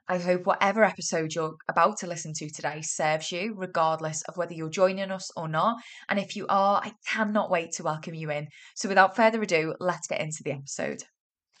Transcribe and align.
I 0.07 0.17
hope 0.17 0.45
whatever 0.45 0.83
episode 0.83 1.33
you're 1.33 1.55
about 1.69 1.97
to 1.99 2.07
listen 2.07 2.33
to 2.33 2.49
today 2.49 2.81
serves 2.81 3.31
you, 3.31 3.55
regardless 3.55 4.21
of 4.23 4.35
whether 4.35 4.53
you're 4.53 4.69
joining 4.69 5.11
us 5.11 5.31
or 5.37 5.47
not. 5.47 5.77
And 6.09 6.19
if 6.19 6.35
you 6.35 6.45
are, 6.49 6.81
I 6.83 6.91
cannot 7.07 7.49
wait 7.49 7.71
to 7.73 7.83
welcome 7.83 8.13
you 8.13 8.29
in. 8.29 8.47
So, 8.75 8.89
without 8.89 9.15
further 9.15 9.41
ado, 9.41 9.75
let's 9.79 10.07
get 10.07 10.21
into 10.21 10.43
the 10.43 10.51
episode. 10.51 11.03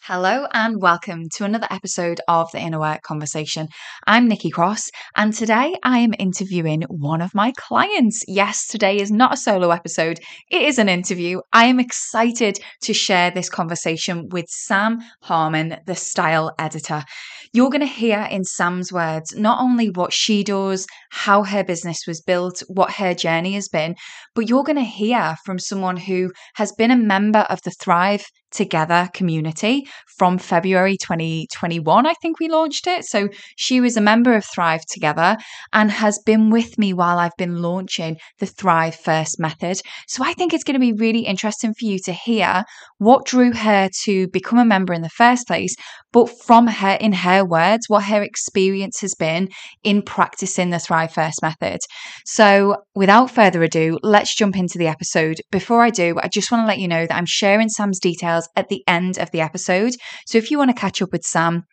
Hello 0.07 0.47
and 0.51 0.81
welcome 0.81 1.29
to 1.29 1.45
another 1.45 1.67
episode 1.71 2.19
of 2.27 2.51
the 2.51 2.59
Inner 2.59 2.77
Work 2.77 3.03
Conversation. 3.03 3.69
I'm 4.05 4.27
Nikki 4.27 4.49
Cross 4.49 4.89
and 5.15 5.33
today 5.33 5.75
I 5.81 5.99
am 5.99 6.13
interviewing 6.19 6.81
one 6.89 7.21
of 7.21 7.33
my 7.33 7.53
clients. 7.55 8.21
Yes, 8.27 8.67
today 8.67 8.97
is 8.97 9.11
not 9.11 9.35
a 9.35 9.37
solo 9.37 9.71
episode, 9.71 10.19
it 10.51 10.61
is 10.61 10.77
an 10.77 10.89
interview. 10.89 11.39
I 11.53 11.67
am 11.67 11.79
excited 11.79 12.59
to 12.81 12.93
share 12.93 13.31
this 13.31 13.47
conversation 13.47 14.27
with 14.27 14.47
Sam 14.49 14.99
Harmon, 15.21 15.77
the 15.87 15.95
style 15.95 16.53
editor. 16.59 17.05
You're 17.53 17.69
going 17.69 17.79
to 17.79 17.87
hear 17.87 18.27
in 18.29 18.43
Sam's 18.43 18.91
words 18.91 19.33
not 19.37 19.61
only 19.61 19.89
what 19.89 20.11
she 20.11 20.43
does, 20.43 20.85
how 21.11 21.43
her 21.43 21.63
business 21.63 21.99
was 22.05 22.19
built, 22.19 22.61
what 22.67 22.95
her 22.95 23.13
journey 23.13 23.53
has 23.53 23.69
been, 23.69 23.95
but 24.35 24.49
you're 24.49 24.63
going 24.63 24.75
to 24.75 24.81
hear 24.81 25.37
from 25.45 25.59
someone 25.59 25.95
who 25.95 26.33
has 26.55 26.73
been 26.73 26.91
a 26.91 26.97
member 26.97 27.45
of 27.49 27.61
the 27.61 27.71
Thrive 27.71 28.25
Together 28.53 29.09
community 29.13 29.87
from 30.17 30.37
February 30.37 30.97
2021. 30.97 32.05
I 32.05 32.13
think 32.21 32.39
we 32.39 32.49
launched 32.49 32.87
it. 32.87 33.03
So 33.03 33.29
she 33.57 33.81
was 33.81 33.97
a 33.97 34.01
member 34.01 34.35
of 34.35 34.45
Thrive 34.45 34.85
Together 34.91 35.37
and 35.73 35.91
has 35.91 36.19
been 36.25 36.49
with 36.49 36.77
me 36.77 36.93
while 36.93 37.17
I've 37.17 37.35
been 37.37 37.61
launching 37.61 38.17
the 38.39 38.45
Thrive 38.45 38.95
First 38.95 39.39
method. 39.39 39.77
So 40.07 40.23
I 40.23 40.33
think 40.33 40.53
it's 40.53 40.63
going 40.63 40.75
to 40.75 40.79
be 40.79 40.93
really 40.93 41.21
interesting 41.21 41.73
for 41.73 41.85
you 41.85 41.97
to 42.05 42.13
hear 42.13 42.63
what 42.97 43.25
drew 43.25 43.53
her 43.53 43.89
to 44.03 44.27
become 44.29 44.59
a 44.59 44.65
member 44.65 44.93
in 44.93 45.01
the 45.01 45.09
first 45.09 45.47
place, 45.47 45.75
but 46.11 46.29
from 46.45 46.67
her, 46.67 46.97
in 47.01 47.11
her 47.11 47.43
words, 47.43 47.89
what 47.89 48.05
her 48.05 48.21
experience 48.21 49.01
has 49.01 49.15
been 49.15 49.49
in 49.83 50.01
practicing 50.01 50.69
the 50.69 50.79
Thrive 50.79 51.11
First 51.11 51.41
method. 51.41 51.79
So 52.25 52.77
without 52.95 53.31
further 53.31 53.63
ado, 53.63 53.99
let's 54.03 54.35
jump 54.35 54.55
into 54.55 54.77
the 54.77 54.87
episode. 54.87 55.41
Before 55.51 55.81
I 55.81 55.89
do, 55.89 56.17
I 56.21 56.27
just 56.27 56.51
want 56.51 56.63
to 56.63 56.67
let 56.67 56.79
you 56.79 56.87
know 56.87 57.05
that 57.07 57.15
I'm 57.15 57.25
sharing 57.25 57.69
Sam's 57.69 57.99
details 57.99 58.42
at 58.55 58.69
the 58.69 58.83
end 58.87 59.17
of 59.17 59.31
the 59.31 59.41
episode. 59.41 59.93
So 60.25 60.37
if 60.37 60.51
you 60.51 60.57
want 60.57 60.69
to 60.69 60.79
catch 60.79 61.01
up 61.01 61.11
with 61.11 61.23
Sam, 61.23 61.63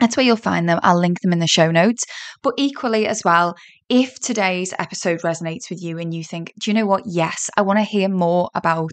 that's 0.00 0.16
where 0.16 0.26
you'll 0.26 0.36
find 0.36 0.68
them. 0.68 0.80
I'll 0.82 0.98
link 0.98 1.20
them 1.20 1.32
in 1.32 1.38
the 1.38 1.46
show 1.46 1.70
notes. 1.70 2.04
But 2.42 2.54
equally, 2.56 3.06
as 3.06 3.22
well, 3.24 3.54
if 3.88 4.18
today's 4.18 4.74
episode 4.78 5.20
resonates 5.20 5.70
with 5.70 5.80
you 5.80 5.98
and 5.98 6.12
you 6.12 6.24
think, 6.24 6.52
do 6.60 6.70
you 6.70 6.74
know 6.74 6.86
what? 6.86 7.02
Yes, 7.06 7.48
I 7.56 7.62
want 7.62 7.78
to 7.78 7.84
hear 7.84 8.08
more 8.08 8.50
about 8.54 8.90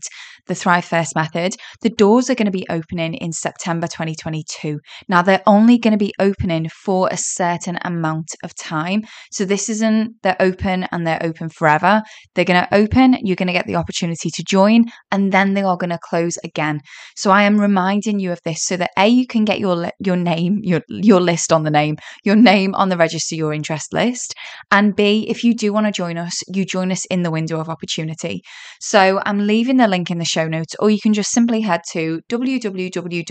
the 0.47 0.55
Thrive 0.55 0.85
First 0.85 1.15
method. 1.15 1.55
The 1.81 1.89
doors 1.89 2.29
are 2.29 2.35
going 2.35 2.45
to 2.45 2.51
be 2.51 2.67
opening 2.69 3.13
in 3.15 3.31
September 3.31 3.87
2022. 3.87 4.79
Now, 5.07 5.21
they're 5.21 5.41
only 5.47 5.77
going 5.77 5.93
to 5.93 5.97
be 5.97 6.13
opening 6.19 6.69
for 6.69 7.07
a 7.11 7.17
certain 7.17 7.79
amount 7.83 8.35
of 8.43 8.53
time. 8.55 9.03
So, 9.31 9.45
this 9.45 9.69
isn't 9.69 10.15
they're 10.21 10.35
open 10.39 10.83
and 10.91 11.07
they're 11.07 11.23
open 11.23 11.49
forever. 11.49 12.01
They're 12.35 12.45
going 12.45 12.63
to 12.63 12.75
open, 12.75 13.17
you're 13.23 13.35
going 13.35 13.47
to 13.47 13.53
get 13.53 13.67
the 13.67 13.77
opportunity 13.77 14.29
to 14.29 14.43
join, 14.43 14.85
and 15.11 15.31
then 15.31 15.53
they 15.53 15.63
are 15.63 15.77
going 15.77 15.91
to 15.91 15.99
close 16.01 16.37
again. 16.43 16.81
So, 17.15 17.31
I 17.31 17.43
am 17.43 17.59
reminding 17.59 18.19
you 18.19 18.31
of 18.31 18.39
this 18.43 18.63
so 18.63 18.77
that 18.77 18.91
A, 18.97 19.07
you 19.07 19.25
can 19.25 19.45
get 19.45 19.59
your, 19.59 19.89
your 19.99 20.17
name, 20.17 20.59
your, 20.61 20.81
your 20.89 21.21
list 21.21 21.53
on 21.53 21.63
the 21.63 21.71
name, 21.71 21.95
your 22.23 22.35
name 22.35 22.75
on 22.75 22.89
the 22.89 22.97
register 22.97 23.35
your 23.35 23.53
interest 23.53 23.93
list. 23.93 24.35
And 24.71 24.82
and 24.83 24.95
B, 24.95 25.25
if 25.29 25.43
you 25.43 25.55
do 25.55 25.71
want 25.71 25.85
to 25.85 25.91
join 25.91 26.17
us, 26.17 26.41
you 26.53 26.65
join 26.65 26.91
us 26.91 27.05
in 27.05 27.23
the 27.23 27.31
window 27.31 27.59
of 27.59 27.69
opportunity. 27.69 28.41
So 28.81 29.21
I'm 29.25 29.47
leaving 29.47 29.77
the 29.77 29.87
link 29.87 30.11
in 30.11 30.17
the 30.17 30.25
show 30.25 30.45
notes, 30.47 30.75
or 30.77 30.89
you 30.89 30.99
can 31.01 31.13
just 31.13 31.31
simply 31.31 31.61
head 31.61 31.81
to 31.91 32.19
www.tlb.org.uk 32.29 33.29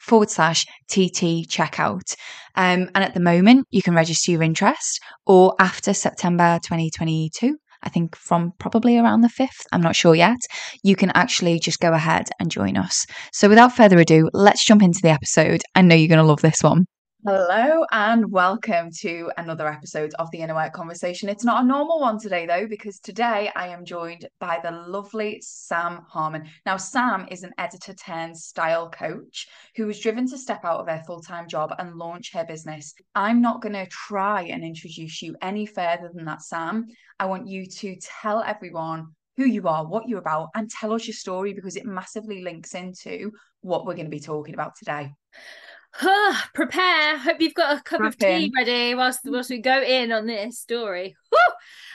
forward 0.00 0.30
slash 0.30 0.64
TT 0.88 1.48
checkout. 1.48 2.14
Um, 2.54 2.88
and 2.94 3.04
at 3.04 3.14
the 3.14 3.20
moment, 3.20 3.66
you 3.70 3.82
can 3.82 3.94
register 3.94 4.30
your 4.30 4.44
interest, 4.44 5.00
or 5.26 5.54
after 5.58 5.92
September 5.92 6.60
2022. 6.62 7.56
I 7.82 7.88
think 7.88 8.14
from 8.16 8.52
probably 8.58 8.98
around 8.98 9.20
the 9.20 9.28
5th, 9.28 9.66
I'm 9.72 9.82
not 9.82 9.96
sure 9.96 10.14
yet, 10.14 10.38
you 10.82 10.96
can 10.96 11.10
actually 11.14 11.58
just 11.58 11.80
go 11.80 11.92
ahead 11.92 12.28
and 12.40 12.50
join 12.50 12.76
us. 12.76 13.04
So 13.32 13.48
without 13.48 13.76
further 13.76 13.98
ado, 13.98 14.30
let's 14.32 14.64
jump 14.64 14.82
into 14.82 15.00
the 15.02 15.10
episode. 15.10 15.62
I 15.74 15.82
know 15.82 15.94
you're 15.94 16.08
going 16.08 16.18
to 16.18 16.24
love 16.24 16.40
this 16.40 16.62
one. 16.62 16.86
Hello 17.24 17.84
and 17.90 18.30
welcome 18.30 18.90
to 18.98 19.32
another 19.36 19.66
episode 19.66 20.12
of 20.18 20.30
the 20.30 20.38
Inner 20.38 20.54
Work 20.54 20.74
Conversation. 20.74 21.28
It's 21.28 21.44
not 21.44 21.64
a 21.64 21.66
normal 21.66 21.98
one 21.98 22.20
today 22.20 22.46
though, 22.46 22.68
because 22.68 23.00
today 23.00 23.50
I 23.56 23.68
am 23.68 23.84
joined 23.84 24.28
by 24.38 24.60
the 24.62 24.70
lovely 24.70 25.40
Sam 25.40 26.02
Harmon. 26.08 26.44
Now, 26.66 26.76
Sam 26.76 27.26
is 27.28 27.42
an 27.42 27.50
editor 27.58 27.94
turned 27.94 28.36
style 28.36 28.90
coach 28.90 29.48
who 29.74 29.86
was 29.86 29.98
driven 29.98 30.28
to 30.28 30.38
step 30.38 30.64
out 30.64 30.78
of 30.78 30.88
her 30.88 31.02
full 31.04 31.20
time 31.20 31.48
job 31.48 31.74
and 31.78 31.96
launch 31.96 32.32
her 32.32 32.44
business. 32.44 32.94
I'm 33.16 33.40
not 33.40 33.60
going 33.60 33.72
to 33.72 33.86
try 33.86 34.42
and 34.42 34.62
introduce 34.62 35.20
you 35.20 35.34
any 35.42 35.66
further 35.66 36.10
than 36.14 36.26
that, 36.26 36.42
Sam. 36.42 36.86
I 37.18 37.26
want 37.26 37.48
you 37.48 37.66
to 37.66 37.96
tell 37.96 38.42
everyone 38.42 39.08
who 39.36 39.46
you 39.46 39.66
are, 39.66 39.84
what 39.84 40.08
you're 40.08 40.20
about, 40.20 40.50
and 40.54 40.70
tell 40.70 40.92
us 40.92 41.08
your 41.08 41.14
story 41.14 41.54
because 41.54 41.74
it 41.74 41.86
massively 41.86 42.44
links 42.44 42.74
into 42.74 43.32
what 43.62 43.84
we're 43.84 43.94
going 43.94 44.06
to 44.06 44.10
be 44.10 44.20
talking 44.20 44.54
about 44.54 44.76
today. 44.76 45.10
Prepare. 46.54 47.18
Hope 47.18 47.40
you've 47.40 47.54
got 47.54 47.78
a 47.78 47.82
cup 47.82 48.00
of 48.00 48.16
tea 48.16 48.46
in. 48.46 48.52
ready 48.56 48.94
whilst 48.94 49.20
whilst 49.24 49.50
we 49.50 49.58
go 49.58 49.82
in 49.82 50.12
on 50.12 50.26
this 50.26 50.58
story. 50.58 51.16
Woo! 51.32 51.38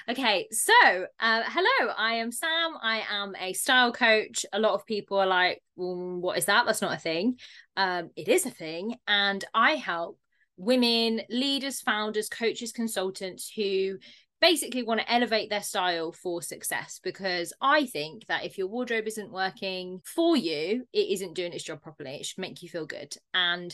Okay, 0.09 0.47
so 0.51 0.73
uh, 1.19 1.43
hello, 1.45 1.93
I 1.97 2.15
am 2.15 2.31
Sam. 2.31 2.75
I 2.81 3.03
am 3.09 3.35
a 3.39 3.53
style 3.53 3.91
coach. 3.91 4.45
A 4.51 4.59
lot 4.59 4.73
of 4.73 4.85
people 4.85 5.19
are 5.19 5.27
like, 5.27 5.61
well, 5.75 6.19
"What 6.19 6.37
is 6.37 6.45
that? 6.45 6.65
That's 6.65 6.81
not 6.81 6.95
a 6.95 6.99
thing." 6.99 7.37
Um, 7.77 8.09
it 8.15 8.27
is 8.27 8.45
a 8.45 8.51
thing, 8.51 8.95
and 9.07 9.43
I 9.53 9.75
help 9.75 10.17
women, 10.57 11.21
leaders, 11.29 11.81
founders, 11.81 12.29
coaches, 12.29 12.71
consultants 12.71 13.51
who 13.55 13.97
basically 14.41 14.83
want 14.83 14.99
to 14.99 15.11
elevate 15.11 15.49
their 15.49 15.61
style 15.61 16.11
for 16.11 16.41
success 16.41 16.99
because 17.03 17.53
I 17.61 17.85
think 17.85 18.25
that 18.25 18.43
if 18.43 18.57
your 18.57 18.67
wardrobe 18.67 19.07
isn't 19.07 19.31
working 19.31 20.01
for 20.03 20.35
you, 20.35 20.85
it 20.91 21.09
isn't 21.11 21.35
doing 21.35 21.53
its 21.53 21.63
job 21.63 21.81
properly. 21.81 22.15
It 22.15 22.25
should 22.25 22.39
make 22.39 22.61
you 22.63 22.69
feel 22.69 22.87
good. 22.87 23.15
And 23.33 23.73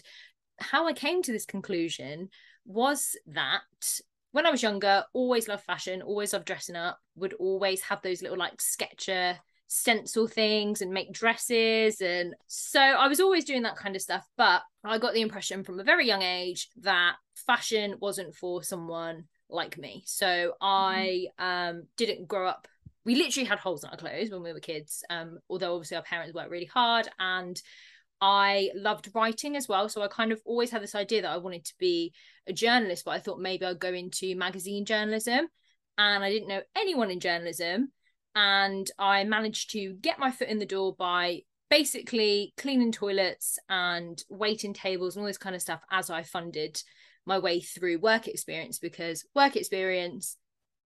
how 0.60 0.88
I 0.88 0.94
came 0.94 1.24
to 1.24 1.32
this 1.32 1.46
conclusion 1.46 2.30
was 2.66 3.16
that 3.28 3.62
when 4.32 4.46
I 4.46 4.52
was 4.52 4.62
younger, 4.62 5.06
always 5.14 5.48
loved 5.48 5.64
fashion, 5.64 6.02
always 6.02 6.34
loved 6.34 6.46
dressing 6.46 6.76
up, 6.76 7.00
would 7.16 7.34
always 7.34 7.82
have 7.84 8.02
those 8.02 8.22
little 8.22 8.38
like 8.38 8.60
sketcher 8.60 9.38
stencil 9.68 10.28
things 10.28 10.82
and 10.82 10.94
make 10.94 11.12
dresses 11.12 12.00
and 12.00 12.34
so 12.48 12.80
I 12.80 13.10
was 13.10 13.20
always 13.20 13.44
doing 13.44 13.64
that 13.64 13.76
kind 13.76 13.98
of 13.98 14.02
stuff 14.02 14.26
but 14.38 14.62
I 14.82 14.98
got 14.98 15.14
the 15.14 15.20
impression 15.20 15.66
from 15.66 15.78
a 15.78 15.84
very 15.84 16.08
young 16.08 16.22
age 16.22 16.70
that 16.84 17.16
fashion 17.36 17.96
wasn't 18.00 18.34
for 18.34 18.64
someone 18.64 19.26
like 19.50 19.78
me. 19.78 20.04
So 20.06 20.26
mm-hmm. 20.26 20.54
I 20.62 21.28
um 21.40 21.84
didn't 21.98 22.28
grow 22.28 22.48
up. 22.48 22.68
We 23.06 23.16
literally 23.16 23.48
had 23.48 23.60
holes 23.60 23.84
in 23.84 23.90
our 23.90 23.98
clothes 23.98 24.30
when 24.30 24.44
we 24.44 24.52
were 24.52 24.60
kids. 24.60 25.04
Um, 25.10 25.40
although 25.50 25.74
obviously 25.76 25.98
our 25.98 26.04
parents 26.04 26.34
worked 26.34 26.52
really 26.52 26.66
hard 26.66 27.08
and 27.20 27.62
I 28.20 28.72
loved 28.76 29.10
writing 29.14 29.56
as 29.56 29.68
well. 29.68 29.90
So 29.90 30.02
I 30.02 30.08
kind 30.08 30.32
of 30.32 30.42
always 30.46 30.72
had 30.72 30.82
this 30.82 30.96
idea 30.96 31.22
that 31.22 31.32
I 31.32 31.38
wanted 31.38 31.66
to 31.66 31.74
be 31.80 32.14
a 32.48 32.54
journalist, 32.54 33.06
but 33.06 33.12
I 33.12 33.20
thought 33.20 33.40
maybe 33.40 33.66
I'd 33.66 33.80
go 33.80 33.94
into 33.94 34.36
magazine 34.36 34.86
journalism. 34.86 35.48
And 36.00 36.24
I 36.24 36.30
didn't 36.30 36.48
know 36.48 36.62
anyone 36.76 37.12
in 37.12 37.20
journalism. 37.20 37.92
And 38.36 38.90
I 39.00 39.24
managed 39.24 39.72
to 39.72 39.94
get 39.94 40.20
my 40.20 40.32
foot 40.32 40.48
in 40.48 40.60
the 40.60 40.66
door 40.66 40.96
by 40.96 41.42
basically 41.70 42.54
cleaning 42.58 42.92
toilets 42.92 43.60
and 43.70 44.24
waiting 44.30 44.74
tables 44.74 45.16
and 45.16 45.22
all 45.22 45.28
this 45.28 45.38
kind 45.38 45.56
of 45.56 45.62
stuff 45.62 45.82
as 45.92 46.10
I 46.10 46.24
funded 46.24 46.82
my 47.28 47.38
way 47.40 47.60
through 47.60 48.00
work 48.00 48.28
experience 48.28 48.80
because 48.80 49.26
work 49.36 49.56
experience 49.56 50.38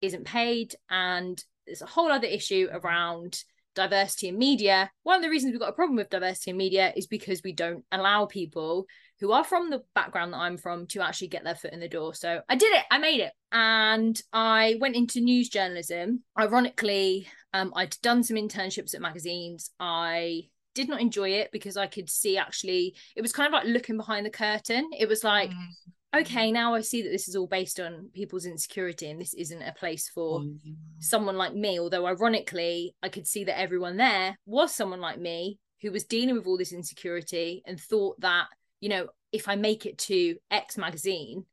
isn't 0.01 0.25
paid 0.25 0.75
and 0.89 1.43
there's 1.65 1.81
a 1.81 1.87
whole 1.87 2.11
other 2.11 2.27
issue 2.27 2.67
around 2.71 3.43
diversity 3.73 4.29
in 4.29 4.37
media. 4.37 4.89
One 5.03 5.17
of 5.17 5.21
the 5.21 5.29
reasons 5.29 5.51
we've 5.51 5.59
got 5.59 5.69
a 5.69 5.73
problem 5.73 5.95
with 5.95 6.09
diversity 6.09 6.51
in 6.51 6.57
media 6.57 6.93
is 6.95 7.07
because 7.07 7.41
we 7.43 7.53
don't 7.53 7.83
allow 7.91 8.25
people 8.25 8.85
who 9.19 9.31
are 9.31 9.43
from 9.43 9.69
the 9.69 9.83
background 9.93 10.33
that 10.33 10.37
I'm 10.37 10.57
from 10.57 10.87
to 10.87 11.01
actually 11.01 11.29
get 11.29 11.43
their 11.43 11.55
foot 11.55 11.73
in 11.73 11.79
the 11.79 11.89
door. 11.89 12.13
So 12.13 12.41
I 12.49 12.55
did 12.55 12.73
it. 12.73 12.83
I 12.91 12.97
made 12.97 13.21
it. 13.21 13.33
And 13.51 14.19
I 14.33 14.77
went 14.79 14.95
into 14.95 15.21
news 15.21 15.49
journalism. 15.49 16.23
Ironically, 16.37 17.27
um, 17.53 17.73
I'd 17.75 17.95
done 18.01 18.23
some 18.23 18.37
internships 18.37 18.93
at 18.93 19.01
magazines. 19.01 19.71
I 19.79 20.43
did 20.73 20.89
not 20.89 21.01
enjoy 21.01 21.29
it 21.29 21.51
because 21.51 21.77
I 21.77 21.87
could 21.87 22.09
see 22.09 22.37
actually 22.37 22.95
it 23.15 23.21
was 23.21 23.31
kind 23.31 23.47
of 23.47 23.53
like 23.53 23.65
looking 23.65 23.97
behind 23.97 24.25
the 24.25 24.31
curtain. 24.31 24.89
It 24.97 25.07
was 25.07 25.23
like, 25.23 25.49
mm 25.49 25.67
okay, 26.17 26.51
now 26.51 26.73
I 26.73 26.81
see 26.81 27.01
that 27.01 27.09
this 27.09 27.27
is 27.27 27.35
all 27.35 27.47
based 27.47 27.79
on 27.79 28.09
people's 28.13 28.45
insecurity 28.45 29.09
and 29.09 29.19
this 29.19 29.33
isn't 29.33 29.61
a 29.61 29.73
place 29.73 30.09
for 30.09 30.41
mm 30.41 30.59
someone 30.97 31.37
like 31.37 31.53
me. 31.53 31.79
Although, 31.79 32.07
ironically, 32.07 32.95
I 33.03 33.09
could 33.09 33.27
see 33.27 33.43
that 33.43 33.59
everyone 33.59 33.97
there 33.97 34.35
was 34.45 34.73
someone 34.73 35.01
like 35.01 35.19
me 35.19 35.59
who 35.81 35.91
was 35.91 36.05
dealing 36.05 36.35
with 36.35 36.47
all 36.47 36.57
this 36.57 36.71
insecurity 36.71 37.61
and 37.67 37.79
thought 37.79 38.19
that, 38.21 38.47
you 38.79 38.89
know, 38.89 39.07
if 39.31 39.47
I 39.47 39.55
make 39.55 39.85
it 39.85 39.97
to 39.99 40.37
X 40.49 40.77
magazine, 40.77 41.45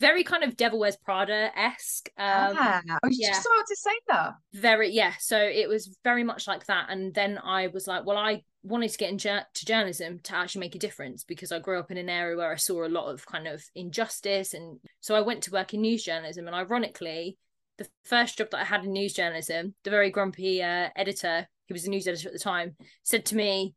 very 0.00 0.22
kind 0.22 0.44
of 0.44 0.56
Devil 0.56 0.78
Wears 0.78 0.96
Prada 0.96 1.50
esque. 1.56 2.08
Um, 2.16 2.54
ah, 2.56 2.82
I 2.88 3.06
was 3.06 3.18
yeah. 3.18 3.28
just 3.28 3.46
about 3.46 3.66
to 3.66 3.76
say 3.76 3.90
that. 4.08 4.34
Very, 4.54 4.90
yeah. 4.90 5.14
So 5.18 5.38
it 5.38 5.68
was 5.68 5.96
very 6.04 6.22
much 6.22 6.46
like 6.46 6.66
that. 6.66 6.86
And 6.88 7.12
then 7.14 7.38
I 7.42 7.66
was 7.68 7.86
like, 7.86 8.06
well, 8.06 8.16
I 8.16 8.42
wanted 8.62 8.90
to 8.90 8.98
get 8.98 9.10
into 9.10 9.44
journalism 9.54 10.20
to 10.24 10.36
actually 10.36 10.60
make 10.60 10.74
a 10.74 10.78
difference 10.78 11.24
because 11.24 11.50
I 11.50 11.58
grew 11.58 11.78
up 11.78 11.90
in 11.90 11.96
an 11.96 12.08
area 12.08 12.36
where 12.36 12.52
I 12.52 12.56
saw 12.56 12.84
a 12.84 12.88
lot 12.88 13.08
of 13.08 13.26
kind 13.26 13.48
of 13.48 13.64
injustice. 13.74 14.54
And 14.54 14.78
so 15.00 15.14
I 15.14 15.20
went 15.20 15.42
to 15.44 15.50
work 15.50 15.74
in 15.74 15.80
news 15.80 16.04
journalism. 16.04 16.46
And 16.46 16.54
ironically, 16.54 17.36
the 17.78 17.88
first 18.04 18.38
job 18.38 18.50
that 18.50 18.60
I 18.60 18.64
had 18.64 18.84
in 18.84 18.92
news 18.92 19.14
journalism, 19.14 19.74
the 19.84 19.90
very 19.90 20.10
grumpy 20.10 20.62
uh, 20.62 20.90
editor, 20.94 21.48
who 21.68 21.74
was 21.74 21.86
a 21.86 21.90
news 21.90 22.06
editor 22.06 22.28
at 22.28 22.32
the 22.32 22.38
time, 22.38 22.76
said 23.02 23.24
to 23.26 23.36
me, 23.36 23.74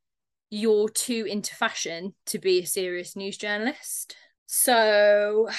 You're 0.51 0.89
too 0.89 1.25
into 1.27 1.55
fashion 1.55 2.13
to 2.27 2.39
be 2.39 2.59
a 2.59 2.67
serious 2.67 3.15
news 3.15 3.37
journalist. 3.37 4.15
So, 4.45 5.49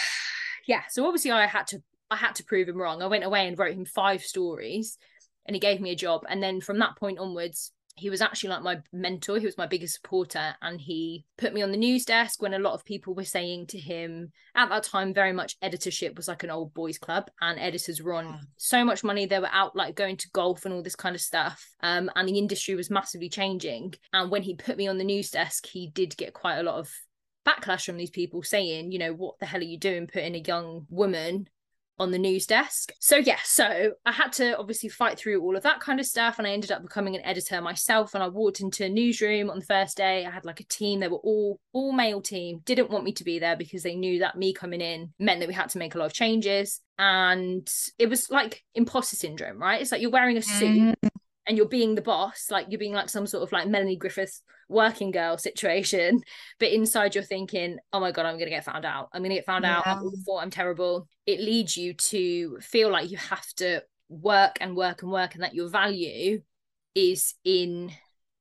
yeah, 0.67 0.82
so 0.91 1.06
obviously 1.06 1.31
I 1.31 1.47
had 1.47 1.67
to. 1.69 1.82
I 2.11 2.17
had 2.17 2.35
to 2.35 2.44
prove 2.44 2.69
him 2.69 2.76
wrong. 2.76 3.00
I 3.00 3.06
went 3.06 3.25
away 3.25 3.49
and 3.49 3.59
wrote 3.59 3.75
him 3.75 3.87
five 3.87 4.20
stories 4.20 4.99
and 5.47 5.56
he 5.56 5.61
gave 5.61 5.81
me 5.81 5.93
a 5.93 5.97
job. 5.97 6.26
And 6.29 6.43
then 6.43 6.61
from 6.61 6.79
that 6.81 6.97
point 6.97 7.19
onwards, 7.19 7.73
he 7.97 8.09
was 8.09 8.23
actually 8.23 8.50
like 8.50 8.62
my 8.62 8.79
mentor 8.93 9.38
he 9.38 9.44
was 9.44 9.59
my 9.59 9.67
biggest 9.67 9.94
supporter 9.94 10.55
and 10.62 10.81
he 10.81 11.26
put 11.37 11.53
me 11.53 11.61
on 11.61 11.70
the 11.70 11.76
news 11.76 12.05
desk 12.05 12.41
when 12.41 12.55
a 12.55 12.59
lot 12.59 12.73
of 12.73 12.85
people 12.85 13.14
were 13.14 13.25
saying 13.25 13.67
to 13.67 13.79
him 13.79 14.32
at 14.55 14.70
that 14.70 14.82
time 14.82 15.12
very 15.12 15.32
much 15.32 15.56
editorship 15.61 16.17
was 16.17 16.26
like 16.26 16.43
an 16.43 16.50
old 16.50 16.73
boys 16.73 16.97
club 16.97 17.31
and 17.41 17.59
editors 17.59 18.03
were 18.03 18.14
on 18.14 18.41
so 18.56 18.82
much 18.85 19.05
money 19.05 19.26
they 19.26 19.38
were 19.38 19.49
out 19.53 19.76
like 19.76 19.94
going 19.94 20.17
to 20.17 20.31
golf 20.31 20.64
and 20.64 20.73
all 20.73 20.82
this 20.82 20.97
kind 20.97 21.14
of 21.14 21.20
stuff 21.20 21.69
um, 21.82 22.11
and 22.17 22.29
the 22.29 22.38
industry 22.38 22.75
was 22.75 22.91
massively 22.91 23.29
changing 23.29 23.93
and 24.12 24.31
when 24.31 24.43
he 24.43 24.55
put 24.55 24.79
me 24.79 24.88
on 24.88 24.97
the 24.97 25.05
news 25.05 25.31
desk 25.31 25.67
he 25.67 25.88
did 25.88 26.17
get 26.17 26.32
quite 26.32 26.56
a 26.56 26.62
lot 26.62 26.79
of 26.79 26.91
backlash 27.47 27.85
from 27.85 27.97
these 27.97 28.11
people 28.11 28.43
saying 28.43 28.93
you 28.93 28.99
know 28.99 29.12
what 29.12 29.39
the 29.39 29.47
hell 29.47 29.61
are 29.61 29.65
you 29.65 29.79
doing 29.79 30.06
putting 30.06 30.35
a 30.35 30.39
young 30.39 30.87
woman 30.89 31.49
on 31.99 32.11
the 32.11 32.19
news 32.19 32.47
desk. 32.47 32.93
So 32.99 33.17
yeah, 33.17 33.39
so 33.44 33.93
I 34.05 34.12
had 34.12 34.33
to 34.35 34.59
obviously 34.59 34.89
fight 34.89 35.19
through 35.19 35.41
all 35.41 35.56
of 35.56 35.62
that 35.62 35.81
kind 35.81 36.00
of 36.00 36.06
stuff 36.06 36.39
and 36.39 36.47
I 36.47 36.50
ended 36.50 36.73
up 36.73 36.83
becoming 36.83 37.15
an 37.15 37.25
editor 37.25 37.61
myself 37.61 38.15
and 38.15 38.23
I 38.23 38.29
walked 38.29 38.61
into 38.61 38.85
a 38.85 38.89
newsroom 38.89 39.50
on 39.50 39.59
the 39.59 39.65
first 39.65 39.97
day. 39.97 40.27
I 40.27 40.31
had 40.31 40.44
like 40.44 40.61
a 40.61 40.65
team, 40.65 41.00
they 41.00 41.09
were 41.09 41.19
all 41.19 41.61
all 41.73 41.93
male 41.93 42.21
team, 42.21 42.61
didn't 42.65 42.91
want 42.91 43.05
me 43.05 43.12
to 43.12 43.25
be 43.25 43.39
there 43.39 43.56
because 43.56 43.83
they 43.83 43.95
knew 43.95 44.19
that 44.19 44.37
me 44.37 44.53
coming 44.53 44.81
in 44.81 45.12
meant 45.19 45.41
that 45.41 45.49
we 45.49 45.55
had 45.55 45.71
to 45.71 45.79
make 45.79 45.95
a 45.95 45.99
lot 45.99 46.06
of 46.06 46.12
changes 46.12 46.81
and 46.99 47.71
it 47.99 48.09
was 48.09 48.31
like 48.31 48.62
imposter 48.75 49.17
syndrome, 49.17 49.59
right? 49.59 49.81
It's 49.81 49.93
like 49.93 50.00
you're 50.00 50.11
wearing 50.11 50.37
a 50.37 50.43
suit 50.43 50.97
mm 51.03 51.12
and 51.47 51.56
you're 51.56 51.69
being 51.69 51.94
the 51.94 52.03
boss, 52.03 52.49
like 52.50 52.67
you're 52.69 52.79
being 52.79 52.93
like 52.93 53.09
some 53.09 53.27
sort 53.27 53.43
of 53.43 53.53
like 53.53 53.69
Melanie 53.69 53.97
Griffiths 53.97 54.43
working 54.69 55.11
girl 55.11 55.37
situation, 55.39 56.23
but 56.59 56.71
inside 56.71 57.15
you're 57.15 57.25
thinking, 57.25 57.79
oh 57.93 58.00
my 58.00 58.12
god, 58.12 58.27
I'm 58.27 58.39
gonna 58.39 58.50
get 58.50 58.65
found 58.65 58.85
out. 58.85 59.09
I'm 59.12 59.23
gonna 59.23 59.35
get 59.35 59.47
found 59.47 59.65
yeah. 59.65 59.79
out. 59.79 59.87
I'm 59.87 59.99
awful. 59.99 60.39
I'm 60.39 60.50
terrible. 60.50 61.09
It 61.27 61.41
leads 61.41 61.77
you 61.77 61.94
to 61.94 62.59
feel 62.61 62.91
like 62.91 63.11
you 63.11 63.17
have 63.17 63.47
to 63.56 63.83
work 64.09 64.59
and 64.61 64.77
work 64.77 65.03
and 65.03 65.11
work, 65.11 65.35
and 65.35 65.43
that 65.43 65.55
your 65.55 65.69
value 65.69 66.43
is 66.94 67.35
in 67.45 67.91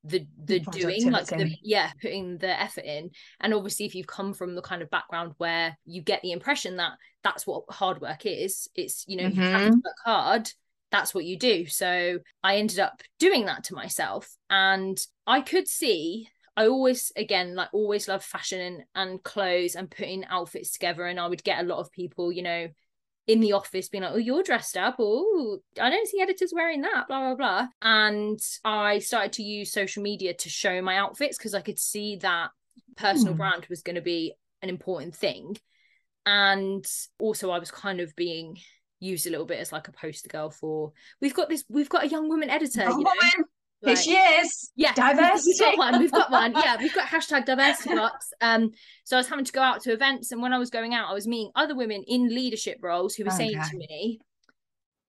the 0.04 0.26
the 0.44 0.58
doing 0.58 1.10
like 1.12 1.26
the 1.26 1.54
yeah 1.62 1.90
putting 2.00 2.36
the 2.38 2.60
effort 2.60 2.84
in 2.84 3.08
and 3.40 3.54
obviously 3.54 3.86
if 3.86 3.94
you've 3.94 4.06
come 4.06 4.34
from 4.34 4.56
the 4.56 4.62
kind 4.62 4.82
of 4.82 4.90
background 4.90 5.32
where 5.38 5.78
you 5.84 6.02
get 6.02 6.20
the 6.22 6.32
impression 6.32 6.76
that 6.76 6.92
that's 7.22 7.46
what 7.46 7.62
hard 7.70 8.00
work 8.00 8.26
is 8.26 8.68
it's 8.74 9.04
you 9.06 9.16
know 9.16 9.28
mm-hmm. 9.28 9.40
you 9.40 9.48
have 9.48 9.60
to 9.60 9.66
mm-hmm. 9.68 9.76
work 9.76 9.96
hard 10.04 10.50
that's 10.92 11.14
what 11.14 11.24
you 11.24 11.36
do. 11.36 11.66
So 11.66 12.18
I 12.44 12.56
ended 12.56 12.78
up 12.78 13.02
doing 13.18 13.46
that 13.46 13.64
to 13.64 13.74
myself. 13.74 14.30
And 14.50 15.04
I 15.26 15.40
could 15.40 15.66
see, 15.66 16.28
I 16.56 16.66
always, 16.66 17.10
again, 17.16 17.56
like 17.56 17.70
always 17.72 18.06
love 18.06 18.22
fashion 18.22 18.60
and, 18.60 18.84
and 18.94 19.22
clothes 19.22 19.74
and 19.74 19.90
putting 19.90 20.26
outfits 20.26 20.70
together. 20.70 21.06
And 21.06 21.18
I 21.18 21.26
would 21.26 21.42
get 21.42 21.60
a 21.60 21.66
lot 21.66 21.78
of 21.78 21.90
people, 21.90 22.30
you 22.30 22.42
know, 22.42 22.68
in 23.26 23.40
the 23.40 23.52
office 23.52 23.88
being 23.88 24.04
like, 24.04 24.12
oh, 24.12 24.18
you're 24.18 24.42
dressed 24.42 24.76
up. 24.76 24.96
Oh, 24.98 25.58
I 25.80 25.88
don't 25.88 26.08
see 26.08 26.20
editors 26.20 26.52
wearing 26.54 26.82
that, 26.82 27.08
blah, 27.08 27.20
blah, 27.20 27.34
blah. 27.36 27.68
And 27.80 28.38
I 28.62 28.98
started 28.98 29.32
to 29.34 29.42
use 29.42 29.72
social 29.72 30.02
media 30.02 30.34
to 30.34 30.48
show 30.50 30.82
my 30.82 30.98
outfits 30.98 31.38
because 31.38 31.54
I 31.54 31.62
could 31.62 31.78
see 31.78 32.16
that 32.16 32.50
personal 32.96 33.32
hmm. 33.32 33.38
brand 33.38 33.66
was 33.70 33.82
going 33.82 33.96
to 33.96 34.02
be 34.02 34.34
an 34.60 34.68
important 34.68 35.16
thing. 35.16 35.56
And 36.26 36.84
also, 37.18 37.50
I 37.50 37.58
was 37.58 37.70
kind 37.70 38.00
of 38.00 38.14
being 38.14 38.58
used 39.02 39.26
a 39.26 39.30
little 39.30 39.46
bit 39.46 39.58
as 39.58 39.72
like 39.72 39.88
a 39.88 39.92
poster 39.92 40.28
girl 40.28 40.50
for 40.50 40.92
we've 41.20 41.34
got 41.34 41.48
this 41.48 41.64
we've 41.68 41.88
got 41.88 42.04
a 42.04 42.08
young 42.08 42.28
woman 42.28 42.48
editor 42.48 42.84
you 42.84 43.04
know? 43.04 43.44
Like, 43.84 43.96
she 43.96 44.12
is. 44.12 44.70
Yeah. 44.76 44.94
Diversity. 44.94 45.50
We've 45.58 45.58
got 45.58 45.78
one. 45.78 45.98
We've 45.98 46.12
got 46.12 46.30
one. 46.30 46.52
Yeah. 46.56 46.76
We've 46.78 46.94
got 46.94 47.08
hashtag 47.08 47.46
diversity 47.46 47.96
box. 47.96 48.32
Um, 48.40 48.70
so 49.02 49.16
I 49.16 49.18
was 49.20 49.28
having 49.28 49.44
to 49.44 49.52
go 49.52 49.60
out 49.60 49.82
to 49.82 49.92
events 49.92 50.30
and 50.30 50.40
when 50.40 50.52
I 50.52 50.58
was 50.58 50.70
going 50.70 50.94
out, 50.94 51.10
I 51.10 51.14
was 51.14 51.26
meeting 51.26 51.50
other 51.56 51.74
women 51.74 52.04
in 52.06 52.28
leadership 52.28 52.78
roles 52.80 53.14
who 53.14 53.24
were 53.24 53.32
okay. 53.32 53.52
saying 53.52 53.60
to 53.70 53.76
me, 53.76 54.20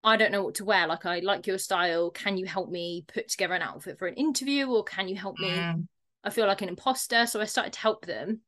I 0.03 0.17
don't 0.17 0.31
know 0.31 0.43
what 0.43 0.55
to 0.55 0.65
wear. 0.65 0.87
Like 0.87 1.05
I 1.05 1.19
like 1.19 1.45
your 1.45 1.59
style. 1.59 2.09
Can 2.09 2.37
you 2.37 2.45
help 2.45 2.69
me 2.69 3.05
put 3.13 3.29
together 3.29 3.53
an 3.53 3.61
outfit 3.61 3.99
for 3.99 4.07
an 4.07 4.15
interview 4.15 4.65
or 4.65 4.83
can 4.83 5.07
you 5.07 5.15
help 5.15 5.37
me? 5.37 5.51
Mm. 5.51 5.87
I 6.23 6.29
feel 6.29 6.47
like 6.47 6.61
an 6.61 6.69
imposter. 6.69 7.25
So 7.25 7.39
I 7.39 7.45
started 7.45 7.73
to 7.73 7.79
help 7.79 8.05
them. 8.05 8.41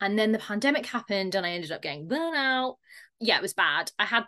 And 0.00 0.18
then 0.18 0.32
the 0.32 0.38
pandemic 0.38 0.86
happened 0.86 1.34
and 1.34 1.46
I 1.46 1.50
ended 1.50 1.70
up 1.70 1.82
getting 1.82 2.08
burnout 2.08 2.76
yeah, 3.22 3.36
it 3.36 3.42
was 3.42 3.54
bad. 3.54 3.90
I 3.98 4.04
had 4.04 4.24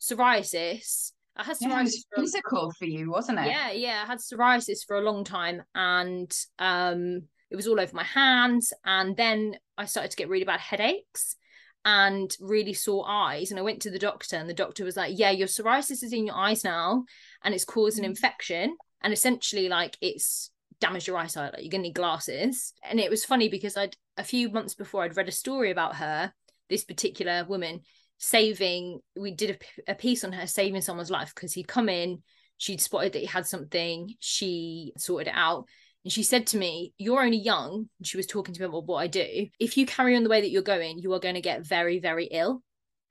psoriasis. 0.00 1.12
I 1.36 1.44
had 1.44 1.56
psoriasis. 1.56 1.60
Yeah, 1.60 1.80
it 1.80 1.82
was 1.82 2.06
for 2.14 2.22
physical 2.22 2.72
for 2.78 2.84
you, 2.86 3.10
wasn't 3.10 3.40
it? 3.40 3.46
Yeah, 3.46 3.72
yeah. 3.72 4.02
I 4.04 4.06
had 4.06 4.18
psoriasis 4.18 4.86
for 4.86 4.96
a 4.96 5.02
long 5.02 5.24
time, 5.24 5.62
and 5.74 6.34
um, 6.58 7.22
it 7.50 7.56
was 7.56 7.66
all 7.66 7.80
over 7.80 7.94
my 7.94 8.04
hands. 8.04 8.72
And 8.84 9.16
then 9.16 9.56
I 9.76 9.84
started 9.86 10.12
to 10.12 10.16
get 10.16 10.28
really 10.28 10.44
bad 10.44 10.60
headaches 10.60 11.36
and 11.84 12.34
really 12.40 12.72
sore 12.72 13.04
eyes. 13.06 13.50
And 13.50 13.60
I 13.60 13.64
went 13.64 13.82
to 13.82 13.90
the 13.90 13.98
doctor, 13.98 14.36
and 14.36 14.48
the 14.48 14.54
doctor 14.54 14.84
was 14.84 14.96
like, 14.96 15.18
"Yeah, 15.18 15.30
your 15.30 15.48
psoriasis 15.48 16.02
is 16.02 16.12
in 16.12 16.26
your 16.26 16.36
eyes 16.36 16.64
now, 16.64 17.04
and 17.42 17.52
it's 17.54 17.64
caused 17.64 17.98
an 17.98 18.04
mm. 18.04 18.08
infection. 18.08 18.76
And 19.02 19.12
essentially, 19.12 19.68
like 19.68 19.98
it's 20.00 20.50
damaged 20.80 21.06
your 21.06 21.18
eyesight. 21.18 21.52
Like 21.52 21.62
you're 21.62 21.70
gonna 21.70 21.82
need 21.82 21.94
glasses." 21.94 22.72
And 22.88 23.00
it 23.00 23.10
was 23.10 23.24
funny 23.24 23.48
because 23.48 23.76
I'd 23.76 23.96
a 24.16 24.24
few 24.24 24.48
months 24.48 24.74
before 24.74 25.02
I'd 25.02 25.16
read 25.16 25.28
a 25.28 25.32
story 25.32 25.70
about 25.70 25.96
her, 25.96 26.32
this 26.70 26.84
particular 26.84 27.44
woman 27.44 27.80
saving 28.18 29.00
we 29.16 29.30
did 29.30 29.58
a, 29.88 29.92
a 29.92 29.94
piece 29.94 30.24
on 30.24 30.32
her 30.32 30.46
saving 30.46 30.80
someone's 30.80 31.10
life 31.10 31.32
because 31.34 31.52
he'd 31.52 31.68
come 31.68 31.88
in 31.88 32.22
she'd 32.58 32.80
spotted 32.80 33.12
that 33.12 33.18
he 33.20 33.26
had 33.26 33.46
something 33.46 34.14
she 34.20 34.92
sorted 34.96 35.28
it 35.28 35.34
out 35.36 35.66
and 36.04 36.12
she 36.12 36.22
said 36.22 36.46
to 36.46 36.56
me 36.56 36.92
you're 36.98 37.22
only 37.22 37.36
young 37.36 37.88
she 38.02 38.16
was 38.16 38.26
talking 38.26 38.54
to 38.54 38.60
me 38.60 38.66
about 38.66 38.86
what 38.86 38.98
i 38.98 39.06
do. 39.06 39.48
If 39.58 39.76
you 39.76 39.86
carry 39.86 40.16
on 40.16 40.22
the 40.22 40.30
way 40.30 40.40
that 40.40 40.50
you're 40.50 40.62
going 40.62 40.98
you 40.98 41.12
are 41.12 41.20
going 41.20 41.34
to 41.34 41.40
get 41.40 41.66
very 41.66 41.98
very 41.98 42.26
ill. 42.26 42.62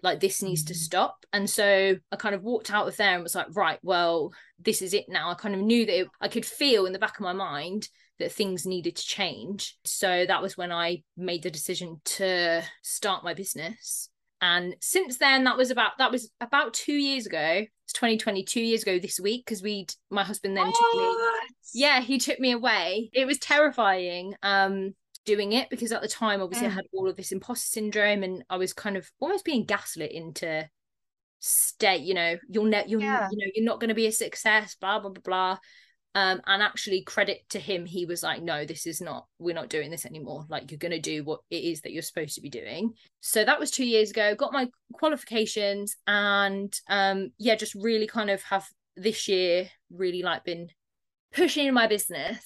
Like 0.01 0.19
this 0.19 0.43
needs 0.43 0.65
to 0.65 0.73
mm. 0.73 0.77
stop. 0.77 1.25
And 1.33 1.49
so 1.49 1.95
i 2.11 2.15
kind 2.15 2.35
of 2.35 2.43
walked 2.43 2.71
out 2.71 2.87
of 2.87 2.97
there 2.97 3.13
and 3.13 3.23
was 3.23 3.35
like 3.35 3.47
right 3.53 3.79
well 3.83 4.33
this 4.59 4.81
is 4.81 4.93
it 4.93 5.05
now. 5.07 5.29
I 5.29 5.35
kind 5.35 5.53
of 5.53 5.61
knew 5.61 5.85
that 5.85 5.99
it, 5.99 6.07
i 6.21 6.27
could 6.27 6.45
feel 6.45 6.85
in 6.85 6.93
the 6.93 6.99
back 6.99 7.17
of 7.17 7.23
my 7.23 7.33
mind 7.33 7.89
that 8.17 8.31
things 8.31 8.65
needed 8.65 8.95
to 8.95 9.05
change. 9.05 9.77
So 9.83 10.25
that 10.25 10.41
was 10.41 10.57
when 10.57 10.71
i 10.71 11.03
made 11.15 11.43
the 11.43 11.51
decision 11.51 12.01
to 12.05 12.63
start 12.81 13.23
my 13.23 13.33
business 13.33 14.09
and 14.45 14.75
since 14.79 15.17
then 15.17 15.43
that 15.45 15.57
was 15.57 15.71
about 15.71 15.91
that 15.97 16.11
was 16.11 16.29
about 16.39 16.73
two 16.73 16.93
years 16.93 17.25
ago 17.25 17.65
it's 17.83 17.93
2020 17.93 18.43
two 18.43 18.61
years 18.61 18.83
ago 18.83 18.99
this 18.99 19.19
week 19.19 19.43
because 19.45 19.61
we'd 19.61 19.93
my 20.09 20.23
husband 20.23 20.55
then 20.55 20.65
took 20.65 20.95
me 20.95 21.15
yeah 21.73 21.99
he 21.99 22.17
took 22.17 22.39
me 22.39 22.51
away 22.51 23.09
it 23.13 23.25
was 23.25 23.37
terrifying 23.39 24.33
um 24.43 24.93
doing 25.25 25.53
it 25.53 25.69
because 25.69 25.91
at 25.91 26.01
the 26.01 26.07
time 26.07 26.41
obviously 26.41 26.67
mm. 26.67 26.71
i 26.71 26.73
had 26.73 26.85
all 26.93 27.09
of 27.09 27.15
this 27.15 27.31
imposter 27.31 27.67
syndrome 27.67 28.21
and 28.21 28.43
i 28.49 28.57
was 28.57 28.73
kind 28.73 28.97
of 28.97 29.09
almost 29.19 29.43
being 29.43 29.65
gaslit 29.65 30.11
into 30.11 30.67
stay 31.39 31.97
you 31.97 32.13
know 32.13 32.37
you'll 32.49 32.65
ne- 32.65 32.85
you're 32.87 33.01
yeah. 33.01 33.27
you 33.31 33.37
know 33.37 33.51
you're 33.55 33.65
not 33.65 33.79
going 33.79 33.89
to 33.89 33.95
be 33.95 34.07
a 34.07 34.11
success 34.11 34.75
blah 34.79 34.99
blah 34.99 35.09
blah 35.09 35.21
blah 35.23 35.57
um, 36.15 36.39
and 36.47 36.63
actually 36.63 37.03
credit 37.03 37.41
to 37.49 37.59
him 37.59 37.85
he 37.85 38.05
was 38.05 38.23
like 38.23 38.41
no 38.41 38.63
this 38.63 38.87
is 38.87 39.01
not 39.01 39.27
we're 39.37 39.53
not 39.53 39.69
doing 39.69 39.91
this 39.91 40.05
anymore. 40.05 40.45
Like 40.49 40.71
you're 40.71 40.77
going 40.77 40.93
to 40.93 40.99
do 40.99 41.25
what 41.25 41.41
it 41.49 41.63
is 41.63 41.81
that 41.81 41.91
you're 41.91 42.01
supposed 42.01 42.35
to 42.35 42.41
be 42.41 42.49
doing. 42.49 42.93
So 43.19 43.43
that 43.43 43.59
was 43.59 43.69
two 43.69 43.85
years 43.85 44.11
ago 44.11 44.33
got 44.33 44.53
my 44.53 44.69
qualifications 44.93 45.97
and 46.07 46.73
um 46.89 47.31
yeah 47.37 47.55
just 47.55 47.75
really 47.75 48.07
kind 48.07 48.29
of 48.29 48.41
have 48.43 48.65
this 48.95 49.27
year 49.27 49.69
really 49.91 50.23
like 50.23 50.45
been 50.45 50.69
pushing 51.33 51.67
in 51.67 51.73
my 51.73 51.85
business. 51.85 52.39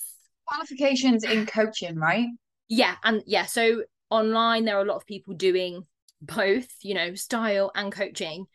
Qualifications 0.47 1.23
in 1.23 1.45
coaching 1.45 1.95
right? 1.95 2.27
Yeah 2.67 2.95
and 3.03 3.21
yeah 3.27 3.45
so 3.45 3.83
online 4.09 4.65
there 4.65 4.77
are 4.77 4.83
a 4.83 4.87
lot 4.87 4.97
of 4.97 5.05
people 5.05 5.35
doing 5.35 5.85
both 6.21 6.67
you 6.81 6.95
know 6.95 7.13
style 7.13 7.71
and 7.75 7.91
coaching 7.91 8.47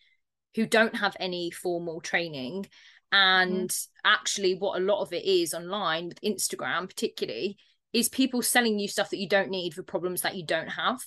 who 0.56 0.66
don't 0.66 0.96
have 0.96 1.16
any 1.20 1.52
formal 1.52 2.00
training 2.00 2.66
and 3.14 3.70
mm. 3.70 3.88
actually 4.04 4.54
what 4.56 4.78
a 4.78 4.84
lot 4.84 5.00
of 5.00 5.12
it 5.12 5.24
is 5.24 5.54
online 5.54 6.08
with 6.08 6.20
instagram 6.20 6.88
particularly 6.88 7.56
is 7.94 8.08
people 8.08 8.42
selling 8.42 8.78
you 8.78 8.88
stuff 8.88 9.08
that 9.10 9.20
you 9.20 9.28
don't 9.28 9.50
need 9.50 9.72
for 9.72 9.82
problems 9.82 10.22
that 10.22 10.34
you 10.34 10.44
don't 10.44 10.68
have. 10.68 11.00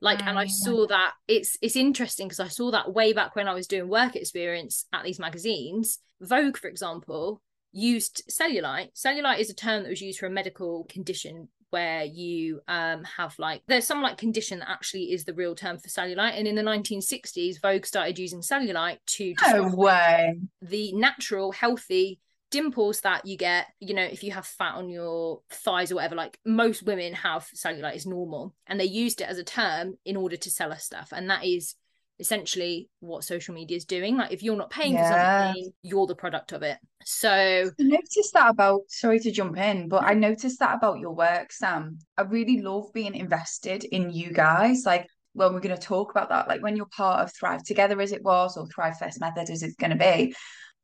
Like 0.00 0.18
mm, 0.18 0.26
and 0.26 0.38
i 0.38 0.46
mm, 0.46 0.50
saw 0.50 0.86
that 0.88 1.12
it's 1.28 1.56
it's 1.62 1.76
interesting 1.76 2.26
because 2.26 2.40
i 2.40 2.48
saw 2.48 2.72
that 2.72 2.92
way 2.92 3.12
back 3.14 3.36
when 3.36 3.48
i 3.48 3.54
was 3.54 3.68
doing 3.68 3.88
work 3.88 4.16
experience 4.16 4.86
at 4.92 5.04
these 5.04 5.20
magazines. 5.20 6.00
Vogue 6.20 6.58
for 6.58 6.68
example 6.68 7.40
used 7.72 8.22
cellulite. 8.28 8.90
Cellulite 8.94 9.38
is 9.38 9.50
a 9.50 9.54
term 9.54 9.82
that 9.82 9.88
was 9.88 10.02
used 10.02 10.18
for 10.18 10.26
a 10.26 10.30
medical 10.30 10.84
condition 10.88 11.48
where 11.74 12.04
you 12.04 12.60
um, 12.68 13.02
have 13.02 13.36
like 13.40 13.60
there's 13.66 13.84
some 13.84 14.00
like 14.00 14.16
condition 14.16 14.60
that 14.60 14.70
actually 14.70 15.12
is 15.12 15.24
the 15.24 15.34
real 15.34 15.56
term 15.56 15.76
for 15.76 15.88
cellulite 15.88 16.38
and 16.38 16.46
in 16.46 16.54
the 16.54 16.62
1960s 16.62 17.60
vogue 17.60 17.84
started 17.84 18.16
using 18.16 18.40
cellulite 18.40 18.98
to 19.06 19.34
no 19.52 19.74
way. 19.74 20.38
The 20.62 20.92
natural 20.92 21.50
healthy 21.50 22.20
dimples 22.52 23.00
that 23.00 23.26
you 23.26 23.36
get 23.36 23.66
you 23.80 23.92
know 23.92 24.04
if 24.04 24.22
you 24.22 24.30
have 24.30 24.46
fat 24.46 24.76
on 24.76 24.88
your 24.88 25.40
thighs 25.50 25.90
or 25.90 25.96
whatever 25.96 26.14
like 26.14 26.38
most 26.46 26.84
women 26.84 27.12
have 27.12 27.44
cellulite 27.56 27.96
is 27.96 28.06
normal 28.06 28.54
and 28.68 28.78
they 28.78 28.84
used 28.84 29.20
it 29.20 29.28
as 29.28 29.38
a 29.38 29.42
term 29.42 29.98
in 30.04 30.16
order 30.16 30.36
to 30.36 30.48
sell 30.48 30.70
us 30.70 30.84
stuff 30.84 31.08
and 31.12 31.28
that 31.28 31.44
is 31.44 31.74
essentially 32.18 32.88
what 33.00 33.24
social 33.24 33.54
media 33.54 33.76
is 33.76 33.84
doing. 33.84 34.16
Like 34.16 34.32
if 34.32 34.42
you're 34.42 34.56
not 34.56 34.70
paying 34.70 34.94
yeah. 34.94 35.08
for 35.08 35.54
something, 35.54 35.72
you're 35.82 36.06
the 36.06 36.14
product 36.14 36.52
of 36.52 36.62
it. 36.62 36.78
So 37.04 37.30
I 37.30 37.82
noticed 37.82 38.32
that 38.34 38.50
about 38.50 38.82
sorry 38.88 39.20
to 39.20 39.30
jump 39.30 39.58
in, 39.58 39.88
but 39.88 40.04
I 40.04 40.14
noticed 40.14 40.58
that 40.60 40.76
about 40.76 41.00
your 41.00 41.12
work, 41.12 41.52
Sam. 41.52 41.98
I 42.16 42.22
really 42.22 42.60
love 42.60 42.92
being 42.92 43.14
invested 43.14 43.84
in 43.84 44.10
you 44.10 44.32
guys. 44.32 44.84
Like 44.86 45.06
when 45.32 45.52
we're 45.52 45.60
going 45.60 45.76
to 45.76 45.82
talk 45.82 46.10
about 46.12 46.28
that, 46.30 46.48
like 46.48 46.62
when 46.62 46.76
you're 46.76 46.86
part 46.86 47.22
of 47.22 47.32
Thrive 47.34 47.64
Together 47.64 48.00
as 48.00 48.12
it 48.12 48.22
was, 48.22 48.56
or 48.56 48.66
Thrive 48.68 48.96
First 48.98 49.20
Method 49.20 49.50
as 49.50 49.62
it's 49.62 49.76
going 49.76 49.90
to 49.90 49.96
be, 49.96 50.34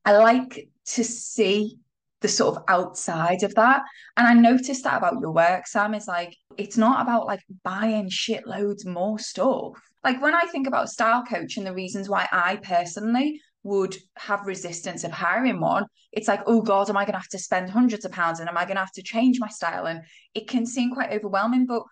I 0.05 0.17
like 0.17 0.69
to 0.87 1.05
see 1.05 1.79
the 2.21 2.29
sort 2.29 2.57
of 2.57 2.65
outside 2.69 3.43
of 3.43 3.55
that. 3.55 3.83
And 4.17 4.27
I 4.27 4.35
noticed 4.35 4.85
that 4.85 4.99
about 4.99 5.21
your 5.21 5.33
work, 5.33 5.67
Sam, 5.67 5.95
is 5.95 6.07
like 6.07 6.37
it's 6.57 6.77
not 6.77 7.03
about 7.03 7.27
like 7.27 7.43
buying 7.65 8.09
shitloads 8.11 8.87
more 8.87 9.19
stuff 9.19 9.81
like 10.05 10.23
when 10.23 10.35
I 10.35 10.43
think 10.47 10.67
about 10.67 10.89
style 10.89 11.25
coach 11.25 11.57
and 11.57 11.67
the 11.67 11.75
reasons 11.75 12.09
why 12.09 12.29
I 12.33 12.57
personally 12.57 13.41
would 13.63 13.95
have 14.17 14.47
resistance 14.47 15.05
of 15.05 15.11
hiring 15.11 15.61
one, 15.61 15.85
it's 16.13 16.29
like, 16.29 16.41
oh 16.47 16.63
God, 16.63 16.89
am 16.89 16.97
I 16.97 17.05
going 17.05 17.13
to 17.13 17.19
have 17.19 17.29
to 17.29 17.39
spend 17.39 17.71
hundreds 17.71 18.05
of 18.05 18.13
pounds 18.13 18.41
and 18.41 18.49
am 18.49 18.57
I 18.57 18.65
going 18.65 18.77
to 18.77 18.81
have 18.81 18.93
to 18.93 19.03
change 19.03 19.39
my 19.39 19.49
style? 19.49 19.87
And 19.87 20.01
it 20.35 20.49
can 20.49 20.65
seem 20.67 20.93
quite 20.93 21.13
overwhelming. 21.13 21.67
But 21.67 21.83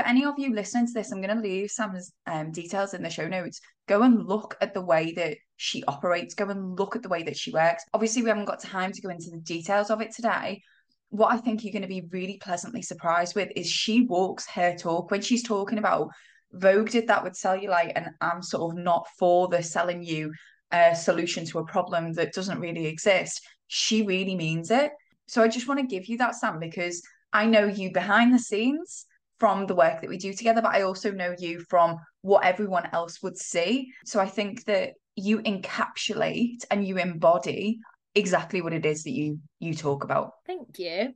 for 0.00 0.06
any 0.06 0.24
of 0.24 0.38
you 0.38 0.54
listening 0.54 0.86
to 0.86 0.92
this, 0.94 1.12
I'm 1.12 1.20
going 1.20 1.36
to 1.36 1.42
leave 1.42 1.70
Sam's 1.70 2.12
um, 2.26 2.52
details 2.52 2.94
in 2.94 3.02
the 3.02 3.10
show 3.10 3.28
notes. 3.28 3.60
Go 3.86 4.02
and 4.02 4.26
look 4.26 4.56
at 4.62 4.72
the 4.72 4.80
way 4.80 5.12
that 5.12 5.36
she 5.58 5.84
operates, 5.84 6.34
go 6.34 6.48
and 6.48 6.78
look 6.78 6.96
at 6.96 7.02
the 7.02 7.08
way 7.10 7.22
that 7.24 7.36
she 7.36 7.50
works. 7.50 7.84
Obviously, 7.92 8.22
we 8.22 8.30
haven't 8.30 8.46
got 8.46 8.60
time 8.60 8.92
to 8.92 9.02
go 9.02 9.10
into 9.10 9.30
the 9.30 9.40
details 9.40 9.90
of 9.90 10.00
it 10.00 10.14
today. 10.14 10.62
What 11.10 11.32
I 11.32 11.36
think 11.36 11.62
you're 11.62 11.72
going 11.72 11.82
to 11.82 11.88
be 11.88 12.08
really 12.12 12.38
pleasantly 12.38 12.80
surprised 12.80 13.34
with 13.34 13.50
is 13.54 13.68
she 13.68 14.06
walks 14.06 14.48
her 14.48 14.74
talk 14.74 15.10
when 15.10 15.20
she's 15.20 15.42
talking 15.42 15.76
about 15.76 16.08
Vogue 16.52 16.88
did 16.88 17.08
that 17.08 17.22
with 17.22 17.34
cellulite, 17.34 17.92
and 17.94 18.08
I'm 18.22 18.42
sort 18.42 18.72
of 18.72 18.82
not 18.82 19.06
for 19.18 19.48
the 19.48 19.62
selling 19.62 20.02
you 20.02 20.32
a 20.72 20.96
solution 20.96 21.44
to 21.46 21.58
a 21.58 21.66
problem 21.66 22.14
that 22.14 22.32
doesn't 22.32 22.60
really 22.60 22.86
exist. 22.86 23.42
She 23.66 24.02
really 24.02 24.34
means 24.34 24.70
it. 24.70 24.92
So 25.28 25.42
I 25.42 25.48
just 25.48 25.68
want 25.68 25.78
to 25.78 25.86
give 25.86 26.06
you 26.06 26.16
that, 26.18 26.36
Sam, 26.36 26.58
because 26.58 27.02
I 27.32 27.44
know 27.44 27.66
you 27.66 27.92
behind 27.92 28.32
the 28.32 28.38
scenes 28.38 29.04
from 29.40 29.66
the 29.66 29.74
work 29.74 30.00
that 30.00 30.10
we 30.10 30.18
do 30.18 30.32
together, 30.32 30.62
but 30.62 30.74
I 30.74 30.82
also 30.82 31.10
know 31.10 31.34
you 31.38 31.64
from 31.68 31.96
what 32.20 32.44
everyone 32.44 32.88
else 32.92 33.22
would 33.22 33.38
see. 33.38 33.90
So 34.04 34.20
I 34.20 34.26
think 34.26 34.64
that 34.66 34.92
you 35.16 35.40
encapsulate 35.40 36.64
and 36.70 36.86
you 36.86 36.98
embody 36.98 37.80
exactly 38.14 38.60
what 38.60 38.72
it 38.72 38.84
is 38.86 39.02
that 39.04 39.10
you 39.10 39.40
you 39.58 39.74
talk 39.74 40.04
about. 40.04 40.32
Thank 40.46 40.78
you. 40.78 41.12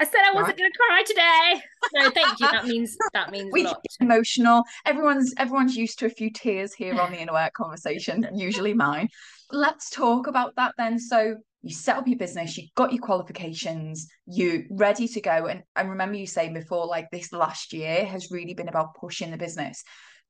I 0.00 0.04
said 0.04 0.20
I 0.24 0.32
wasn't 0.32 0.48
right. 0.48 0.58
going 0.58 0.70
to 0.70 0.78
cry 0.78 1.02
today. 1.06 1.62
No, 1.94 2.10
thank 2.10 2.40
you. 2.40 2.50
That 2.50 2.66
means 2.66 2.96
that 3.14 3.30
means 3.30 3.50
we 3.52 3.62
a 3.62 3.68
lot. 3.68 3.84
Emotional. 4.00 4.62
Everyone's 4.84 5.32
everyone's 5.38 5.76
used 5.76 5.98
to 6.00 6.06
a 6.06 6.10
few 6.10 6.30
tears 6.30 6.74
here 6.74 7.00
on 7.00 7.12
the 7.12 7.20
inner 7.20 7.32
work 7.32 7.52
conversation. 7.54 8.28
usually 8.34 8.74
mine. 8.74 9.08
Let's 9.50 9.90
talk 9.90 10.26
about 10.26 10.54
that 10.56 10.74
then. 10.76 10.98
So 10.98 11.36
you 11.62 11.74
set 11.74 11.96
up 11.96 12.06
your 12.06 12.18
business, 12.18 12.56
you 12.56 12.68
got 12.76 12.92
your 12.92 13.02
qualifications, 13.02 14.06
you 14.26 14.64
ready 14.70 15.08
to 15.08 15.20
go. 15.20 15.46
And 15.46 15.62
I 15.74 15.82
remember 15.82 16.16
you 16.16 16.26
saying 16.26 16.54
before, 16.54 16.86
like 16.86 17.08
this 17.10 17.32
last 17.32 17.72
year 17.72 18.04
has 18.04 18.30
really 18.30 18.54
been 18.54 18.68
about 18.68 18.94
pushing 18.94 19.30
the 19.30 19.36
business. 19.36 19.82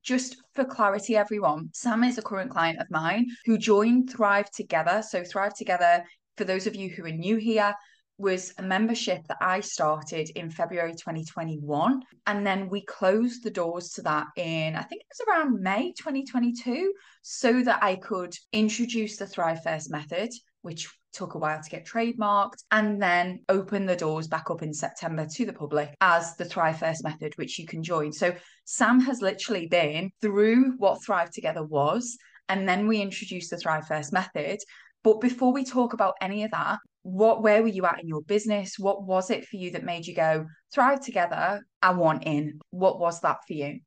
Just 0.03 0.37
for 0.55 0.65
clarity, 0.65 1.17
everyone, 1.17 1.71
Sam 1.73 2.05
is 2.05 2.19
a 2.19 2.23
current 2.23 2.51
client 2.51 2.81
of 2.81 2.91
mine 2.91 3.27
who 3.45 3.59
joined 3.59 4.11
Thrive 4.11 4.51
Together. 4.51 5.03
So, 5.07 5.23
Thrive 5.25 5.55
Together, 5.55 6.05
for 6.37 6.45
those 6.45 6.67
of 6.67 6.77
you 6.77 6.89
who 6.89 7.05
are 7.05 7.11
new 7.11 7.37
here, 7.37 7.75
was 8.17 8.53
a 8.59 8.63
membership 8.63 9.23
that 9.29 9.39
I 9.41 9.61
started 9.61 10.31
in 10.35 10.51
February 10.51 10.93
2021. 10.93 12.03
And 12.27 12.47
then 12.47 12.69
we 12.69 12.85
closed 12.85 13.45
the 13.45 13.51
doors 13.51 13.91
to 13.91 14.03
that 14.03 14.27
in, 14.37 14.75
I 14.75 14.83
think 14.83 15.03
it 15.03 15.07
was 15.17 15.27
around 15.29 15.63
May 15.63 15.93
2022, 15.93 16.93
so 17.23 17.63
that 17.63 17.83
I 17.83 17.97
could 17.97 18.35
introduce 18.53 19.17
the 19.17 19.27
Thrive 19.27 19.63
First 19.63 19.91
method, 19.91 20.31
which 20.63 20.89
took 21.13 21.35
a 21.35 21.39
while 21.39 21.63
to 21.63 21.71
get 21.71 21.87
trademarked, 21.87 22.65
and 22.71 23.01
then 23.01 23.41
open 23.49 23.87
the 23.87 23.97
doors 23.97 24.29
back 24.29 24.51
up 24.51 24.63
in 24.63 24.73
September 24.73 25.27
to 25.27 25.47
the 25.47 25.53
public 25.53 25.95
as 26.01 26.37
the 26.37 26.45
Thrive 26.45 26.79
First 26.79 27.03
method, 27.05 27.33
which 27.37 27.59
you 27.59 27.67
can 27.67 27.83
join. 27.83 28.13
So 28.13 28.35
Sam 28.65 29.01
has 29.01 29.23
literally 29.23 29.67
been 29.67 30.11
through 30.21 30.77
what 30.79 31.05
Thrive 31.05 31.31
Together 31.31 31.65
was. 31.65 32.17
And 32.49 32.69
then 32.69 32.87
we 32.87 33.01
introduced 33.01 33.51
the 33.51 33.59
Thrive 33.59 33.87
First 33.87 34.13
method. 34.13 34.59
But 35.05 35.21
before 35.21 35.53
we 35.53 35.65
talk 35.65 35.93
about 35.93 36.15
any 36.21 36.45
of 36.45 36.51
that, 36.51 36.79
what 37.03 37.43
where 37.43 37.63
were 37.63 37.69
you 37.69 37.87
at 37.87 38.01
in 38.01 38.09
your 38.09 38.23
business 38.23 38.79
what 38.79 39.03
was 39.03 39.31
it 39.31 39.47
for 39.47 39.57
you 39.57 39.71
that 39.71 39.85
made 39.85 40.07
you 40.07 40.15
go 40.15 40.47
thrive 40.73 41.01
together 41.01 41.63
i 41.81 41.91
want 41.91 42.25
in 42.25 42.59
what 42.71 43.01
was 43.01 43.21
that 43.21 43.39
for 43.47 43.55
you 43.55 43.79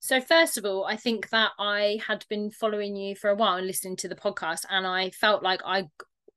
so 0.00 0.20
first 0.20 0.56
of 0.56 0.64
all 0.64 0.84
i 0.86 0.96
think 0.96 1.28
that 1.30 1.50
i 1.58 1.98
had 2.06 2.24
been 2.30 2.50
following 2.50 2.96
you 2.96 3.14
for 3.14 3.28
a 3.28 3.34
while 3.34 3.56
and 3.56 3.66
listening 3.66 3.96
to 3.96 4.08
the 4.08 4.14
podcast 4.14 4.64
and 4.70 4.86
i 4.86 5.10
felt 5.10 5.42
like 5.42 5.60
i 5.66 5.84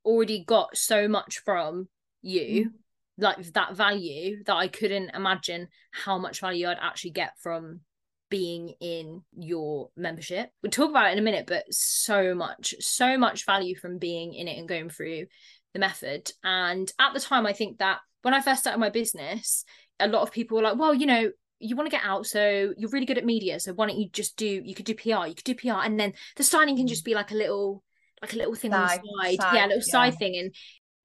already 0.06 0.44
got 0.46 0.78
so 0.78 1.08
much 1.08 1.40
from 1.40 1.88
you 2.22 2.66
mm. 2.66 2.72
like 3.18 3.38
that 3.54 3.76
value 3.76 4.44
that 4.46 4.56
i 4.56 4.68
couldn't 4.68 5.10
imagine 5.14 5.68
how 5.92 6.18
much 6.18 6.40
value 6.40 6.68
i'd 6.68 6.78
actually 6.82 7.12
get 7.12 7.32
from 7.42 7.82
being 8.30 8.74
in 8.82 9.22
your 9.38 9.90
membership. 9.96 10.50
We'll 10.62 10.72
talk 10.72 10.90
about 10.90 11.10
it 11.10 11.14
in 11.14 11.20
a 11.20 11.22
minute, 11.22 11.46
but 11.48 11.64
so 11.72 12.34
much, 12.34 12.76
so 12.80 13.18
much 13.18 13.46
value 13.46 13.76
from 13.76 13.98
being 13.98 14.34
in 14.34 14.48
it 14.48 14.58
and 14.58 14.68
going 14.68 14.90
through 14.90 15.28
the 15.74 15.80
method. 15.80 16.32
And 16.44 16.92
at 17.00 17.14
the 17.14 17.20
time, 17.20 17.46
I 17.46 17.54
think 17.54 17.78
that 17.80 18.00
when 18.24 18.34
I 18.34 18.42
first 18.42 18.62
started 18.62 18.80
my 18.80 18.90
business, 18.90 19.64
a 20.00 20.08
lot 20.08 20.22
of 20.22 20.32
people 20.32 20.58
were 20.58 20.64
like, 20.64 20.78
well, 20.78 20.94
you 20.94 21.06
know, 21.06 21.32
you 21.60 21.76
want 21.76 21.90
to 21.90 21.96
get 21.96 22.06
out, 22.06 22.26
so 22.26 22.74
you're 22.78 22.90
really 22.90 23.06
good 23.06 23.18
at 23.18 23.26
media. 23.26 23.60
So 23.60 23.74
why 23.74 23.88
don't 23.88 23.98
you 23.98 24.10
just 24.10 24.36
do, 24.36 24.62
you 24.66 24.76
could 24.76 24.86
do 24.86 24.96
PR, 24.96 25.28
you 25.28 25.36
could 25.36 25.46
do 25.46 25.56
PR, 25.56 25.84
and 25.84 26.00
then 26.00 26.14
the 26.36 26.44
signing 26.44 26.76
can 26.76 26.88
just 26.88 27.06
be 27.06 27.14
like 27.14 27.32
a 27.32 27.36
little, 27.36 27.84
like 28.26 28.34
a 28.34 28.38
little 28.38 28.56
thing 28.56 28.72
side, 28.72 29.00
on 29.00 29.04
the 29.04 29.30
side. 29.30 29.42
side 29.42 29.56
yeah, 29.56 29.66
a 29.66 29.68
little 29.68 29.84
yeah. 29.86 29.92
side 29.92 30.18
thing. 30.18 30.38
And 30.38 30.56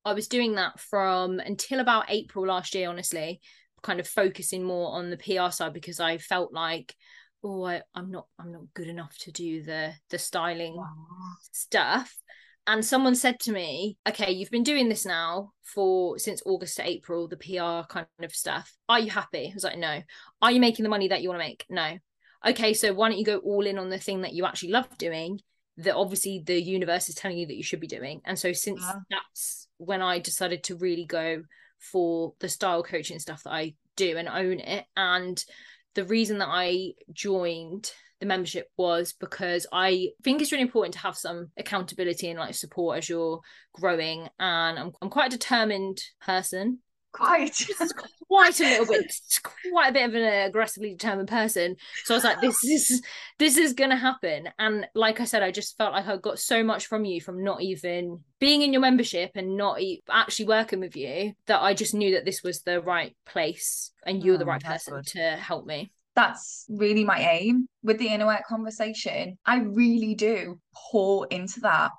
I 0.04 0.14
was 0.14 0.28
doing 0.28 0.54
that 0.54 0.80
from 0.80 1.38
until 1.40 1.80
about 1.80 2.06
April 2.08 2.46
last 2.46 2.74
year, 2.74 2.88
honestly, 2.88 3.40
kind 3.82 4.00
of 4.00 4.08
focusing 4.08 4.64
more 4.64 4.92
on 4.92 5.10
the 5.10 5.16
PR 5.16 5.50
side 5.50 5.74
because 5.74 6.00
I 6.00 6.18
felt 6.18 6.52
like, 6.52 6.94
oh, 7.44 7.64
I, 7.64 7.82
am 7.94 8.10
not, 8.10 8.26
I'm 8.38 8.52
not 8.52 8.62
good 8.74 8.88
enough 8.88 9.16
to 9.20 9.32
do 9.32 9.62
the 9.62 9.92
the 10.08 10.18
styling 10.18 10.76
wow. 10.76 10.86
stuff 11.52 12.14
and 12.66 12.84
someone 12.84 13.14
said 13.14 13.40
to 13.40 13.52
me 13.52 13.96
okay 14.06 14.30
you've 14.30 14.50
been 14.50 14.62
doing 14.62 14.88
this 14.88 15.06
now 15.06 15.50
for 15.62 16.18
since 16.18 16.42
august 16.44 16.76
to 16.76 16.86
april 16.86 17.26
the 17.26 17.36
pr 17.36 17.86
kind 17.88 18.06
of 18.22 18.32
stuff 18.32 18.76
are 18.88 19.00
you 19.00 19.10
happy 19.10 19.48
i 19.50 19.54
was 19.54 19.64
like 19.64 19.78
no 19.78 20.02
are 20.42 20.52
you 20.52 20.60
making 20.60 20.82
the 20.82 20.88
money 20.90 21.08
that 21.08 21.22
you 21.22 21.28
want 21.28 21.40
to 21.40 21.46
make 21.46 21.64
no 21.70 21.96
okay 22.46 22.74
so 22.74 22.92
why 22.92 23.08
don't 23.08 23.18
you 23.18 23.24
go 23.24 23.38
all 23.38 23.66
in 23.66 23.78
on 23.78 23.90
the 23.90 23.98
thing 23.98 24.22
that 24.22 24.34
you 24.34 24.44
actually 24.44 24.70
love 24.70 24.86
doing 24.98 25.40
that 25.82 25.94
obviously 25.94 26.42
the 26.44 26.60
universe 26.60 27.08
is 27.08 27.14
telling 27.14 27.38
you 27.38 27.46
that 27.46 27.56
you 27.56 27.62
should 27.62 27.80
be 27.80 27.86
doing 27.86 28.20
and 28.24 28.38
so 28.38 28.52
since 28.52 28.80
yeah. 28.82 29.00
that's 29.10 29.68
when 29.78 30.02
i 30.02 30.18
decided 30.18 30.62
to 30.62 30.76
really 30.76 31.04
go 31.04 31.42
for 31.78 32.34
the 32.40 32.48
style 32.48 32.82
coaching 32.82 33.18
stuff 33.18 33.42
that 33.42 33.52
i 33.52 33.74
do 33.96 34.16
and 34.16 34.28
own 34.28 34.60
it 34.60 34.84
and 34.96 35.44
the 35.94 36.04
reason 36.04 36.38
that 36.38 36.48
i 36.50 36.90
joined 37.12 37.92
the 38.20 38.26
membership 38.26 38.68
was 38.76 39.14
because 39.14 39.66
I 39.72 40.10
think 40.22 40.40
it's 40.40 40.52
really 40.52 40.62
important 40.62 40.92
to 40.94 41.00
have 41.00 41.16
some 41.16 41.50
accountability 41.56 42.28
and 42.28 42.38
like 42.38 42.54
support 42.54 42.98
as 42.98 43.08
you're 43.08 43.40
growing. 43.72 44.28
And 44.38 44.78
I'm, 44.78 44.92
I'm 45.00 45.08
quite 45.08 45.32
a 45.32 45.36
determined 45.38 46.02
person. 46.20 46.80
Quite. 47.12 47.66
quite 48.28 48.60
a 48.60 48.64
little 48.64 48.86
bit, 48.86 49.12
quite 49.70 49.88
a 49.88 49.92
bit 49.92 50.08
of 50.08 50.14
an 50.14 50.48
aggressively 50.48 50.90
determined 50.90 51.28
person. 51.28 51.76
So 52.04 52.14
I 52.14 52.16
was 52.16 52.24
like, 52.24 52.40
this 52.40 52.62
is 52.64 53.02
this 53.38 53.56
is 53.56 53.72
gonna 53.72 53.96
happen. 53.96 54.48
And 54.58 54.86
like 54.94 55.20
I 55.20 55.24
said, 55.24 55.42
I 55.42 55.50
just 55.50 55.76
felt 55.76 55.92
like 55.92 56.06
I 56.06 56.16
got 56.16 56.38
so 56.38 56.62
much 56.62 56.86
from 56.86 57.04
you 57.04 57.20
from 57.20 57.42
not 57.42 57.62
even 57.62 58.20
being 58.38 58.62
in 58.62 58.72
your 58.72 58.82
membership 58.82 59.32
and 59.34 59.56
not 59.56 59.80
actually 60.08 60.46
working 60.46 60.80
with 60.80 60.96
you 60.96 61.32
that 61.46 61.60
I 61.60 61.74
just 61.74 61.94
knew 61.94 62.14
that 62.14 62.24
this 62.24 62.42
was 62.42 62.62
the 62.62 62.80
right 62.80 63.16
place 63.26 63.92
and 64.06 64.24
you're 64.24 64.36
oh, 64.36 64.38
the 64.38 64.46
right 64.46 64.62
person 64.62 64.94
good. 64.94 65.06
to 65.08 65.36
help 65.36 65.66
me 65.66 65.92
that's 66.16 66.66
really 66.68 67.04
my 67.04 67.20
aim 67.20 67.66
with 67.82 67.98
the 67.98 68.08
inner 68.08 68.26
work 68.26 68.42
conversation. 68.46 69.38
I 69.46 69.60
really 69.60 70.14
do 70.14 70.58
pour 70.74 71.26
into 71.28 71.60
that 71.60 71.92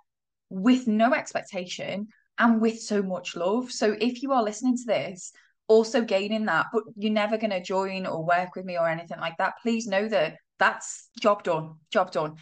with 0.49 0.85
no 0.85 1.13
expectation 1.13 2.09
and 2.41 2.59
with 2.59 2.81
so 2.81 3.01
much 3.03 3.35
love. 3.35 3.71
So 3.71 3.95
if 4.01 4.23
you 4.23 4.33
are 4.33 4.43
listening 4.43 4.75
to 4.75 4.83
this, 4.85 5.31
also 5.67 6.01
gaining 6.01 6.45
that, 6.47 6.65
but 6.73 6.83
you're 6.97 7.13
never 7.13 7.37
going 7.37 7.51
to 7.51 7.61
join 7.61 8.05
or 8.07 8.25
work 8.25 8.55
with 8.55 8.65
me 8.65 8.77
or 8.77 8.89
anything 8.89 9.19
like 9.19 9.37
that, 9.37 9.53
please 9.61 9.87
know 9.87 10.09
that 10.09 10.35
that's 10.59 11.09
job 11.19 11.43
done, 11.43 11.75
job 11.91 12.11
done. 12.11 12.35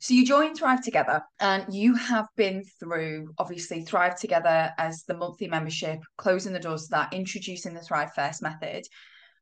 So 0.00 0.14
you 0.14 0.26
joined 0.26 0.56
Thrive 0.56 0.82
Together 0.82 1.22
and 1.38 1.72
you 1.72 1.94
have 1.94 2.26
been 2.36 2.64
through 2.80 3.32
obviously 3.38 3.82
Thrive 3.82 4.18
Together 4.18 4.72
as 4.76 5.04
the 5.06 5.14
monthly 5.14 5.46
membership, 5.46 6.00
closing 6.18 6.52
the 6.52 6.58
doors 6.58 6.84
to 6.84 6.90
that, 6.90 7.12
introducing 7.12 7.74
the 7.74 7.80
Thrive 7.80 8.12
First 8.12 8.42
method. 8.42 8.82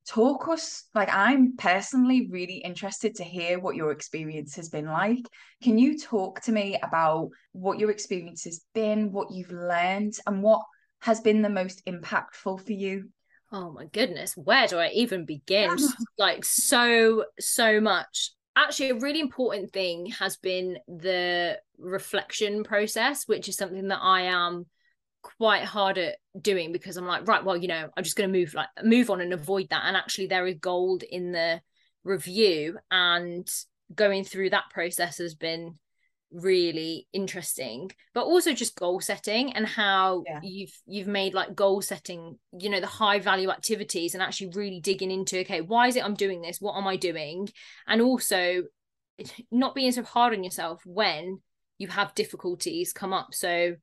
Talk 0.06 0.48
us, 0.48 0.84
like, 0.94 1.08
I'm 1.12 1.56
personally 1.56 2.28
really 2.30 2.56
interested 2.56 3.14
to 3.16 3.24
hear 3.24 3.60
what 3.60 3.76
your 3.76 3.92
experience 3.92 4.56
has 4.56 4.68
been 4.68 4.86
like. 4.86 5.24
Can 5.62 5.78
you 5.78 5.98
talk 5.98 6.40
to 6.42 6.52
me 6.52 6.78
about 6.82 7.30
what 7.52 7.78
your 7.78 7.90
experience 7.90 8.44
has 8.44 8.60
been, 8.74 9.12
what 9.12 9.30
you've 9.30 9.52
learned, 9.52 10.14
and 10.26 10.42
what 10.42 10.62
has 11.00 11.20
been 11.20 11.42
the 11.42 11.48
most 11.48 11.84
impactful 11.86 12.64
for 12.64 12.72
you? 12.72 13.10
Oh 13.52 13.72
my 13.72 13.86
goodness, 13.86 14.36
where 14.36 14.66
do 14.66 14.78
I 14.78 14.90
even 14.90 15.24
begin? 15.24 15.76
like, 16.18 16.44
so, 16.44 17.24
so 17.38 17.80
much 17.80 18.32
actually 18.56 18.90
a 18.90 18.94
really 18.96 19.20
important 19.20 19.72
thing 19.72 20.06
has 20.06 20.36
been 20.36 20.76
the 20.88 21.58
reflection 21.78 22.64
process 22.64 23.26
which 23.26 23.48
is 23.48 23.56
something 23.56 23.88
that 23.88 24.00
i 24.02 24.22
am 24.22 24.66
quite 25.22 25.64
hard 25.64 25.98
at 25.98 26.16
doing 26.40 26.72
because 26.72 26.96
i'm 26.96 27.06
like 27.06 27.26
right 27.28 27.44
well 27.44 27.56
you 27.56 27.68
know 27.68 27.88
i'm 27.96 28.04
just 28.04 28.16
going 28.16 28.30
to 28.30 28.38
move 28.38 28.54
like 28.54 28.68
move 28.82 29.10
on 29.10 29.20
and 29.20 29.32
avoid 29.32 29.68
that. 29.70 29.82
And 29.84 29.96
actually 29.96 30.26
there 30.26 30.46
is 30.46 30.56
gold 30.60 31.02
in 31.02 31.32
the 31.32 31.60
review 32.04 32.78
and 32.90 33.48
going 33.94 34.24
through 34.24 34.50
that 34.50 34.70
process 34.70 35.18
has 35.18 35.34
been 35.34 35.74
really 36.32 37.08
interesting. 37.12 37.90
But 38.14 38.24
also 38.24 38.52
just 38.52 38.78
goal 38.78 39.00
setting 39.00 39.52
and 39.52 39.66
how 39.66 40.22
yeah. 40.26 40.40
you've 40.42 40.72
you've 40.86 41.08
made 41.08 41.34
like 41.34 41.54
goal 41.54 41.82
setting 41.82 42.38
you 42.58 42.70
know 42.70 42.80
the 42.80 42.86
high 42.86 43.18
value 43.18 43.50
activities 43.50 44.14
and 44.14 44.22
actually 44.22 44.52
really 44.54 44.80
digging 44.80 45.10
into 45.10 45.40
okay 45.40 45.60
why 45.60 45.88
is 45.88 45.96
it 45.96 46.04
i'm 46.04 46.14
doing 46.14 46.40
this? 46.40 46.60
What 46.60 46.76
am 46.76 46.86
i 46.86 46.96
doing? 46.96 47.48
And 47.86 48.00
also 48.00 48.64
not 49.50 49.74
being 49.74 49.92
so 49.92 50.02
hard 50.02 50.32
on 50.32 50.44
yourself 50.44 50.82
when 50.84 51.40
you 51.78 51.88
have 51.88 52.14
difficulties 52.14 52.92
come 52.92 53.12
up. 53.12 53.28
So 53.32 53.76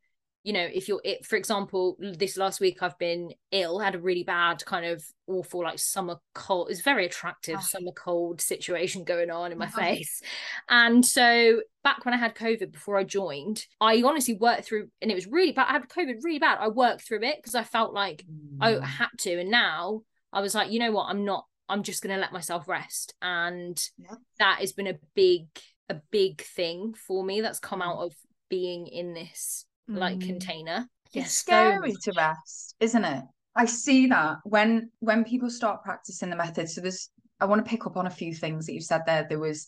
you 0.47 0.53
know 0.53 0.65
if 0.73 0.87
you're 0.87 1.01
it 1.03 1.25
for 1.25 1.35
example 1.35 1.97
this 1.99 2.37
last 2.37 2.61
week 2.61 2.81
i've 2.81 2.97
been 2.97 3.33
ill 3.51 3.79
had 3.79 3.95
a 3.95 3.99
really 3.99 4.23
bad 4.23 4.63
kind 4.65 4.85
of 4.85 5.03
awful 5.27 5.61
like 5.61 5.77
summer 5.77 6.15
cold 6.33 6.69
it's 6.69 6.79
very 6.79 7.05
attractive 7.05 7.57
oh. 7.57 7.61
summer 7.61 7.91
cold 7.91 8.39
situation 8.39 9.03
going 9.03 9.29
on 9.29 9.51
in 9.51 9.57
my 9.57 9.67
oh. 9.67 9.77
face 9.77 10.21
and 10.69 11.05
so 11.05 11.61
back 11.83 12.05
when 12.05 12.13
i 12.13 12.17
had 12.17 12.33
covid 12.33 12.71
before 12.71 12.97
i 12.97 13.03
joined 13.03 13.65
i 13.81 14.01
honestly 14.03 14.35
worked 14.35 14.63
through 14.63 14.87
and 15.01 15.11
it 15.11 15.15
was 15.15 15.27
really 15.27 15.51
bad 15.51 15.67
i 15.67 15.73
had 15.73 15.89
covid 15.89 16.15
really 16.23 16.39
bad 16.39 16.57
i 16.61 16.69
worked 16.69 17.05
through 17.05 17.21
it 17.21 17.35
because 17.39 17.53
i 17.53 17.63
felt 17.63 17.93
like 17.93 18.23
mm. 18.23 18.57
i 18.61 18.85
had 18.85 19.09
to 19.17 19.41
and 19.41 19.51
now 19.51 20.01
i 20.31 20.39
was 20.39 20.55
like 20.55 20.71
you 20.71 20.79
know 20.79 20.93
what 20.93 21.09
i'm 21.09 21.25
not 21.25 21.43
i'm 21.67 21.83
just 21.83 22.01
going 22.01 22.15
to 22.15 22.21
let 22.21 22.31
myself 22.31 22.69
rest 22.69 23.13
and 23.21 23.83
yeah. 23.97 24.15
that 24.39 24.59
has 24.61 24.71
been 24.71 24.87
a 24.87 24.97
big 25.13 25.47
a 25.89 25.95
big 26.09 26.41
thing 26.41 26.93
for 26.93 27.21
me 27.21 27.41
that's 27.41 27.59
come 27.59 27.81
mm. 27.81 27.85
out 27.85 27.97
of 27.97 28.13
being 28.49 28.87
in 28.87 29.13
this 29.13 29.65
like 29.87 30.19
mm. 30.19 30.25
container. 30.25 30.87
It's 31.13 31.31
scary 31.31 31.93
so 31.99 32.11
to 32.11 32.17
rest, 32.17 32.75
isn't 32.79 33.05
it? 33.05 33.23
I 33.55 33.65
see 33.65 34.07
that 34.07 34.37
when 34.43 34.91
when 34.99 35.23
people 35.23 35.49
start 35.49 35.83
practicing 35.83 36.29
the 36.29 36.35
method. 36.35 36.69
So 36.69 36.81
there's 36.81 37.09
I 37.39 37.45
want 37.45 37.63
to 37.63 37.69
pick 37.69 37.85
up 37.85 37.97
on 37.97 38.07
a 38.07 38.11
few 38.11 38.33
things 38.33 38.65
that 38.65 38.73
you 38.73 38.81
said 38.81 39.01
there. 39.05 39.25
There 39.27 39.39
was 39.39 39.67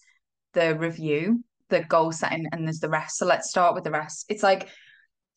the 0.54 0.76
review, 0.76 1.44
the 1.70 1.84
goal 1.84 2.12
setting, 2.12 2.46
and 2.52 2.66
there's 2.66 2.80
the 2.80 2.90
rest. 2.90 3.18
So 3.18 3.26
let's 3.26 3.50
start 3.50 3.76
with 3.76 3.84
the 3.84 3.92
rest. 3.92 4.26
It's 4.30 4.44
like 4.44 4.70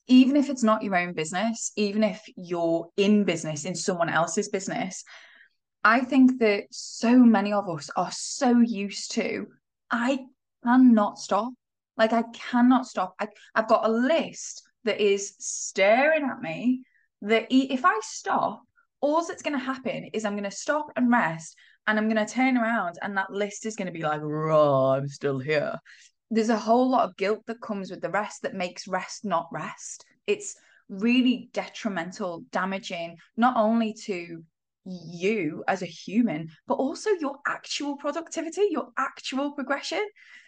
even 0.09 0.37
if 0.37 0.51
it's 0.51 0.63
not 0.63 0.83
your 0.83 0.97
own 0.97 1.13
business, 1.15 1.73
even 1.77 2.03
if 2.03 2.21
you're 2.37 2.89
in 2.97 3.25
business 3.25 3.65
in 3.65 3.75
someone 3.75 4.09
else's 4.09 4.49
business, 4.49 5.05
I 5.85 6.01
think 6.01 6.41
that 6.41 6.65
so 6.71 7.17
many 7.19 7.53
of 7.53 7.69
us 7.69 7.89
are 7.97 8.11
so 8.13 8.61
used 8.61 9.13
to 9.13 9.47
I 9.93 10.21
cannot 10.65 11.19
stop. 11.19 11.53
Like 11.97 12.13
I 12.13 12.25
cannot 12.33 12.87
stop. 12.87 13.15
I, 13.21 13.29
I've 13.55 13.69
got 13.69 13.85
a 13.85 13.93
list 13.93 14.63
that 14.85 15.01
is 15.01 15.35
staring 15.39 16.25
at 16.25 16.41
me 16.41 16.83
that 17.23 17.47
if 17.51 17.85
I 17.85 17.99
stop, 18.03 18.63
all 19.01 19.25
that's 19.27 19.43
going 19.43 19.59
to 19.59 19.65
happen 19.65 20.11
is 20.13 20.25
I'm 20.25 20.35
going 20.35 20.49
to 20.49 20.57
stop 20.57 20.87
and 20.97 21.11
rest 21.11 21.57
and 21.87 21.99
I'm 21.99 22.09
going 22.09 22.25
to 22.25 22.33
turn 22.33 22.57
around 22.57 22.99
and 23.03 23.17
that 23.17 23.33
list 23.33 23.67
is 23.67 23.77
going 23.77 23.87
to 23.87 23.93
be 23.93 24.03
like, 24.03 24.21
raw, 24.23 24.93
I'm 24.93 25.09
still 25.09 25.39
here. 25.39 25.79
There's 26.31 26.49
a 26.49 26.59
whole 26.59 26.91
lot 26.91 27.09
of 27.09 27.17
guilt 27.17 27.41
that 27.47 27.61
comes 27.61 27.91
with 27.91 28.01
the 28.01 28.11
rest 28.11 28.43
that 28.43 28.55
makes 28.55 28.89
rest 28.89 29.25
not 29.25 29.49
rest. 29.53 30.05
It's 30.27 30.57
really 30.89 31.51
detrimental, 31.53 32.45
damaging, 32.53 33.17
not 33.37 33.57
only 33.57 33.95
to 34.05 34.43
you 34.85 35.63
as 35.69 35.83
a 35.83 35.87
human, 35.87 36.49
but 36.67 36.75
also 36.75 37.11
your 37.11 37.37
actual 37.47 37.97
productivity, 37.97 38.69
your 38.71 38.89
actual 38.99 39.53
progression. 39.53 40.05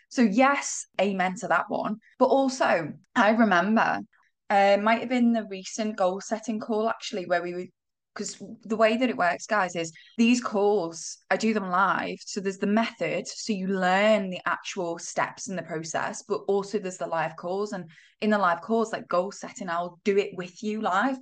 So, 0.09 0.23
yes, 0.23 0.87
amen 1.01 1.35
to 1.37 1.49
that 1.49 1.67
one. 1.69 1.99
But 2.19 2.27
also, 2.27 2.93
I 3.17 3.31
remember 3.31 4.01
uh, 4.51 4.79
might 4.83 5.01
have 5.01 5.09
been 5.09 5.33
the 5.33 5.47
recent 5.51 5.97
goal 5.97 6.21
setting 6.21 6.61
call 6.61 6.89
actually, 6.89 7.27
where 7.27 7.43
we 7.43 7.55
were 7.55 7.67
because 8.15 8.41
the 8.65 8.77
way 8.77 8.97
that 8.97 9.11
it 9.11 9.17
works, 9.17 9.47
guys, 9.47 9.75
is 9.75 9.93
these 10.17 10.41
calls, 10.41 11.19
I 11.31 11.37
do 11.37 11.53
them 11.53 11.69
live. 11.69 12.19
So 12.25 12.41
there's 12.41 12.59
the 12.59 12.67
method, 12.67 13.27
so 13.27 13.53
you 13.53 13.67
learn 13.67 14.31
the 14.31 14.41
actual 14.47 14.99
steps 14.99 15.49
in 15.49 15.57
the 15.57 15.63
process, 15.63 16.23
but 16.23 16.43
also 16.47 16.79
there's 16.79 16.99
the 16.99 17.07
live 17.07 17.35
calls. 17.37 17.73
And 17.73 17.91
in 18.21 18.31
the 18.31 18.39
live 18.39 18.61
calls, 18.61 18.93
like 18.93 19.09
goal 19.09 19.33
setting, 19.33 19.69
I'll 19.69 19.99
do 20.05 20.17
it 20.17 20.31
with 20.37 20.63
you 20.63 20.81
live. 20.81 21.19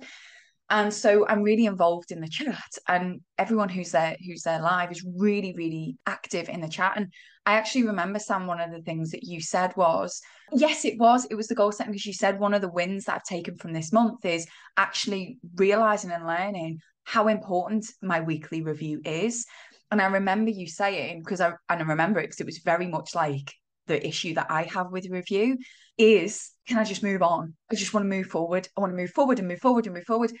And 0.69 0.93
so 0.93 1.27
I'm 1.27 1.41
really 1.41 1.65
involved 1.65 2.11
in 2.11 2.21
the 2.21 2.27
chat, 2.27 2.77
and 2.87 3.21
everyone 3.37 3.69
who's 3.69 3.91
there 3.91 4.15
who's 4.25 4.43
there 4.43 4.61
live 4.61 4.91
is 4.91 5.05
really, 5.17 5.53
really 5.55 5.97
active 6.05 6.47
in 6.47 6.61
the 6.61 6.69
chat. 6.69 6.93
And 6.95 7.11
I 7.45 7.53
actually 7.53 7.83
remember 7.83 8.19
Sam, 8.19 8.47
one 8.47 8.61
of 8.61 8.71
the 8.71 8.81
things 8.81 9.11
that 9.11 9.23
you 9.23 9.41
said 9.41 9.75
was, 9.75 10.21
yes, 10.53 10.85
it 10.85 10.97
was, 10.97 11.25
it 11.25 11.35
was 11.35 11.47
the 11.47 11.55
goal 11.55 11.71
setting 11.71 11.91
because 11.91 12.05
you 12.05 12.13
said 12.13 12.39
one 12.39 12.53
of 12.53 12.61
the 12.61 12.71
wins 12.71 13.05
that 13.05 13.15
I've 13.15 13.23
taken 13.23 13.57
from 13.57 13.73
this 13.73 13.91
month 13.91 14.23
is 14.25 14.47
actually 14.77 15.39
realizing 15.55 16.11
and 16.11 16.25
learning 16.25 16.79
how 17.03 17.27
important 17.27 17.85
my 18.01 18.21
weekly 18.21 18.61
review 18.61 19.01
is. 19.03 19.45
And 19.91 20.01
I 20.01 20.05
remember 20.05 20.51
you 20.51 20.67
saying, 20.67 21.19
because 21.19 21.41
I 21.41 21.51
and 21.69 21.81
I 21.81 21.85
remember 21.85 22.19
it 22.19 22.23
because 22.23 22.39
it 22.39 22.45
was 22.45 22.59
very 22.59 22.87
much 22.87 23.13
like 23.13 23.53
the 23.87 24.05
issue 24.07 24.33
that 24.35 24.47
I 24.49 24.63
have 24.63 24.91
with 24.91 25.09
review 25.09 25.57
is 25.97 26.51
can 26.67 26.77
I 26.77 26.85
just 26.85 27.03
move 27.03 27.21
on? 27.21 27.53
I 27.69 27.75
just 27.75 27.93
want 27.93 28.05
to 28.05 28.09
move 28.09 28.27
forward. 28.27 28.67
I 28.77 28.81
want 28.81 28.93
to 28.93 28.97
move 28.97 29.11
forward 29.11 29.39
and 29.39 29.47
move 29.47 29.59
forward 29.59 29.85
and 29.85 29.93
move 29.93 30.05
forward. 30.05 30.31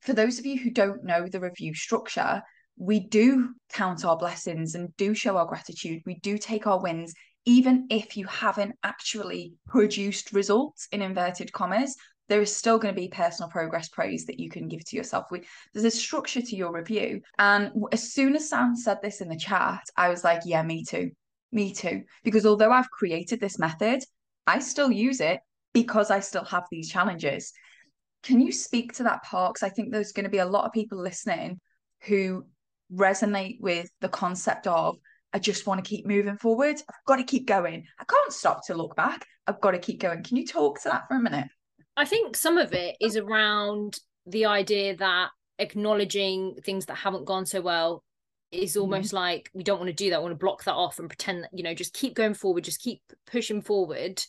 For 0.00 0.12
those 0.12 0.38
of 0.38 0.46
you 0.46 0.58
who 0.58 0.70
don't 0.70 1.04
know 1.04 1.26
the 1.26 1.40
review 1.40 1.74
structure, 1.74 2.42
we 2.78 3.00
do 3.00 3.50
count 3.72 4.04
our 4.04 4.16
blessings 4.16 4.74
and 4.74 4.96
do 4.96 5.14
show 5.14 5.36
our 5.36 5.46
gratitude. 5.46 6.02
We 6.06 6.16
do 6.20 6.38
take 6.38 6.66
our 6.66 6.80
wins, 6.80 7.12
even 7.44 7.86
if 7.90 8.16
you 8.16 8.26
haven't 8.26 8.76
actually 8.84 9.54
produced 9.66 10.32
results 10.32 10.86
in 10.92 11.02
inverted 11.02 11.52
commas. 11.52 11.96
There 12.28 12.42
is 12.42 12.54
still 12.54 12.78
going 12.78 12.94
to 12.94 13.00
be 13.00 13.08
personal 13.08 13.50
progress 13.50 13.88
praise 13.88 14.26
that 14.26 14.38
you 14.38 14.50
can 14.50 14.68
give 14.68 14.84
to 14.84 14.96
yourself. 14.96 15.26
We, 15.30 15.42
there's 15.72 15.86
a 15.86 15.90
structure 15.90 16.42
to 16.42 16.56
your 16.56 16.72
review. 16.72 17.22
And 17.38 17.72
as 17.90 18.12
soon 18.12 18.36
as 18.36 18.50
Sam 18.50 18.76
said 18.76 18.98
this 19.02 19.20
in 19.22 19.28
the 19.28 19.38
chat, 19.38 19.82
I 19.96 20.10
was 20.10 20.24
like, 20.24 20.42
yeah, 20.44 20.62
me 20.62 20.84
too. 20.84 21.10
Me 21.52 21.72
too. 21.72 22.02
Because 22.22 22.44
although 22.44 22.70
I've 22.70 22.90
created 22.90 23.40
this 23.40 23.58
method, 23.58 24.04
I 24.46 24.58
still 24.58 24.92
use 24.92 25.20
it 25.20 25.40
because 25.72 26.10
I 26.10 26.20
still 26.20 26.44
have 26.44 26.64
these 26.70 26.90
challenges. 26.90 27.52
Can 28.22 28.40
you 28.40 28.52
speak 28.52 28.92
to 28.94 29.04
that 29.04 29.22
part? 29.22 29.54
Because 29.54 29.66
I 29.66 29.72
think 29.72 29.90
there's 29.90 30.12
going 30.12 30.24
to 30.24 30.30
be 30.30 30.38
a 30.38 30.46
lot 30.46 30.66
of 30.66 30.72
people 30.72 31.00
listening 31.00 31.58
who 32.02 32.44
resonate 32.92 33.60
with 33.60 33.90
the 34.00 34.08
concept 34.08 34.66
of 34.66 34.96
I 35.32 35.38
just 35.38 35.66
want 35.66 35.84
to 35.84 35.88
keep 35.88 36.06
moving 36.06 36.38
forward. 36.38 36.76
I've 36.88 37.04
got 37.06 37.16
to 37.16 37.24
keep 37.24 37.46
going. 37.46 37.84
I 37.98 38.04
can't 38.04 38.32
stop 38.32 38.66
to 38.66 38.74
look 38.74 38.96
back. 38.96 39.26
I've 39.46 39.60
got 39.60 39.72
to 39.72 39.78
keep 39.78 40.00
going. 40.00 40.22
Can 40.22 40.36
you 40.36 40.46
talk 40.46 40.80
to 40.82 40.88
that 40.88 41.06
for 41.08 41.16
a 41.16 41.20
minute? 41.20 41.48
I 41.96 42.04
think 42.04 42.36
some 42.36 42.58
of 42.58 42.72
it 42.72 42.96
is 43.00 43.16
around 43.16 43.98
the 44.26 44.46
idea 44.46 44.96
that 44.96 45.30
acknowledging 45.58 46.54
things 46.64 46.86
that 46.86 46.96
haven't 46.96 47.26
gone 47.26 47.44
so 47.44 47.60
well 47.60 48.04
is 48.50 48.72
mm-hmm. 48.72 48.82
almost 48.82 49.08
mm-hmm. 49.08 49.16
like 49.16 49.50
we 49.52 49.64
don't 49.64 49.78
want 49.78 49.88
to 49.88 49.94
do 49.94 50.10
that. 50.10 50.20
We 50.20 50.24
want 50.24 50.32
to 50.32 50.44
block 50.44 50.64
that 50.64 50.74
off 50.74 50.98
and 50.98 51.08
pretend 51.08 51.44
that, 51.44 51.50
you 51.52 51.62
know, 51.62 51.74
just 51.74 51.94
keep 51.94 52.14
going 52.14 52.34
forward, 52.34 52.64
just 52.64 52.80
keep 52.80 53.02
pushing 53.30 53.60
forward. 53.60 54.22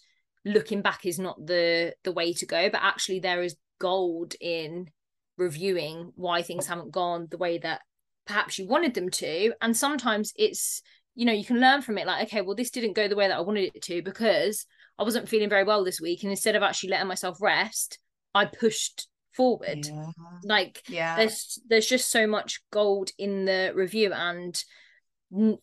Looking 0.46 0.82
back 0.82 1.06
is 1.06 1.20
not 1.20 1.46
the 1.46 1.94
the 2.04 2.12
way 2.12 2.34
to 2.34 2.46
go, 2.46 2.70
but 2.70 2.82
actually 2.82 3.20
there 3.20 3.44
is 3.44 3.56
gold 3.80 4.36
in 4.42 4.90
reviewing 5.38 6.12
why 6.16 6.42
things 6.42 6.68
haven't 6.68 6.92
gone 6.92 7.28
the 7.30 7.38
way 7.38 7.58
that 7.60 7.82
perhaps 8.30 8.60
you 8.60 8.68
wanted 8.68 8.94
them 8.94 9.10
to 9.10 9.52
and 9.60 9.76
sometimes 9.76 10.32
it's 10.36 10.84
you 11.16 11.26
know 11.26 11.34
you 11.34 11.44
can 11.44 11.60
learn 11.60 11.82
from 11.82 11.98
it 11.98 12.06
like 12.06 12.28
okay 12.28 12.42
well 12.42 12.56
this 12.56 12.70
didn't 12.70 12.96
go 12.96 13.08
the 13.08 13.16
way 13.16 13.28
that 13.28 13.38
i 13.38 13.42
wanted 13.42 13.72
it 13.74 13.82
to 13.82 14.04
because 14.04 14.68
i 15.00 15.04
wasn't 15.04 15.28
feeling 15.28 15.50
very 15.50 15.64
well 15.64 15.84
this 15.84 16.00
week 16.00 16.22
and 16.22 16.32
instead 16.32 16.56
of 16.56 16.62
actually 16.62 16.90
letting 16.90 17.08
myself 17.08 17.42
rest 17.42 17.98
i 18.36 18.46
pushed 18.46 19.08
forward 19.34 19.84
yeah. 19.84 20.06
like 20.44 20.84
yeah 20.88 21.16
there's 21.16 21.60
there's 21.70 21.88
just 21.88 22.12
so 22.12 22.28
much 22.28 22.62
gold 22.72 23.10
in 23.18 23.46
the 23.46 23.72
review 23.74 24.14
and 24.14 24.64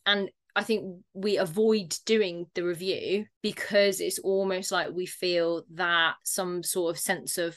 and 0.05 0.31
I 0.55 0.63
think 0.63 1.03
we 1.13 1.37
avoid 1.37 1.95
doing 2.07 2.47
the 2.55 2.65
review 2.65 3.27
because 3.43 4.01
it's 4.01 4.19
almost 4.19 4.73
like 4.73 4.89
we 4.91 5.05
feel 5.05 5.65
that 5.75 6.15
some 6.25 6.63
sort 6.63 6.95
of 6.95 6.99
sense 6.99 7.37
of 7.37 7.55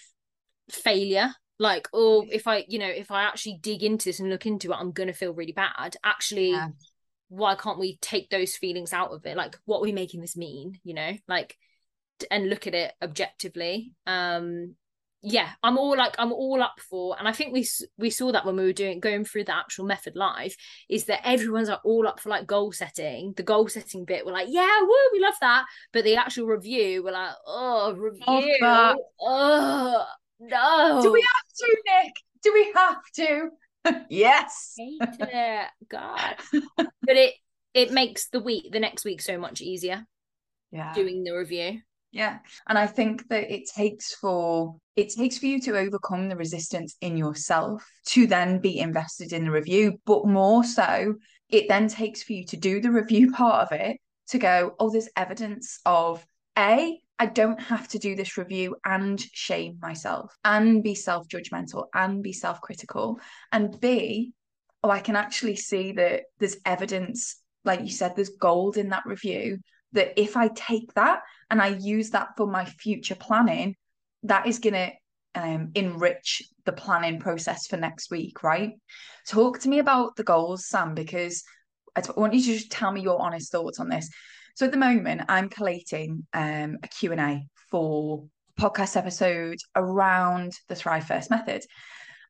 failure 0.70 1.34
like 1.60 1.88
oh 1.94 2.26
if 2.32 2.48
i 2.48 2.66
you 2.68 2.80
know 2.80 2.88
if 2.88 3.12
i 3.12 3.24
actually 3.24 3.60
dig 3.62 3.84
into 3.84 4.06
this 4.06 4.20
and 4.20 4.30
look 4.30 4.46
into 4.46 4.72
it 4.72 4.76
i'm 4.76 4.92
going 4.92 5.08
to 5.08 5.14
feel 5.14 5.34
really 5.34 5.52
bad. 5.52 5.96
Actually 6.04 6.52
yeah. 6.52 6.70
why 7.28 7.56
can't 7.56 7.80
we 7.80 7.98
take 8.02 8.30
those 8.30 8.56
feelings 8.56 8.94
out 8.94 9.12
of 9.12 9.26
it? 9.26 9.38
Like 9.38 9.58
what 9.66 9.80
are 9.80 9.84
we 9.84 9.92
making 9.92 10.22
this 10.22 10.38
mean 10.38 10.80
you 10.84 10.94
know? 10.94 11.12
Like 11.28 11.58
and 12.32 12.50
look 12.50 12.66
at 12.66 12.74
it 12.74 12.94
objectively. 13.02 13.94
Um 14.08 14.76
yeah 15.22 15.50
i'm 15.64 15.78
all 15.78 15.98
like 15.98 16.16
i'm 16.18 16.32
all 16.32 16.62
up 16.64 16.80
for 16.90 17.14
and 17.20 17.28
i 17.28 17.32
think 17.34 17.52
we 17.52 17.68
we 17.98 18.10
saw 18.10 18.32
that 18.32 18.46
when 18.46 18.56
we 18.56 18.64
were 18.64 18.72
doing 18.72 19.02
going 19.02 19.26
through 19.26 19.44
the 19.44 19.54
actual 19.54 19.84
method 19.86 20.16
live 20.16 20.56
is 20.90 21.06
that 21.06 21.20
everyone's 21.28 21.68
like 21.68 21.84
all 21.84 22.08
up 22.08 22.22
for 22.22 22.30
like 22.30 22.48
goal 22.48 22.72
setting. 22.72 23.34
The 23.36 23.44
goal 23.44 23.68
setting 23.68 24.06
bit 24.06 24.26
we're 24.26 24.32
like 24.32 24.48
yeah 24.50 24.80
woo 24.82 25.10
we 25.12 25.20
love 25.20 25.34
that. 25.42 25.66
But 25.92 26.06
the 26.06 26.16
actual 26.16 26.48
review 26.48 27.04
we're 27.04 27.12
like 27.12 27.34
oh 27.46 27.94
review 27.98 28.58
oh 29.20 30.06
no. 30.40 31.00
Do 31.02 31.12
we 31.12 31.22
have 31.22 31.54
to 31.58 31.78
nick? 31.86 32.14
Do 32.44 32.54
we 32.54 32.72
have 32.76 33.04
to? 33.16 33.50
Yes. 34.10 34.74
It. 34.78 35.68
god. 35.90 36.36
But 36.78 37.16
it 37.16 37.34
it 37.74 37.92
makes 37.92 38.30
the 38.30 38.40
week 38.40 38.72
the 38.72 38.80
next 38.80 39.06
week 39.06 39.22
so 39.22 39.38
much 39.38 39.62
easier 39.62 40.06
yeah. 40.72 40.94
doing 40.94 41.24
the 41.24 41.32
review. 41.32 41.80
Yeah. 42.12 42.40
And 42.68 42.78
i 42.78 42.88
think 42.88 43.28
that 43.30 43.52
it 43.52 43.70
takes 43.74 44.16
for 44.16 44.76
it 44.96 45.10
takes 45.10 45.38
for 45.38 45.46
you 45.46 45.62
to 45.62 45.78
overcome 45.78 46.28
the 46.28 46.36
resistance 46.36 46.98
in 47.02 47.16
yourself 47.18 47.88
to 48.08 48.28
then 48.28 48.60
be 48.60 48.80
invested 48.80 49.34
in 49.34 49.46
the 49.46 49.52
review. 49.52 50.00
But 50.06 50.28
more 50.28 50.64
so 50.64 51.16
it 51.50 51.68
then 51.68 51.88
takes 51.88 52.22
for 52.22 52.34
you 52.34 52.46
to 52.48 52.58
do 52.58 52.82
the 52.82 52.92
review 52.92 53.32
part 53.40 53.68
of 53.68 53.80
it 53.80 53.98
to 54.30 54.38
go 54.38 54.76
oh 54.80 54.92
there's 54.92 55.10
evidence 55.16 55.80
of 55.86 56.26
a 56.58 57.00
I 57.20 57.26
don't 57.26 57.60
have 57.60 57.88
to 57.90 58.00
do 58.00 58.16
this 58.16 58.38
review 58.38 58.78
and 58.86 59.20
shame 59.34 59.78
myself 59.82 60.34
and 60.46 60.82
be 60.82 60.96
self 60.96 61.28
judgmental 61.28 61.88
and 61.94 62.24
be 62.24 62.32
self 62.32 62.62
critical. 62.62 63.20
And 63.52 63.78
B, 63.80 64.32
oh, 64.84 64.90
I 64.90 65.02
can 65.02 65.18
actually 65.18 65.58
see 65.58 65.92
that 65.94 66.24
there's 66.40 66.56
evidence, 66.66 67.42
like 67.66 67.82
you 67.82 67.90
said, 67.90 68.16
there's 68.16 68.30
gold 68.30 68.78
in 68.78 68.90
that 68.90 69.06
review. 69.06 69.60
That 69.92 70.20
if 70.20 70.38
I 70.38 70.50
take 70.50 70.94
that 70.94 71.22
and 71.50 71.62
I 71.62 71.68
use 71.68 72.12
that 72.12 72.30
for 72.38 72.48
my 72.48 72.64
future 72.64 73.16
planning, 73.16 73.76
that 74.24 74.48
is 74.48 74.60
going 74.60 74.74
to 74.74 74.92
um, 75.36 75.72
enrich 75.76 76.44
the 76.66 76.72
planning 76.72 77.20
process 77.20 77.68
for 77.68 77.78
next 77.78 78.12
week, 78.12 78.44
right? 78.44 78.74
Talk 79.28 79.60
to 79.60 79.70
me 79.70 79.80
about 79.80 80.16
the 80.16 80.24
goals, 80.24 80.68
Sam, 80.68 80.94
because 80.94 81.44
I 82.08 82.20
want 82.20 82.34
you 82.34 82.42
to 82.42 82.54
just 82.54 82.72
tell 82.72 82.92
me 82.92 83.02
your 83.02 83.20
honest 83.20 83.52
thoughts 83.52 83.80
on 83.80 83.90
this. 83.90 84.10
So 84.56 84.66
at 84.66 84.72
the 84.72 84.78
moment, 84.78 85.22
I'm 85.30 85.50
collating 85.50 86.28
um, 86.34 86.78
a 86.84 86.88
Q&A 86.88 87.48
for 87.72 88.26
podcast 88.60 88.98
episodes 88.98 89.64
around 89.76 90.54
the 90.68 90.76
Thrive 90.76 91.08
First 91.08 91.30
method. 91.30 91.64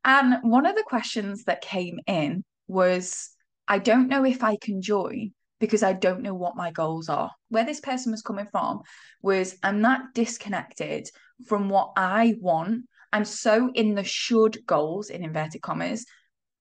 And 0.05 0.35
one 0.43 0.65
of 0.65 0.75
the 0.75 0.83
questions 0.83 1.43
that 1.45 1.61
came 1.61 1.99
in 2.07 2.43
was, 2.67 3.31
I 3.67 3.79
don't 3.79 4.07
know 4.07 4.23
if 4.25 4.43
I 4.43 4.57
can 4.57 4.81
join 4.81 5.33
because 5.59 5.83
I 5.83 5.93
don't 5.93 6.21
know 6.21 6.33
what 6.33 6.55
my 6.55 6.71
goals 6.71 7.09
are. 7.09 7.31
Where 7.49 7.65
this 7.65 7.81
person 7.81 8.11
was 8.11 8.21
coming 8.21 8.47
from 8.51 8.81
was 9.21 9.57
I'm 9.63 9.81
not 9.81 10.13
disconnected 10.13 11.09
from 11.47 11.69
what 11.69 11.91
I 11.97 12.35
want. 12.39 12.85
I'm 13.11 13.25
so 13.25 13.71
in 13.73 13.95
the 13.95 14.03
should 14.03 14.65
goals 14.65 15.09
in 15.09 15.23
inverted 15.23 15.61
commas 15.61 16.05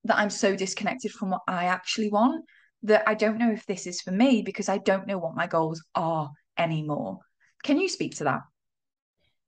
that 0.05 0.19
I'm 0.19 0.31
so 0.31 0.57
disconnected 0.57 1.13
from 1.13 1.31
what 1.31 1.43
I 1.47 1.67
actually 1.67 2.11
want 2.11 2.45
that 2.83 3.03
I 3.07 3.15
don't 3.15 3.39
know 3.39 3.51
if 3.51 3.67
this 3.67 3.87
is 3.87 4.01
for 4.01 4.11
me 4.11 4.43
because 4.43 4.69
I 4.69 4.79
don't 4.79 5.07
know 5.07 5.19
what 5.19 5.37
my 5.37 5.47
goals 5.47 5.83
are 5.95 6.31
anymore. 6.57 7.19
Can 7.63 7.81
you 7.81 7.89
speak 7.89 8.17
to 8.17 8.25
that? 8.25 8.43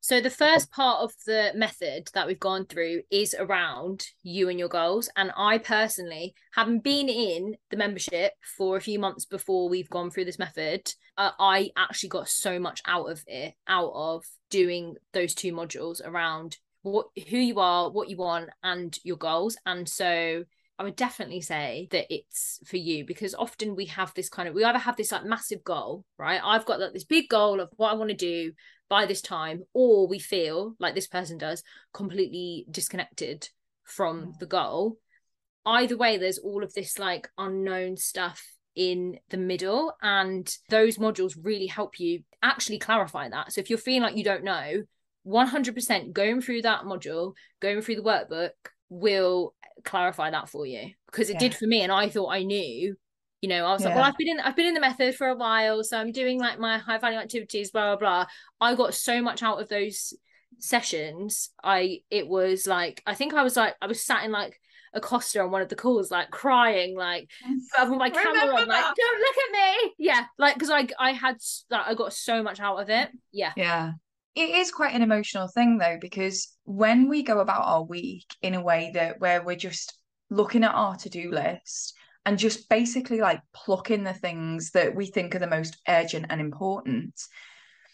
So 0.02 0.20
the 0.20 0.30
first 0.30 0.70
part 0.70 1.02
of 1.02 1.12
the 1.26 1.52
method 1.54 2.08
that 2.14 2.26
we've 2.26 2.40
gone 2.40 2.64
through 2.64 3.02
is 3.10 3.36
around 3.38 4.06
you 4.22 4.48
and 4.48 4.58
your 4.58 4.70
goals. 4.70 5.10
And 5.14 5.30
I 5.36 5.58
personally, 5.58 6.34
having 6.54 6.80
been 6.80 7.10
in 7.10 7.56
the 7.68 7.76
membership 7.76 8.32
for 8.56 8.76
a 8.76 8.80
few 8.80 8.98
months 8.98 9.26
before 9.26 9.68
we've 9.68 9.90
gone 9.90 10.10
through 10.10 10.24
this 10.24 10.38
method, 10.38 10.90
uh, 11.18 11.32
I 11.38 11.70
actually 11.76 12.08
got 12.08 12.30
so 12.30 12.58
much 12.58 12.80
out 12.86 13.10
of 13.10 13.22
it, 13.26 13.52
out 13.68 13.92
of 13.94 14.24
doing 14.48 14.96
those 15.12 15.34
two 15.34 15.52
modules 15.52 16.00
around 16.02 16.56
what 16.80 17.08
who 17.28 17.36
you 17.36 17.60
are, 17.60 17.90
what 17.90 18.08
you 18.08 18.16
want, 18.16 18.48
and 18.62 18.98
your 19.04 19.18
goals. 19.18 19.58
And 19.66 19.86
so 19.86 20.44
I 20.80 20.82
would 20.82 20.96
definitely 20.96 21.42
say 21.42 21.88
that 21.90 22.06
it's 22.08 22.58
for 22.64 22.78
you 22.78 23.04
because 23.04 23.34
often 23.34 23.76
we 23.76 23.84
have 23.86 24.14
this 24.14 24.30
kind 24.30 24.48
of 24.48 24.54
we 24.54 24.64
either 24.64 24.78
have 24.78 24.96
this 24.96 25.12
like 25.12 25.26
massive 25.26 25.62
goal, 25.62 26.06
right? 26.16 26.40
I've 26.42 26.64
got 26.64 26.80
like 26.80 26.94
this 26.94 27.04
big 27.04 27.28
goal 27.28 27.60
of 27.60 27.68
what 27.76 27.90
I 27.90 27.96
want 27.96 28.08
to 28.08 28.16
do 28.16 28.52
by 28.88 29.04
this 29.04 29.20
time, 29.20 29.64
or 29.74 30.08
we 30.08 30.18
feel 30.18 30.74
like 30.78 30.94
this 30.94 31.06
person 31.06 31.36
does 31.36 31.62
completely 31.92 32.64
disconnected 32.70 33.46
from 33.84 34.28
mm. 34.28 34.38
the 34.38 34.46
goal. 34.46 34.96
Either 35.66 35.98
way, 35.98 36.16
there's 36.16 36.38
all 36.38 36.64
of 36.64 36.72
this 36.72 36.98
like 36.98 37.28
unknown 37.36 37.98
stuff 37.98 38.42
in 38.74 39.18
the 39.28 39.36
middle, 39.36 39.92
and 40.00 40.50
those 40.70 40.96
modules 40.96 41.36
really 41.42 41.66
help 41.66 42.00
you 42.00 42.22
actually 42.42 42.78
clarify 42.78 43.28
that. 43.28 43.52
So 43.52 43.60
if 43.60 43.68
you're 43.68 43.78
feeling 43.78 44.00
like 44.00 44.16
you 44.16 44.24
don't 44.24 44.44
know, 44.44 44.84
100% 45.26 46.12
going 46.14 46.40
through 46.40 46.62
that 46.62 46.84
module, 46.84 47.34
going 47.60 47.82
through 47.82 47.96
the 47.96 48.02
workbook 48.02 48.52
will 48.90 49.54
clarify 49.84 50.30
that 50.30 50.48
for 50.48 50.66
you 50.66 50.90
because 51.06 51.30
it 51.30 51.34
yeah. 51.34 51.38
did 51.38 51.54
for 51.54 51.66
me 51.66 51.80
and 51.80 51.92
I 51.92 52.08
thought 52.08 52.28
I 52.28 52.42
knew 52.42 52.94
you 53.40 53.48
know 53.48 53.64
I 53.64 53.72
was 53.72 53.80
yeah. 53.80 53.88
like 53.88 53.96
well 53.96 54.04
I've 54.04 54.18
been 54.18 54.28
in 54.28 54.40
I've 54.40 54.56
been 54.56 54.66
in 54.66 54.74
the 54.74 54.80
method 54.80 55.14
for 55.14 55.28
a 55.28 55.36
while 55.36 55.82
so 55.82 55.96
I'm 55.96 56.12
doing 56.12 56.38
like 56.38 56.58
my 56.58 56.78
high 56.78 56.98
value 56.98 57.18
activities 57.18 57.70
blah 57.70 57.96
blah 57.96 58.24
blah. 58.24 58.26
I 58.60 58.74
got 58.74 58.92
so 58.92 59.22
much 59.22 59.42
out 59.42 59.60
of 59.60 59.68
those 59.68 60.12
sessions 60.58 61.50
I 61.62 62.00
it 62.10 62.26
was 62.28 62.66
like 62.66 63.02
I 63.06 63.14
think 63.14 63.32
I 63.32 63.42
was 63.42 63.56
like 63.56 63.76
I 63.80 63.86
was 63.86 64.04
sat 64.04 64.24
in 64.24 64.32
like 64.32 64.60
a 64.92 65.00
Costa 65.00 65.40
on 65.40 65.52
one 65.52 65.62
of 65.62 65.68
the 65.68 65.76
calls 65.76 66.10
like 66.10 66.30
crying 66.32 66.96
like 66.96 67.30
with 67.78 67.90
my 67.90 68.10
camera 68.10 68.54
on 68.54 68.68
like 68.68 68.94
don't 68.96 69.20
look 69.20 69.36
at 69.48 69.52
me. 69.52 69.94
Yeah 69.98 70.24
like 70.36 70.54
because 70.54 70.70
I 70.70 70.88
I 70.98 71.12
had 71.12 71.36
like 71.70 71.86
I 71.86 71.94
got 71.94 72.12
so 72.12 72.42
much 72.42 72.58
out 72.58 72.78
of 72.80 72.90
it. 72.90 73.08
Yeah. 73.32 73.52
Yeah 73.56 73.92
it 74.34 74.50
is 74.50 74.70
quite 74.70 74.94
an 74.94 75.02
emotional 75.02 75.48
thing 75.48 75.78
though, 75.78 75.98
because 76.00 76.56
when 76.64 77.08
we 77.08 77.22
go 77.22 77.40
about 77.40 77.66
our 77.66 77.82
week 77.82 78.26
in 78.42 78.54
a 78.54 78.62
way 78.62 78.90
that 78.94 79.20
where 79.20 79.42
we're 79.42 79.56
just 79.56 79.94
looking 80.30 80.64
at 80.64 80.74
our 80.74 80.96
to-do 80.96 81.30
list 81.30 81.94
and 82.24 82.38
just 82.38 82.68
basically 82.68 83.20
like 83.20 83.40
plucking 83.52 84.04
the 84.04 84.14
things 84.14 84.70
that 84.72 84.94
we 84.94 85.06
think 85.06 85.34
are 85.34 85.40
the 85.40 85.46
most 85.46 85.76
urgent 85.88 86.26
and 86.30 86.40
important, 86.40 87.14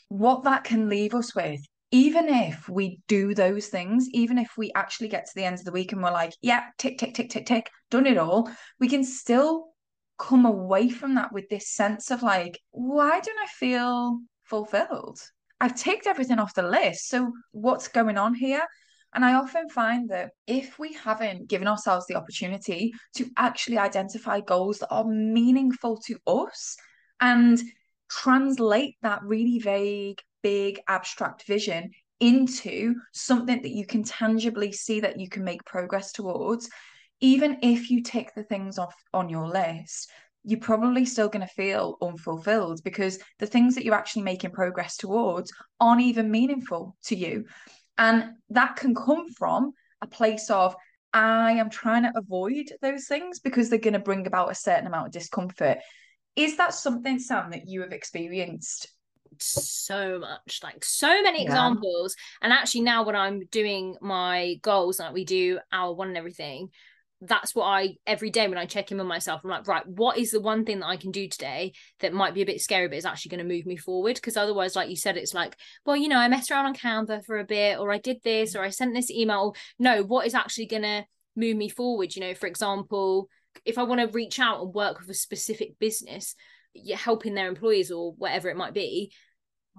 what 0.08 0.44
that 0.44 0.64
can 0.64 0.88
leave 0.88 1.14
us 1.14 1.34
with, 1.34 1.60
even 1.90 2.28
if 2.28 2.68
we 2.68 3.00
do 3.08 3.34
those 3.34 3.68
things, 3.68 4.08
even 4.12 4.36
if 4.36 4.50
we 4.58 4.72
actually 4.74 5.08
get 5.08 5.24
to 5.26 5.32
the 5.34 5.44
end 5.44 5.58
of 5.58 5.64
the 5.64 5.72
week 5.72 5.92
and 5.92 6.02
we're 6.02 6.10
like, 6.10 6.34
yeah, 6.42 6.64
tick, 6.78 6.98
tick, 6.98 7.14
tick, 7.14 7.30
tick, 7.30 7.46
tick, 7.46 7.70
done 7.90 8.06
it 8.06 8.18
all, 8.18 8.50
we 8.78 8.88
can 8.88 9.04
still 9.04 9.68
come 10.18 10.44
away 10.44 10.88
from 10.90 11.14
that 11.14 11.32
with 11.32 11.48
this 11.48 11.70
sense 11.70 12.10
of 12.10 12.22
like, 12.22 12.58
why 12.72 13.20
don't 13.20 13.38
I 13.38 13.46
feel 13.46 14.20
fulfilled? 14.44 15.20
I've 15.60 15.74
ticked 15.74 16.06
everything 16.06 16.38
off 16.38 16.54
the 16.54 16.62
list. 16.62 17.08
So 17.08 17.32
what's 17.52 17.88
going 17.88 18.18
on 18.18 18.34
here? 18.34 18.62
And 19.14 19.24
I 19.24 19.34
often 19.34 19.68
find 19.70 20.10
that 20.10 20.30
if 20.46 20.78
we 20.78 20.92
haven't 20.92 21.48
given 21.48 21.68
ourselves 21.68 22.06
the 22.06 22.16
opportunity 22.16 22.92
to 23.14 23.30
actually 23.38 23.78
identify 23.78 24.40
goals 24.40 24.78
that 24.78 24.90
are 24.90 25.06
meaningful 25.06 25.98
to 26.06 26.18
us 26.26 26.76
and 27.20 27.58
translate 28.10 28.96
that 29.02 29.22
really 29.22 29.58
vague, 29.58 30.20
big, 30.42 30.80
abstract 30.86 31.46
vision 31.46 31.90
into 32.20 32.94
something 33.12 33.62
that 33.62 33.70
you 33.70 33.86
can 33.86 34.02
tangibly 34.02 34.72
see 34.72 35.00
that 35.00 35.18
you 35.18 35.28
can 35.28 35.44
make 35.44 35.64
progress 35.64 36.12
towards, 36.12 36.68
even 37.20 37.58
if 37.62 37.90
you 37.90 38.02
tick 38.02 38.32
the 38.34 38.44
things 38.44 38.78
off 38.78 38.94
on 39.14 39.28
your 39.28 39.48
list, 39.48 40.10
you're 40.46 40.60
probably 40.60 41.04
still 41.04 41.28
going 41.28 41.46
to 41.46 41.52
feel 41.54 41.98
unfulfilled 42.00 42.80
because 42.84 43.18
the 43.40 43.46
things 43.46 43.74
that 43.74 43.84
you're 43.84 43.96
actually 43.96 44.22
making 44.22 44.52
progress 44.52 44.96
towards 44.96 45.52
aren't 45.80 46.02
even 46.02 46.30
meaningful 46.30 46.96
to 47.04 47.16
you. 47.16 47.44
And 47.98 48.34
that 48.50 48.76
can 48.76 48.94
come 48.94 49.28
from 49.30 49.72
a 50.00 50.06
place 50.06 50.48
of, 50.48 50.76
I 51.12 51.52
am 51.52 51.68
trying 51.68 52.04
to 52.04 52.12
avoid 52.14 52.70
those 52.80 53.06
things 53.06 53.40
because 53.40 53.68
they're 53.68 53.80
going 53.80 53.94
to 53.94 53.98
bring 53.98 54.28
about 54.28 54.52
a 54.52 54.54
certain 54.54 54.86
amount 54.86 55.08
of 55.08 55.12
discomfort. 55.12 55.78
Is 56.36 56.56
that 56.58 56.74
something, 56.74 57.18
Sam, 57.18 57.50
that 57.50 57.66
you 57.66 57.80
have 57.80 57.92
experienced? 57.92 58.88
So 59.40 60.20
much, 60.20 60.60
like 60.62 60.84
so 60.84 61.22
many 61.22 61.38
yeah. 61.42 61.46
examples. 61.46 62.14
And 62.40 62.52
actually, 62.52 62.82
now 62.82 63.04
when 63.04 63.16
I'm 63.16 63.46
doing 63.50 63.96
my 64.00 64.58
goals, 64.62 65.00
like 65.00 65.12
we 65.12 65.24
do 65.24 65.58
our 65.72 65.92
one 65.92 66.08
and 66.08 66.16
everything, 66.16 66.68
that's 67.22 67.54
what 67.54 67.64
I 67.64 67.96
every 68.06 68.30
day 68.30 68.46
when 68.46 68.58
I 68.58 68.66
check 68.66 68.90
in 68.90 68.98
with 68.98 69.06
myself, 69.06 69.40
I'm 69.42 69.50
like, 69.50 69.66
right, 69.66 69.86
what 69.86 70.18
is 70.18 70.30
the 70.30 70.40
one 70.40 70.64
thing 70.64 70.80
that 70.80 70.86
I 70.86 70.96
can 70.96 71.10
do 71.10 71.28
today 71.28 71.72
that 72.00 72.12
might 72.12 72.34
be 72.34 72.42
a 72.42 72.46
bit 72.46 72.60
scary, 72.60 72.88
but 72.88 72.98
is 72.98 73.06
actually 73.06 73.30
going 73.30 73.46
to 73.46 73.54
move 73.54 73.66
me 73.66 73.76
forward? 73.76 74.16
Because 74.16 74.36
otherwise, 74.36 74.76
like 74.76 74.90
you 74.90 74.96
said, 74.96 75.16
it's 75.16 75.34
like, 75.34 75.56
well, 75.86 75.96
you 75.96 76.08
know, 76.08 76.18
I 76.18 76.28
messed 76.28 76.50
around 76.50 76.66
on 76.66 76.74
Canva 76.74 77.24
for 77.24 77.38
a 77.38 77.44
bit, 77.44 77.78
or 77.78 77.90
I 77.90 77.98
did 77.98 78.18
this, 78.22 78.54
or 78.54 78.62
I 78.62 78.68
sent 78.68 78.94
this 78.94 79.10
email. 79.10 79.54
No, 79.78 80.02
what 80.02 80.26
is 80.26 80.34
actually 80.34 80.66
going 80.66 80.82
to 80.82 81.04
move 81.34 81.56
me 81.56 81.68
forward? 81.68 82.14
You 82.14 82.20
know, 82.20 82.34
for 82.34 82.46
example, 82.46 83.28
if 83.64 83.78
I 83.78 83.84
want 83.84 84.00
to 84.00 84.08
reach 84.08 84.38
out 84.38 84.62
and 84.62 84.74
work 84.74 85.00
with 85.00 85.08
a 85.08 85.14
specific 85.14 85.78
business, 85.78 86.34
helping 86.94 87.34
their 87.34 87.48
employees 87.48 87.90
or 87.90 88.12
whatever 88.12 88.50
it 88.50 88.56
might 88.56 88.74
be, 88.74 89.12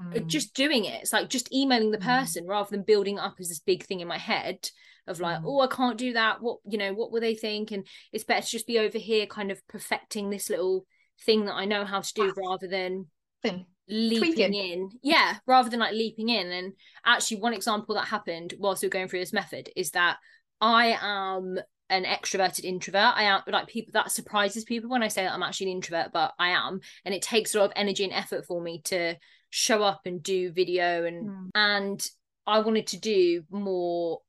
mm. 0.02 0.26
just 0.28 0.56
doing 0.56 0.86
it. 0.86 1.02
It's 1.02 1.14
like 1.14 1.30
just 1.30 1.54
emailing 1.54 1.92
the 1.92 1.98
mm. 1.98 2.06
person 2.06 2.46
mm. 2.46 2.50
rather 2.50 2.70
than 2.72 2.82
building 2.84 3.20
up 3.20 3.36
as 3.40 3.50
this 3.50 3.60
big 3.60 3.86
thing 3.86 4.00
in 4.00 4.08
my 4.08 4.18
head 4.18 4.68
of 5.08 5.20
like, 5.20 5.40
mm. 5.40 5.44
oh, 5.46 5.62
I 5.62 5.68
can't 5.68 5.98
do 5.98 6.14
that. 6.14 6.42
What 6.42 6.60
you 6.68 6.78
know, 6.78 6.94
what 6.94 7.12
will 7.12 7.22
they 7.22 7.36
think? 7.36 7.72
And 7.72 7.86
it's 8.12 8.24
better 8.24 8.46
to 8.46 8.52
just 8.52 8.68
be 8.68 8.80
over 8.80 8.98
here, 8.98 9.26
kind 9.26 9.52
of 9.52 9.66
perfecting 9.68 10.30
this 10.30 10.50
little 10.50 10.86
thing 11.26 11.46
that 11.46 11.56
I 11.56 11.66
know 11.66 11.86
how 11.86 12.02
to 12.02 12.14
do, 12.14 12.34
rather 12.36 12.68
than 12.68 13.08
thing. 13.42 13.66
leaping 13.88 14.34
Tweaking. 14.34 14.54
in. 14.54 14.90
Yeah, 15.02 15.38
rather 15.46 15.70
than 15.70 15.80
like 15.80 15.94
leaping 15.94 16.30
in. 16.30 16.52
And 16.52 16.74
actually, 17.06 17.38
one 17.38 17.54
example 17.54 17.96
that 17.96 18.08
happened 18.08 18.54
whilst 18.60 18.82
we 18.82 18.88
are 18.88 18.90
going 18.92 19.08
through 19.08 19.20
this 19.20 19.34
method 19.34 19.70
is 19.76 19.92
that 19.92 20.18
I 20.62 20.98
am 21.02 21.60
an 21.90 22.04
extroverted 22.04 22.66
introvert. 22.66 23.14
I 23.16 23.24
am 23.24 23.42
like 23.48 23.68
people 23.68 23.92
that 23.94 24.12
surprises 24.12 24.66
people 24.66 24.90
when 24.90 25.04
I 25.04 25.08
say 25.08 25.24
that 25.24 25.34
I'm 25.34 25.44
actually 25.44 25.72
an 25.72 25.78
introvert, 25.78 26.12
but 26.12 26.34
I 26.38 26.50
am, 26.50 26.82
and 27.06 27.14
it 27.16 27.22
takes 27.22 27.56
a 27.56 27.60
lot 27.60 27.66
of 27.66 27.74
energy 27.76 28.04
and 28.04 28.14
effort 28.14 28.46
for 28.46 28.62
me 28.62 28.82
to 28.86 29.16
show 29.50 29.82
up 29.82 30.02
and 30.06 30.22
do 30.22 30.52
video 30.52 31.06
and 31.06 31.30
mm. 31.30 31.50
and 31.56 32.06
I 32.46 32.60
wanted 32.60 32.88
to 32.88 33.00
do 33.00 33.44
more 33.50 34.20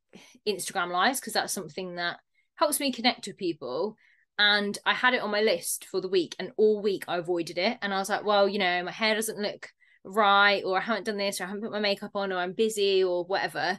Instagram 0.47 0.91
lives 0.91 1.21
because 1.21 1.33
that's 1.33 1.53
something 1.53 1.97
that 1.97 2.19
helps 2.57 2.81
me 2.81 2.93
connect 2.93 3.27
with 3.27 3.37
people. 3.37 3.97
And 4.39 4.79
I 4.87 4.95
had 4.95 5.15
it 5.15 5.23
on 5.23 5.31
my 5.31 5.41
list 5.41 5.85
for 5.85 6.01
the 6.01 6.09
week, 6.09 6.37
and 6.39 6.53
all 6.57 6.81
week 6.81 7.05
I 7.09 7.19
avoided 7.19 7.59
it. 7.59 7.79
And 7.83 7.93
I 7.93 7.99
was 7.99 8.09
like, 8.09 8.25
well, 8.25 8.49
you 8.49 8.59
know, 8.59 8.85
my 8.85 8.93
hair 8.93 9.15
doesn't 9.15 9.39
look 9.39 9.69
right, 10.05 10.63
or 10.65 10.79
I 10.79 10.81
haven't 10.81 11.07
done 11.07 11.17
this, 11.17 11.41
or 11.41 11.45
I 11.45 11.47
haven't 11.49 11.63
put 11.63 11.73
my 11.73 11.81
makeup 11.81 12.13
on, 12.15 12.33
or 12.33 12.39
I'm 12.39 12.53
busy, 12.53 13.03
or 13.03 13.25
whatever. 13.25 13.79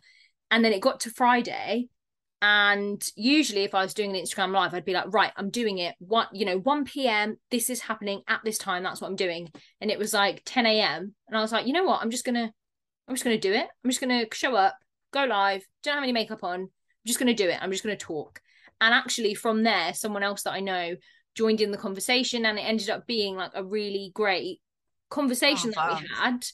And 0.52 0.66
then 0.66 0.74
it 0.74 0.82
got 0.82 1.00
to 1.02 1.12
Friday, 1.12 1.88
and 2.42 3.06
usually 3.16 3.64
if 3.64 3.76
I 3.76 3.84
was 3.84 3.94
doing 3.94 4.16
an 4.16 4.22
Instagram 4.22 4.54
live, 4.54 4.74
I'd 4.74 4.86
be 4.86 4.94
like, 4.94 5.14
right, 5.14 5.32
I'm 5.36 5.50
doing 5.50 5.78
it. 5.78 5.96
What 6.00 6.30
you 6.34 6.46
know, 6.46 6.58
1 6.58 6.86
p.m. 6.86 7.38
This 7.52 7.70
is 7.70 7.82
happening 7.82 8.22
at 8.28 8.42
this 8.46 8.58
time. 8.58 8.84
That's 8.84 9.02
what 9.02 9.08
I'm 9.08 9.18
doing. 9.18 9.50
And 9.82 9.92
it 9.92 10.00
was 10.00 10.14
like 10.14 10.42
10 10.46 10.66
a.m. 10.66 11.14
And 11.28 11.38
I 11.38 11.42
was 11.42 11.52
like, 11.52 11.68
you 11.68 11.74
know 11.74 11.84
what? 11.84 12.02
I'm 12.02 12.12
just 12.12 12.26
gonna, 12.26 12.52
I'm 13.08 13.16
just 13.16 13.24
gonna 13.26 13.38
do 13.38 13.52
it. 13.54 13.68
I'm 13.84 13.90
just 13.90 14.00
gonna 14.00 14.26
show 14.34 14.56
up, 14.56 14.78
go 15.12 15.26
live, 15.26 15.66
don't 15.84 15.96
have 15.96 16.04
any 16.04 16.12
makeup 16.12 16.44
on. 16.44 16.62
I'm 16.62 16.70
just 17.06 17.20
going 17.20 17.36
to 17.36 17.44
do 17.44 17.50
it. 17.50 17.58
I'm 17.62 17.72
just 17.72 17.84
going 17.84 17.98
to 17.98 18.06
talk. 18.06 18.42
And 18.82 18.94
actually, 18.94 19.34
from 19.34 19.64
there, 19.64 19.94
someone 19.94 20.24
else 20.24 20.44
that 20.44 20.54
I 20.54 20.60
know 20.60 20.96
joined 21.36 21.62
in 21.62 21.72
the 21.72 21.78
conversation, 21.78 22.46
and 22.46 22.58
it 22.58 22.64
ended 22.64 22.90
up 22.90 23.08
being 23.08 23.36
like 23.36 23.52
a 23.54 23.64
really 23.64 24.12
great 24.14 24.62
conversation 25.10 25.74
oh, 25.78 25.82
that 25.82 26.02
we 26.02 26.08
had 26.16 26.46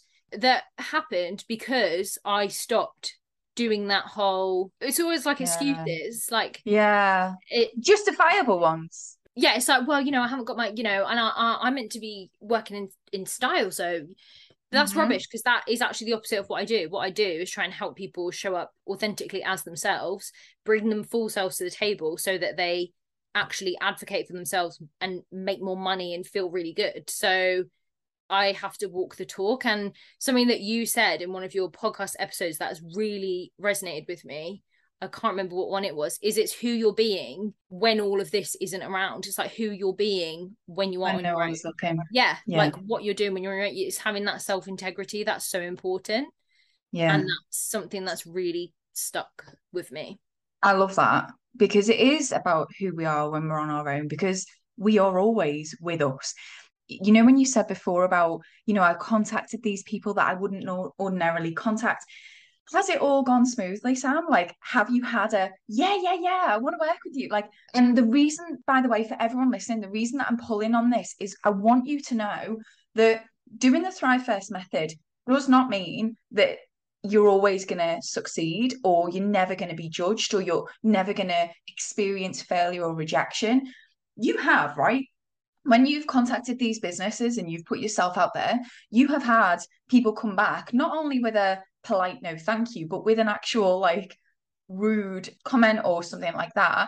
that 0.41 0.63
happened 0.77 1.43
because 1.47 2.17
I 2.25 2.47
stopped 2.47 3.17
doing 3.55 3.87
that 3.87 4.03
whole 4.03 4.71
it's 4.81 4.99
always 4.99 5.25
like 5.25 5.39
yeah. 5.39 5.45
excuses 5.45 6.27
like 6.29 6.61
yeah 6.65 7.35
it 7.49 7.71
justifiable 7.79 8.59
ones 8.59 9.17
yeah 9.33 9.55
it's 9.55 9.67
like 9.67 9.87
well 9.87 10.01
you 10.01 10.11
know 10.11 10.21
i 10.21 10.27
haven't 10.27 10.45
got 10.45 10.57
my 10.57 10.71
you 10.75 10.83
know 10.83 11.05
and 11.05 11.19
i, 11.19 11.29
I 11.29 11.57
i'm 11.61 11.75
meant 11.75 11.93
to 11.93 11.99
be 11.99 12.29
working 12.41 12.75
in 12.75 12.89
in 13.13 13.25
style 13.25 13.71
so 13.71 14.01
that's 14.71 14.91
mm-hmm. 14.91 15.01
rubbish 15.01 15.27
because 15.27 15.43
that 15.43 15.63
is 15.67 15.81
actually 15.81 16.07
the 16.07 16.17
opposite 16.17 16.39
of 16.39 16.47
what 16.47 16.61
I 16.61 16.65
do. 16.65 16.87
What 16.89 17.01
I 17.01 17.09
do 17.09 17.23
is 17.23 17.49
try 17.49 17.63
and 17.63 17.73
help 17.73 17.95
people 17.95 18.31
show 18.31 18.55
up 18.55 18.73
authentically 18.87 19.43
as 19.43 19.63
themselves, 19.63 20.31
bring 20.65 20.89
them 20.89 21.03
full 21.03 21.29
selves 21.29 21.57
to 21.57 21.63
the 21.63 21.71
table 21.71 22.17
so 22.17 22.37
that 22.37 22.57
they 22.57 22.91
actually 23.35 23.77
advocate 23.81 24.27
for 24.27 24.33
themselves 24.33 24.81
and 25.01 25.21
make 25.31 25.61
more 25.61 25.77
money 25.77 26.15
and 26.15 26.25
feel 26.25 26.49
really 26.49 26.73
good. 26.73 27.09
So 27.09 27.65
I 28.29 28.53
have 28.53 28.77
to 28.79 28.87
walk 28.87 29.15
the 29.15 29.25
talk. 29.25 29.65
And 29.65 29.95
something 30.19 30.47
that 30.47 30.61
you 30.61 30.85
said 30.85 31.21
in 31.21 31.31
one 31.31 31.43
of 31.43 31.53
your 31.53 31.69
podcast 31.69 32.13
episodes 32.17 32.57
that 32.57 32.69
has 32.69 32.81
really 32.95 33.51
resonated 33.61 34.07
with 34.07 34.25
me 34.25 34.63
I 35.01 35.07
can't 35.07 35.33
remember 35.33 35.55
what 35.55 35.69
one 35.69 35.83
it 35.83 35.95
was, 35.95 36.17
is 36.21 36.37
it's 36.37 36.53
who 36.53 36.69
you're 36.69 36.93
being 36.93 37.53
when 37.69 37.99
all 37.99 38.21
of 38.21 38.31
this 38.31 38.55
isn't 38.61 38.81
around. 38.81 39.25
It's 39.25 39.37
like 39.37 39.53
who 39.53 39.71
you're 39.71 39.93
being 39.93 40.55
when 40.67 40.93
you 40.93 41.03
are 41.03 41.13
when 41.13 41.23
no 41.23 41.35
one's 41.35 41.63
looking. 41.65 41.99
Yeah, 42.11 42.37
yeah, 42.47 42.57
like 42.57 42.75
what 42.77 43.03
you're 43.03 43.13
doing 43.13 43.33
when 43.33 43.43
you're 43.43 43.59
it's 43.59 43.97
having 43.97 44.25
that 44.25 44.41
self 44.41 44.67
integrity 44.67 45.23
that's 45.23 45.47
so 45.47 45.59
important. 45.59 46.27
Yeah, 46.91 47.13
and 47.13 47.23
that's 47.23 47.69
something 47.69 48.05
that's 48.05 48.25
really 48.25 48.73
stuck 48.93 49.45
with 49.73 49.91
me. 49.91 50.19
I 50.63 50.71
love 50.71 50.95
that 50.95 51.29
because 51.57 51.89
it 51.89 51.99
is 51.99 52.31
about 52.31 52.69
who 52.79 52.95
we 52.95 53.05
are 53.05 53.29
when 53.29 53.47
we're 53.47 53.59
on 53.59 53.69
our 53.69 53.87
own 53.89 54.07
because 54.07 54.45
we 54.77 54.97
are 54.97 55.19
always 55.19 55.75
with 55.81 56.01
us 56.01 56.33
you 56.87 57.11
know 57.11 57.25
when 57.25 57.37
you 57.37 57.45
said 57.45 57.67
before 57.67 58.03
about 58.03 58.41
you 58.65 58.73
know 58.73 58.83
i 58.83 58.93
contacted 58.93 59.61
these 59.63 59.83
people 59.83 60.13
that 60.13 60.27
i 60.27 60.33
wouldn't 60.33 60.67
ordinarily 60.99 61.53
contact 61.53 62.05
has 62.73 62.89
it 62.89 62.99
all 62.99 63.23
gone 63.23 63.45
smoothly, 63.45 63.95
Sam? 63.95 64.25
Like, 64.29 64.55
have 64.61 64.89
you 64.89 65.03
had 65.03 65.33
a 65.33 65.51
yeah, 65.67 65.97
yeah, 66.01 66.15
yeah, 66.19 66.45
I 66.47 66.57
want 66.57 66.75
to 66.79 66.87
work 66.87 66.97
with 67.05 67.15
you? 67.15 67.29
Like, 67.29 67.45
and 67.73 67.95
the 67.95 68.03
reason, 68.03 68.63
by 68.65 68.81
the 68.81 68.89
way, 68.89 69.07
for 69.07 69.17
everyone 69.19 69.51
listening, 69.51 69.81
the 69.81 69.89
reason 69.89 70.17
that 70.17 70.27
I'm 70.29 70.37
pulling 70.37 70.73
on 70.73 70.89
this 70.89 71.15
is 71.19 71.37
I 71.43 71.51
want 71.51 71.87
you 71.87 72.01
to 72.01 72.15
know 72.15 72.57
that 72.95 73.23
doing 73.57 73.83
the 73.83 73.91
Thrive 73.91 74.25
First 74.25 74.51
method 74.51 74.93
does 75.27 75.47
not 75.47 75.69
mean 75.69 76.17
that 76.31 76.57
you're 77.03 77.27
always 77.27 77.65
going 77.65 77.79
to 77.79 78.01
succeed 78.01 78.73
or 78.83 79.09
you're 79.09 79.23
never 79.23 79.55
going 79.55 79.69
to 79.69 79.75
be 79.75 79.89
judged 79.89 80.33
or 80.33 80.41
you're 80.41 80.67
never 80.81 81.13
going 81.13 81.29
to 81.29 81.49
experience 81.67 82.41
failure 82.41 82.83
or 82.83 82.95
rejection. 82.95 83.61
You 84.15 84.37
have, 84.37 84.77
right? 84.77 85.05
When 85.65 85.85
you've 85.85 86.07
contacted 86.07 86.59
these 86.59 86.79
businesses 86.79 87.37
and 87.37 87.49
you've 87.49 87.65
put 87.65 87.79
yourself 87.79 88.17
out 88.17 88.33
there, 88.33 88.59
you 88.91 89.07
have 89.07 89.23
had 89.23 89.57
people 89.89 90.13
come 90.13 90.35
back 90.35 90.73
not 90.73 90.95
only 90.95 91.19
with 91.19 91.35
a 91.35 91.59
polite 91.83 92.21
no 92.21 92.37
thank 92.37 92.75
you, 92.75 92.87
but 92.87 93.03
with 93.03 93.19
an 93.19 93.27
actual 93.27 93.79
like 93.79 94.15
rude 94.69 95.29
comment 95.43 95.79
or 95.83 96.03
something 96.03 96.33
like 96.33 96.53
that. 96.53 96.87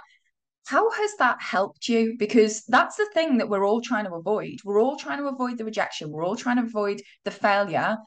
How 0.67 0.91
has 0.91 1.11
that 1.17 1.41
helped 1.41 1.87
you? 1.87 2.15
Because 2.19 2.63
that's 2.65 2.97
the 2.97 3.09
thing 3.13 3.37
that 3.37 3.49
we're 3.49 3.65
all 3.65 3.81
trying 3.81 4.05
to 4.05 4.13
avoid. 4.13 4.59
We're 4.63 4.81
all 4.81 4.97
trying 4.97 5.19
to 5.19 5.27
avoid 5.27 5.57
the 5.57 5.65
rejection. 5.65 6.11
We're 6.11 6.25
all 6.25 6.35
trying 6.35 6.57
to 6.57 6.63
avoid 6.63 7.01
the 7.23 7.31
failure. 7.31 7.97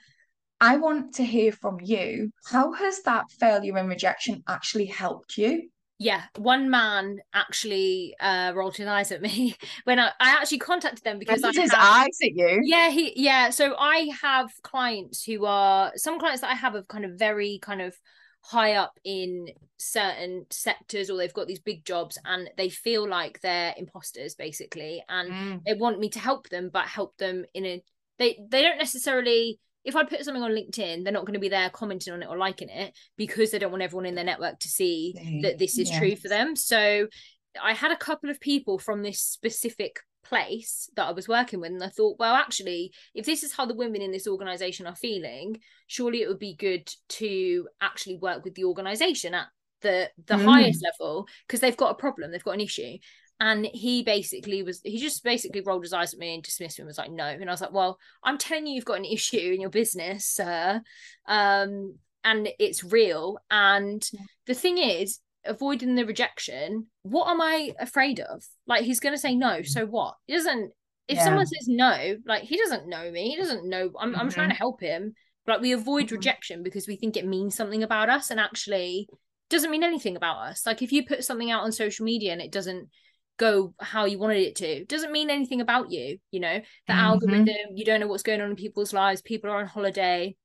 I 0.61 0.76
want 0.76 1.14
to 1.14 1.24
hear 1.24 1.52
from 1.52 1.78
you. 1.80 2.30
How 2.46 2.72
has 2.72 3.02
that 3.02 3.30
failure 3.40 3.76
and 3.78 3.88
rejection 3.88 4.42
actually 4.46 4.87
helped 4.87 5.38
you? 5.38 5.70
Yeah 6.00 6.22
one 6.38 6.70
man 6.70 7.20
actually 7.34 8.16
uh 8.20 8.52
rolled 8.56 8.74
his 8.74 8.86
eyes 8.86 9.12
at 9.12 9.20
me 9.20 9.54
when 9.84 10.00
i, 10.00 10.08
I 10.18 10.30
actually 10.30 10.58
contacted 10.58 11.04
them 11.04 11.18
because 11.18 11.44
I 11.44 11.52
his 11.52 11.70
have, 11.72 11.78
eyes 11.78 12.18
at 12.22 12.34
you 12.34 12.60
yeah 12.64 12.88
he 12.88 13.12
yeah 13.14 13.50
so 13.50 13.76
i 13.78 14.10
have 14.22 14.50
clients 14.62 15.22
who 15.22 15.44
are 15.44 15.92
some 15.96 16.18
clients 16.18 16.40
that 16.40 16.50
i 16.50 16.54
have 16.54 16.74
are 16.74 16.82
kind 16.84 17.04
of 17.04 17.12
very 17.18 17.58
kind 17.62 17.82
of 17.82 17.94
high 18.42 18.72
up 18.72 18.98
in 19.04 19.48
certain 19.78 20.46
sectors 20.48 21.10
or 21.10 21.18
they've 21.18 21.34
got 21.34 21.46
these 21.46 21.60
big 21.60 21.84
jobs 21.84 22.18
and 22.24 22.48
they 22.56 22.70
feel 22.70 23.06
like 23.06 23.38
they're 23.42 23.74
imposters 23.76 24.34
basically 24.34 25.04
and 25.10 25.30
mm. 25.30 25.60
they 25.66 25.74
want 25.74 26.00
me 26.00 26.08
to 26.08 26.18
help 26.18 26.48
them 26.48 26.70
but 26.72 26.86
help 26.86 27.14
them 27.18 27.44
in 27.52 27.66
a 27.66 27.84
they 28.18 28.38
they 28.48 28.62
don't 28.62 28.78
necessarily 28.78 29.58
if 29.85 29.97
I 29.97 30.05
put 30.05 30.25
something 30.25 30.43
on 30.43 30.51
LinkedIn, 30.51 31.05
they're 31.05 31.12
not 31.12 31.25
going 31.25 31.35
to 31.35 31.40
be 31.40 31.49
there 31.49 31.71
commenting 31.71 32.12
on 32.12 32.23
it 32.23 32.29
or 32.29 32.37
liking 32.37 32.69
it 32.69 32.97
because 33.16 33.51
they 33.51 33.59
don't 33.59 33.71
want 33.71 33.83
everyone 33.83 34.07
in 34.07 34.14
their 34.14 34.25
network 34.25 34.59
to 34.61 34.69
see 34.69 35.40
that 35.43 35.59
this 35.59 35.79
is 35.79 35.90
true 35.90 36.16
for 36.16 36.29
them. 36.29 36.55
So 36.55 37.07
I 37.62 37.73
had 37.73 37.90
a 37.90 37.97
couple 37.97 38.31
of 38.31 38.40
people 38.40 38.79
from 38.79 39.03
this 39.03 39.21
specific 39.21 40.01
place 40.23 40.90
that 40.97 41.07
I 41.07 41.12
was 41.12 41.29
working 41.29 41.61
with, 41.61 41.73
and 41.73 41.83
I 41.83 41.88
thought, 41.88 42.19
well, 42.19 42.35
actually, 42.35 42.93
if 43.14 43.27
this 43.27 43.43
is 43.43 43.53
how 43.53 43.66
the 43.66 43.75
women 43.75 44.03
in 44.03 44.12
this 44.12 44.27
organization 44.27 44.87
are 44.87 44.95
feeling, 44.95 45.61
surely 45.87 46.23
it 46.23 46.29
would 46.29 46.38
be 46.38 46.55
good 46.55 46.93
to 47.11 47.69
actually 47.81 48.19
work 48.19 48.45
with 48.45 48.55
the 48.55 48.64
organization 48.64 49.35
at 49.35 49.49
the 49.83 50.11
the 50.27 50.35
mm. 50.35 50.45
highest 50.45 50.85
level 50.85 51.27
because 51.47 51.61
they've 51.61 51.77
got 51.77 51.93
a 51.93 51.95
problem, 51.95 52.31
they've 52.31 52.45
got 52.45 52.55
an 52.55 52.61
issue, 52.61 52.99
and 53.40 53.66
he 53.72 54.03
basically 54.03 54.62
was 54.62 54.81
he 54.85 54.98
just 54.98 55.24
basically 55.24 55.62
rolled 55.62 55.83
his 55.83 55.94
eyes 55.94 56.12
at 56.12 56.20
me 56.20 56.35
and 56.35 56.42
dismissed 56.42 56.79
me 56.79 56.83
and 56.83 56.88
was 56.88 56.98
like 56.98 57.11
no. 57.11 57.24
And 57.24 57.48
i 57.48 57.53
was 57.53 57.61
like 57.61 57.72
well 57.72 57.98
i'm 58.22 58.38
telling 58.38 58.66
you 58.66 58.74
you've 58.74 58.85
got 58.85 58.98
an 58.98 59.05
issue 59.05 59.53
in 59.55 59.61
your 59.61 59.70
business 59.70 60.26
sir. 60.26 60.81
Um 61.26 61.96
and 62.22 62.50
it's 62.59 62.85
real. 62.85 63.38
And 63.50 64.07
the 64.46 64.55
thing 64.55 64.76
is 64.76 65.20
avoiding 65.46 65.94
the 65.94 66.05
rejection 66.05 66.87
what 67.03 67.29
am 67.29 67.40
i 67.40 67.72
afraid 67.81 68.20
of? 68.20 68.44
Like 68.66 68.85
he's 68.85 69.00
going 69.00 69.14
to 69.14 69.20
say 69.20 69.35
no 69.35 69.62
so 69.62 69.87
what? 69.87 70.14
He 70.26 70.35
doesn't 70.35 70.72
if 71.09 71.16
yeah. 71.16 71.24
someone 71.24 71.46
says 71.46 71.66
no 71.66 72.16
like 72.26 72.44
he 72.44 72.57
doesn't 72.57 72.88
know 72.88 73.11
me 73.11 73.31
he 73.31 73.37
doesn't 73.37 73.68
know 73.68 73.90
i'm, 73.98 74.12
mm-hmm. 74.12 74.20
I'm 74.20 74.31
trying 74.31 74.50
to 74.50 74.55
help 74.55 74.81
him 74.81 75.14
like 75.48 75.61
we 75.61 75.72
avoid 75.72 76.07
mm-hmm. 76.07 76.14
rejection 76.14 76.62
because 76.62 76.87
we 76.87 76.94
think 76.94 77.16
it 77.16 77.26
means 77.26 77.57
something 77.57 77.83
about 77.83 78.09
us 78.09 78.31
and 78.31 78.38
actually 78.38 79.09
doesn't 79.50 79.70
mean 79.70 79.83
anything 79.83 80.16
about 80.16 80.38
us. 80.38 80.64
Like 80.64 80.81
if 80.81 80.92
you 80.92 81.05
put 81.05 81.24
something 81.24 81.50
out 81.50 81.64
on 81.64 81.72
social 81.72 82.05
media 82.05 82.33
and 82.33 82.40
it 82.40 82.53
doesn't 82.53 82.88
go 83.40 83.74
how 83.81 84.05
you 84.05 84.18
wanted 84.18 84.42
it 84.42 84.57
to. 84.57 84.85
Doesn't 84.85 85.12
mean 85.12 85.31
anything 85.31 85.61
about 85.61 85.90
you 85.90 86.18
you 86.31 86.40
know? 86.40 86.61
The 86.87 86.92
mm-hmm. 86.92 87.00
algorithm 87.00 87.74
you 87.74 87.85
don't 87.85 88.00
know 88.00 88.07
what's 88.07 88.22
going 88.22 88.40
on 88.40 88.50
in 88.50 88.57
people's 88.57 88.92
lives. 88.92 89.22
People 89.22 89.50
are 89.50 89.59
on 89.59 89.66
holiday. 89.66 90.37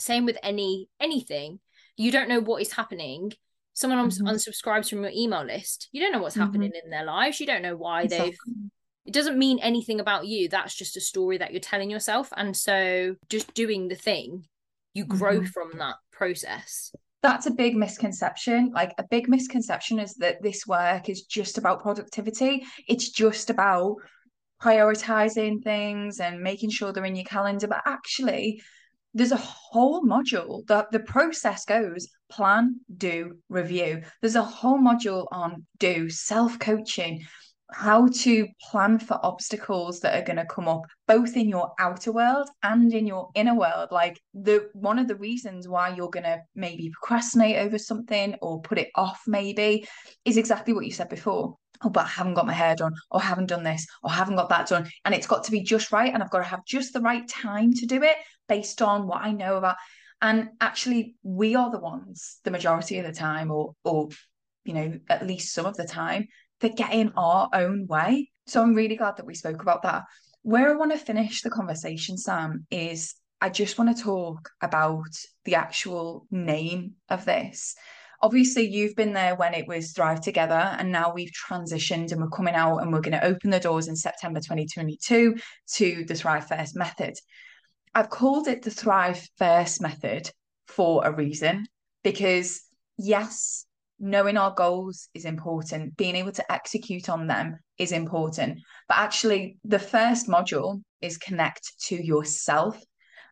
Same 0.00 0.24
with 0.24 0.38
any 0.42 0.88
anything. 0.98 1.60
You 1.96 2.10
don't 2.10 2.28
know 2.28 2.40
what 2.40 2.62
is 2.62 2.72
happening. 2.72 3.32
Someone 3.74 4.08
mm-hmm. 4.08 4.26
unsubscribes 4.26 4.88
from 4.88 5.02
your 5.02 5.12
email 5.14 5.44
list. 5.44 5.88
You 5.92 6.00
don't 6.00 6.12
know 6.12 6.22
what's 6.22 6.34
mm-hmm. 6.34 6.44
happening 6.44 6.72
in 6.82 6.90
their 6.90 7.04
lives. 7.04 7.38
You 7.38 7.46
don't 7.46 7.62
know 7.62 7.76
why 7.76 8.02
exactly. 8.02 8.30
they've 8.30 8.38
it 9.06 9.14
doesn't 9.14 9.38
mean 9.38 9.58
anything 9.60 10.00
about 10.00 10.26
you. 10.26 10.48
That's 10.48 10.74
just 10.74 10.96
a 10.96 11.00
story 11.00 11.38
that 11.38 11.52
you're 11.52 11.60
telling 11.60 11.90
yourself. 11.90 12.30
And 12.36 12.54
so 12.54 13.14
just 13.30 13.54
doing 13.54 13.88
the 13.88 13.94
thing 13.94 14.44
you 14.92 15.06
grow 15.06 15.36
mm-hmm. 15.36 15.46
from 15.46 15.78
that 15.78 15.96
process 16.12 16.92
that's 17.22 17.46
a 17.46 17.50
big 17.50 17.76
misconception. 17.76 18.70
Like 18.74 18.94
a 18.98 19.04
big 19.10 19.28
misconception 19.28 19.98
is 19.98 20.14
that 20.16 20.42
this 20.42 20.66
work 20.66 21.08
is 21.08 21.22
just 21.22 21.58
about 21.58 21.82
productivity. 21.82 22.64
It's 22.86 23.10
just 23.10 23.50
about 23.50 23.96
prioritizing 24.62 25.62
things 25.62 26.20
and 26.20 26.40
making 26.40 26.70
sure 26.70 26.92
they're 26.92 27.04
in 27.04 27.16
your 27.16 27.24
calendar. 27.24 27.66
But 27.66 27.82
actually, 27.86 28.62
there's 29.14 29.32
a 29.32 29.36
whole 29.36 30.02
module 30.02 30.66
that 30.66 30.90
the 30.90 31.00
process 31.00 31.64
goes 31.64 32.08
plan, 32.30 32.80
do, 32.94 33.38
review. 33.48 34.02
There's 34.20 34.36
a 34.36 34.42
whole 34.42 34.78
module 34.78 35.26
on 35.32 35.66
do, 35.78 36.10
self 36.10 36.58
coaching, 36.58 37.24
how 37.72 38.08
to 38.08 38.48
plan 38.70 38.98
for 38.98 39.20
obstacles 39.22 40.00
that 40.00 40.14
are 40.14 40.24
going 40.24 40.38
to 40.38 40.46
come 40.46 40.68
up 40.68 40.82
both 41.06 41.36
in 41.36 41.48
your 41.48 41.72
outer 41.78 42.12
world 42.12 42.48
and 42.62 42.92
in 42.94 43.06
your 43.06 43.28
inner 43.34 43.54
world. 43.54 43.88
Like 43.90 44.18
the 44.32 44.70
one 44.72 44.98
of 44.98 45.06
the 45.06 45.16
reasons 45.16 45.68
why 45.68 45.90
you're 45.90 46.10
going 46.10 46.24
to 46.24 46.40
maybe 46.54 46.90
procrastinate 46.90 47.56
over 47.56 47.78
something 47.78 48.34
or 48.40 48.62
put 48.62 48.78
it 48.78 48.88
off 48.94 49.20
maybe 49.26 49.86
is 50.24 50.38
exactly 50.38 50.72
what 50.72 50.86
you 50.86 50.92
said 50.92 51.08
before. 51.08 51.56
Oh 51.82 51.90
but 51.90 52.06
i 52.06 52.08
haven't 52.08 52.34
got 52.34 52.46
my 52.46 52.52
hair 52.52 52.74
done 52.74 52.92
oh, 53.12 53.16
or 53.16 53.20
haven't 53.20 53.46
done 53.46 53.62
this 53.62 53.86
oh, 54.02 54.08
or 54.08 54.10
haven't 54.10 54.34
got 54.34 54.48
that 54.48 54.66
done 54.66 54.90
and 55.04 55.14
it's 55.14 55.28
got 55.28 55.44
to 55.44 55.52
be 55.52 55.62
just 55.62 55.92
right 55.92 56.12
and 56.12 56.24
i've 56.24 56.30
got 56.30 56.38
to 56.38 56.44
have 56.44 56.64
just 56.64 56.92
the 56.92 57.00
right 57.00 57.28
time 57.28 57.72
to 57.72 57.86
do 57.86 58.02
it 58.02 58.16
based 58.48 58.82
on 58.82 59.06
what 59.06 59.22
i 59.22 59.30
know 59.30 59.56
about 59.56 59.76
and 60.20 60.48
actually 60.60 61.14
we 61.22 61.54
are 61.54 61.70
the 61.70 61.78
ones 61.78 62.38
the 62.42 62.50
majority 62.50 62.98
of 62.98 63.06
the 63.06 63.12
time 63.12 63.52
or 63.52 63.74
or 63.84 64.08
you 64.64 64.74
know 64.74 64.98
at 65.08 65.24
least 65.24 65.54
some 65.54 65.66
of 65.66 65.76
the 65.76 65.86
time 65.86 66.26
that 66.60 66.76
get 66.76 66.92
in 66.92 67.12
our 67.16 67.48
own 67.52 67.86
way. 67.86 68.30
So 68.46 68.62
I'm 68.62 68.74
really 68.74 68.96
glad 68.96 69.16
that 69.16 69.26
we 69.26 69.34
spoke 69.34 69.62
about 69.62 69.82
that. 69.82 70.04
Where 70.42 70.70
I 70.70 70.76
want 70.76 70.92
to 70.92 70.98
finish 70.98 71.42
the 71.42 71.50
conversation, 71.50 72.16
Sam, 72.16 72.66
is 72.70 73.14
I 73.40 73.50
just 73.50 73.78
want 73.78 73.96
to 73.96 74.02
talk 74.02 74.50
about 74.62 75.10
the 75.44 75.54
actual 75.54 76.26
name 76.30 76.94
of 77.08 77.24
this. 77.24 77.74
Obviously, 78.20 78.66
you've 78.66 78.96
been 78.96 79.12
there 79.12 79.36
when 79.36 79.54
it 79.54 79.68
was 79.68 79.92
Thrive 79.92 80.20
Together, 80.20 80.54
and 80.78 80.90
now 80.90 81.12
we've 81.12 81.30
transitioned 81.30 82.10
and 82.10 82.20
we're 82.20 82.30
coming 82.30 82.54
out 82.54 82.78
and 82.78 82.92
we're 82.92 83.00
going 83.00 83.18
to 83.18 83.24
open 83.24 83.50
the 83.50 83.60
doors 83.60 83.86
in 83.86 83.94
September 83.94 84.40
2022 84.40 85.36
to 85.74 86.04
the 86.04 86.14
Thrive 86.16 86.48
First 86.48 86.74
method. 86.74 87.14
I've 87.94 88.10
called 88.10 88.48
it 88.48 88.62
the 88.62 88.72
Thrive 88.72 89.24
First 89.38 89.80
method 89.80 90.30
for 90.66 91.04
a 91.04 91.14
reason 91.14 91.66
because, 92.02 92.62
yes, 92.96 93.66
knowing 94.00 94.36
our 94.36 94.52
goals 94.54 95.08
is 95.14 95.24
important 95.24 95.96
being 95.96 96.16
able 96.16 96.32
to 96.32 96.52
execute 96.52 97.08
on 97.08 97.26
them 97.26 97.58
is 97.78 97.92
important. 97.92 98.60
But 98.88 98.98
actually 98.98 99.58
the 99.64 99.78
first 99.78 100.28
module 100.28 100.82
is 101.00 101.18
connect 101.18 101.72
to 101.86 101.94
yourself. 101.96 102.80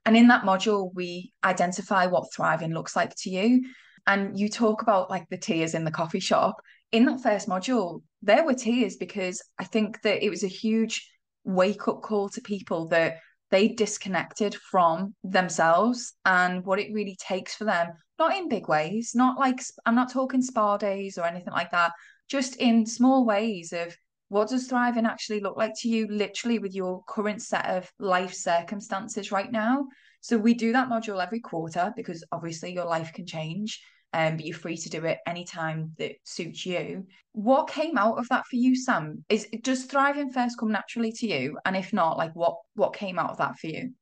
And 0.05 0.17
in 0.17 0.29
that 0.29 0.45
module 0.45 0.91
we 0.95 1.33
identify 1.45 2.07
what 2.07 2.33
thriving 2.35 2.73
looks 2.75 2.97
like 2.97 3.15
to 3.19 3.31
you. 3.31 3.63
And 4.07 4.39
you 4.39 4.49
talk 4.49 4.83
about 4.83 5.11
like 5.11 5.29
the 5.29 5.39
tears 5.39 5.75
in 5.75 5.85
the 5.85 5.91
coffee 5.91 6.21
shop. 6.21 6.57
In 6.93 7.07
that 7.07 7.21
first 7.21 7.49
module 7.49 8.03
there 8.27 8.45
were 8.45 8.55
tears 8.55 8.97
because 8.97 9.43
i 9.59 9.65
think 9.65 10.03
that 10.03 10.23
it 10.23 10.29
was 10.29 10.43
a 10.43 10.49
huge 10.49 11.09
wake 11.45 11.87
up 11.89 12.03
call 12.03 12.29
to 12.29 12.41
people 12.41 12.89
that 12.89 13.19
they 13.51 13.69
disconnected 13.69 14.55
from 14.55 15.15
themselves 15.23 16.15
and 16.25 16.65
what 16.65 16.79
it 16.79 16.93
really 16.93 17.17
takes 17.21 17.55
for 17.55 17.65
them 17.65 17.89
not 18.19 18.37
in 18.37 18.49
big 18.49 18.69
ways 18.69 19.13
not 19.15 19.39
like 19.39 19.61
i'm 19.85 19.95
not 19.95 20.11
talking 20.11 20.43
spa 20.43 20.77
days 20.77 21.19
or 21.19 21.25
anything 21.25 21.53
like 21.53 21.71
that 21.71 21.93
just 22.29 22.57
in 22.57 22.85
small 22.85 23.25
ways 23.25 23.73
of 23.73 23.97
what 24.29 24.49
does 24.49 24.67
thriving 24.67 25.07
actually 25.07 25.41
look 25.41 25.57
like 25.57 25.73
to 25.77 25.89
you 25.89 26.09
literally 26.09 26.59
with 26.59 26.75
your 26.75 27.03
current 27.07 27.41
set 27.43 27.67
of 27.67 27.91
life 27.99 28.35
circumstances 28.35 29.31
right 29.31 29.53
now. 29.53 29.87
So 30.21 30.37
we 30.37 30.55
do 30.55 30.73
that 30.73 30.89
module 30.89 31.23
every 31.23 31.41
quarter 31.41 31.93
because 31.95 32.25
obviously 32.33 32.73
your 32.73 32.87
life 32.87 33.13
can 33.13 33.27
change 33.27 33.81
um, 34.13 34.37
but 34.37 34.47
you're 34.47 34.57
free 34.57 34.77
to 34.77 34.89
do 34.89 35.05
it 35.05 35.19
anytime 35.27 35.93
that 35.99 36.13
suits 36.25 36.65
you. 36.65 37.07
What 37.33 37.69
came 37.69 37.99
out 37.99 38.19
of 38.19 38.29
that 38.29 38.47
for 38.47 38.57
you, 38.57 38.75
Sam? 38.75 39.25
Is 39.29 39.47
does 39.63 39.85
thriving 39.85 40.31
first 40.31 40.59
come 40.59 40.73
naturally 40.73 41.13
to 41.13 41.27
you? 41.27 41.59
And 41.65 41.77
if 41.77 41.93
not, 41.93 42.17
like 42.17 42.35
what 42.35 42.57
what 42.75 42.95
came 42.95 43.19
out 43.19 43.31
of 43.31 43.39
that 43.39 43.59
for 43.59 43.67
you? 43.67 43.93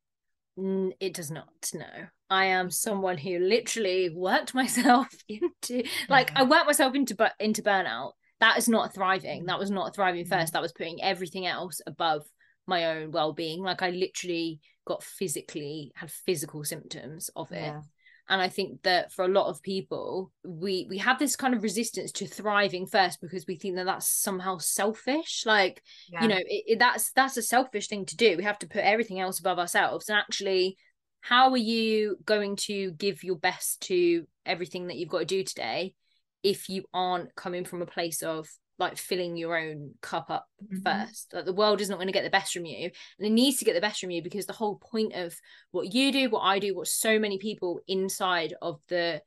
Mm, 0.59 0.93
it 1.01 1.15
does 1.15 1.31
not. 1.31 1.49
No, 1.75 1.87
I 2.31 2.47
am 2.47 2.71
someone 2.71 3.19
who 3.19 3.39
literally 3.39 4.11
worked 4.11 4.55
myself 4.55 5.09
into 5.29 5.85
like 6.09 6.31
yeah. 6.31 6.43
I 6.43 6.45
worked 6.45 6.67
myself 6.67 6.95
into 6.95 7.17
into 7.41 7.63
burnout. 7.63 8.13
That 8.41 8.59
is 8.59 8.69
not 8.69 8.95
thriving. 8.95 9.45
Mm. 9.45 9.47
That 9.47 9.59
was 9.59 9.71
not 9.71 9.95
thriving 9.95 10.27
mm. 10.27 10.29
first. 10.29 10.53
That 10.53 10.63
was 10.63 10.73
putting 10.73 11.03
everything 11.03 11.47
else 11.47 11.81
above 11.87 12.23
my 12.67 12.87
own 12.97 13.11
well-being. 13.11 13.63
Like 13.63 13.83
I 13.83 13.91
literally 13.91 14.61
got 14.87 15.03
physically 15.03 15.93
had 15.97 16.11
physical 16.11 16.63
symptoms 16.63 17.31
of 17.35 17.51
it. 17.51 17.63
Yeah 17.63 17.81
and 18.29 18.41
i 18.41 18.49
think 18.49 18.83
that 18.83 19.13
for 19.13 19.25
a 19.25 19.29
lot 19.29 19.49
of 19.49 19.63
people 19.63 20.31
we 20.45 20.87
we 20.89 20.99
have 20.99 21.19
this 21.19 21.37
kind 21.37 21.55
of 21.55 21.63
resistance 21.63 22.13
to 22.13 22.27
thriving 22.27 22.87
first 22.87 23.21
because 23.21 23.47
we 23.47 23.57
think 23.57 23.77
that 23.77 23.87
that's 23.87 24.09
somehow 24.09 24.59
selfish. 24.59 25.45
Like 25.47 25.83
yeah. 26.09 26.23
you 26.23 26.29
know 26.29 26.37
it, 26.39 26.65
it, 26.67 26.79
that's 26.79 27.13
that's 27.13 27.37
a 27.37 27.43
selfish 27.43 27.89
thing 27.89 28.07
to 28.07 28.17
do. 28.17 28.37
We 28.37 28.45
have 28.45 28.59
to 28.61 28.69
put 28.69 28.83
everything 28.85 29.21
else 29.21 29.41
above 29.41 29.59
ourselves. 29.59 30.09
And 30.09 30.19
actually 30.19 30.77
how 31.21 31.51
are 31.51 31.57
you 31.57 32.19
going 32.27 32.55
to 32.55 32.93
give 32.93 33.25
your 33.25 33.37
best 33.37 33.81
to 33.83 34.27
everything 34.45 34.89
that 34.89 34.97
you've 34.97 35.09
got 35.09 35.21
to 35.21 35.25
do 35.25 35.43
today 35.43 35.95
if 36.43 36.69
you 36.69 36.85
aren't 36.93 37.35
coming 37.35 37.65
from 37.65 37.81
a 37.81 37.87
place 37.87 38.23
of 38.23 38.47
like 38.79 38.97
filling 38.97 39.37
your 39.37 39.57
own 39.57 39.93
cup 40.01 40.31
up 40.31 40.47
mm-hmm. 40.63 40.83
first. 40.83 41.33
Like 41.33 41.45
the 41.45 41.53
world 41.53 41.81
is 41.81 41.89
not 41.89 41.97
going 41.97 42.09
to 42.09 42.13
get 42.13 42.25
the 42.25 42.31
best 42.31 42.53
from 42.53 42.65
you. 42.65 42.91
And 43.19 43.27
it 43.27 43.31
needs 43.31 43.59
to 43.59 43.65
get 43.65 43.75
the 43.75 43.81
best 43.81 44.01
from 44.01 44.11
you 44.11 44.23
because 44.23 44.47
the 44.47 44.53
whole 44.53 44.77
point 44.77 45.13
of 45.15 45.35
what 45.71 45.95
you 45.95 46.13
do, 46.13 46.31
what 46.31 46.41
I 46.41 46.59
do, 46.59 46.75
what 46.75 46.89
so 46.89 47.19
many 47.19 47.39
people 47.39 47.81
inside 47.87 48.55
of 48.61 48.81
the 48.89 49.23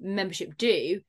membership 0.00 0.56
do 0.56 1.00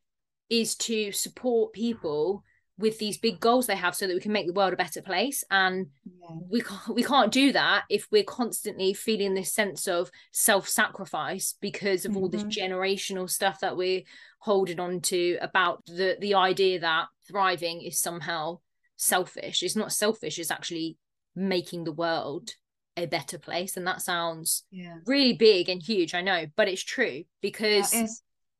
is 0.49 0.75
to 0.75 1.11
support 1.11 1.73
people 1.73 2.43
with 2.77 2.97
these 2.97 3.17
big 3.17 3.39
goals 3.39 3.67
they 3.67 3.75
have 3.75 3.95
so 3.95 4.07
that 4.07 4.15
we 4.15 4.19
can 4.19 4.31
make 4.31 4.47
the 4.47 4.53
world 4.53 4.73
a 4.73 4.77
better 4.77 5.01
place 5.01 5.43
and 5.51 5.87
yeah. 6.05 6.35
we 6.49 6.61
can't 6.61 6.95
we 6.95 7.03
can't 7.03 7.31
do 7.31 7.51
that 7.51 7.83
if 7.89 8.07
we're 8.11 8.23
constantly 8.23 8.93
feeling 8.93 9.33
this 9.33 9.53
sense 9.53 9.87
of 9.87 10.09
self-sacrifice 10.31 11.55
because 11.61 12.03
of 12.03 12.11
mm-hmm. 12.11 12.21
all 12.21 12.29
this 12.29 12.43
mm-hmm. 12.43 12.73
generational 12.73 13.29
stuff 13.29 13.59
that 13.59 13.77
we're 13.77 14.01
holding 14.39 14.79
on 14.79 14.99
to 15.01 15.37
about 15.41 15.85
the 15.85 16.17
the 16.19 16.33
idea 16.33 16.79
that 16.79 17.05
thriving 17.27 17.81
is 17.81 17.99
somehow 17.99 18.57
selfish 18.95 19.61
it's 19.61 19.75
not 19.75 19.91
selfish 19.91 20.39
it's 20.39 20.51
actually 20.51 20.97
making 21.35 21.83
the 21.83 21.91
world 21.91 22.51
a 22.97 23.05
better 23.05 23.37
place 23.37 23.77
and 23.77 23.85
that 23.85 24.01
sounds 24.01 24.65
yeah. 24.71 24.97
really 25.05 25.33
big 25.33 25.69
and 25.69 25.81
huge 25.81 26.13
i 26.13 26.21
know 26.21 26.45
but 26.55 26.67
it's 26.67 26.83
true 26.83 27.23
because 27.41 27.93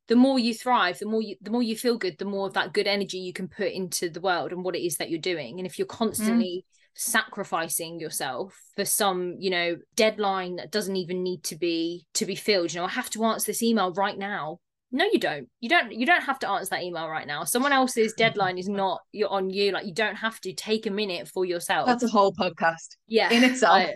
the 0.08 0.16
more 0.16 0.38
you 0.38 0.54
thrive 0.54 1.00
the 1.00 1.06
more 1.06 1.22
you 1.22 1.36
the 1.42 1.52
more 1.52 1.64
you 1.64 1.76
feel 1.76 1.98
good 1.98 2.18
the 2.18 2.26
more 2.26 2.48
of 2.48 2.54
that 2.54 2.74
good 2.74 2.88
energy 2.88 3.18
you 3.18 3.34
can 3.34 3.48
put 3.48 3.72
into 3.72 4.10
the 4.10 4.22
world 4.22 4.52
and 4.52 4.64
what 4.64 4.76
it 4.76 4.86
is 4.86 4.98
that 4.98 5.10
you're 5.10 5.20
doing. 5.20 5.60
And 5.60 5.66
if 5.66 5.78
you're 5.78 5.86
constantly 5.88 6.66
mm. 6.66 6.90
sacrificing 6.94 8.00
yourself 8.00 8.56
for 8.76 8.86
some 8.86 9.36
you 9.40 9.50
know 9.50 9.78
deadline 9.96 10.58
that 10.58 10.72
doesn't 10.72 10.98
even 10.98 11.24
need 11.24 11.44
to 11.44 11.56
be 11.56 12.06
to 12.14 12.26
be 12.26 12.36
filled 12.36 12.72
you 12.72 12.80
know 12.80 12.86
i 12.86 12.90
have 12.90 13.10
to 13.10 13.24
answer 13.26 13.48
this 13.48 13.64
email 13.64 13.92
right 13.94 14.18
now. 14.18 14.60
No 14.96 15.06
you 15.12 15.20
don't. 15.20 15.50
You 15.60 15.70
don't 15.70 15.92
you 15.92 16.06
don't 16.06 16.22
have 16.22 16.38
to 16.40 16.50
answer 16.50 16.70
that 16.70 16.84
email 16.84 17.10
right 17.10 17.26
now. 17.26 17.46
Someone 17.46 17.74
else's 17.74 18.14
deadline 18.18 18.60
is 18.60 18.70
not 18.70 19.02
you're 19.12 19.30
on 19.30 19.50
you. 19.50 19.72
Like 19.72 19.88
you 19.88 19.94
don't 19.94 20.18
have 20.18 20.40
to 20.42 20.54
take 20.54 20.86
a 20.86 20.92
minute 20.92 21.28
for 21.28 21.46
yourself. 21.46 21.88
That's 21.88 22.04
a 22.04 22.08
whole 22.08 22.32
podcast 22.32 22.98
yeah 23.08 23.32
in 23.32 23.44
itself. 23.44 23.90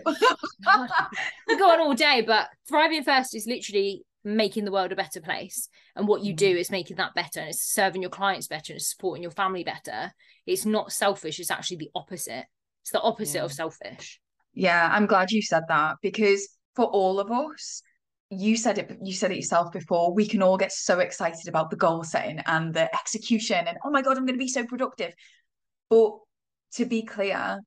we 1.46 1.56
go 1.58 1.70
on 1.70 1.80
all 1.80 1.94
day 1.94 2.22
but 2.26 2.48
thriving 2.68 3.04
first 3.04 3.36
is 3.36 3.46
literally 3.46 4.02
making 4.24 4.64
the 4.64 4.72
world 4.72 4.92
a 4.92 4.96
better 4.96 5.20
place. 5.20 5.68
And 5.96 6.08
what 6.08 6.22
you 6.22 6.32
do 6.32 6.56
mm. 6.56 6.60
is 6.60 6.70
making 6.70 6.96
that 6.96 7.14
better 7.14 7.40
and 7.40 7.50
it's 7.50 7.62
serving 7.62 8.02
your 8.02 8.10
clients 8.10 8.46
better 8.46 8.72
and 8.72 8.78
it's 8.78 8.90
supporting 8.90 9.22
your 9.22 9.32
family 9.32 9.64
better. 9.64 10.12
It's 10.46 10.66
not 10.66 10.92
selfish 10.92 11.38
it's 11.38 11.50
actually 11.50 11.78
the 11.78 11.90
opposite. 11.94 12.44
It's 12.82 12.92
the 12.92 13.00
opposite 13.00 13.38
yeah. 13.38 13.44
of 13.44 13.52
selfish. 13.52 14.20
Yeah 14.54 14.88
i'm 14.92 15.06
glad 15.06 15.30
you 15.30 15.42
said 15.42 15.62
that 15.68 15.96
because 16.02 16.48
for 16.74 16.86
all 16.86 17.20
of 17.20 17.30
us 17.30 17.82
you 18.30 18.56
said 18.56 18.78
it 18.78 18.90
you 19.02 19.12
said 19.12 19.30
it 19.30 19.36
yourself 19.36 19.72
before 19.72 20.12
we 20.12 20.26
can 20.26 20.42
all 20.42 20.56
get 20.56 20.72
so 20.72 20.98
excited 20.98 21.48
about 21.48 21.70
the 21.70 21.76
goal 21.76 22.02
setting 22.02 22.40
and 22.46 22.74
the 22.74 22.92
execution 22.94 23.66
and 23.68 23.78
oh 23.84 23.90
my 23.90 24.02
god 24.02 24.16
i'm 24.16 24.26
going 24.26 24.38
to 24.38 24.44
be 24.44 24.48
so 24.48 24.64
productive. 24.64 25.12
But 25.88 26.12
to 26.74 26.84
be 26.84 27.02
clear 27.02 27.60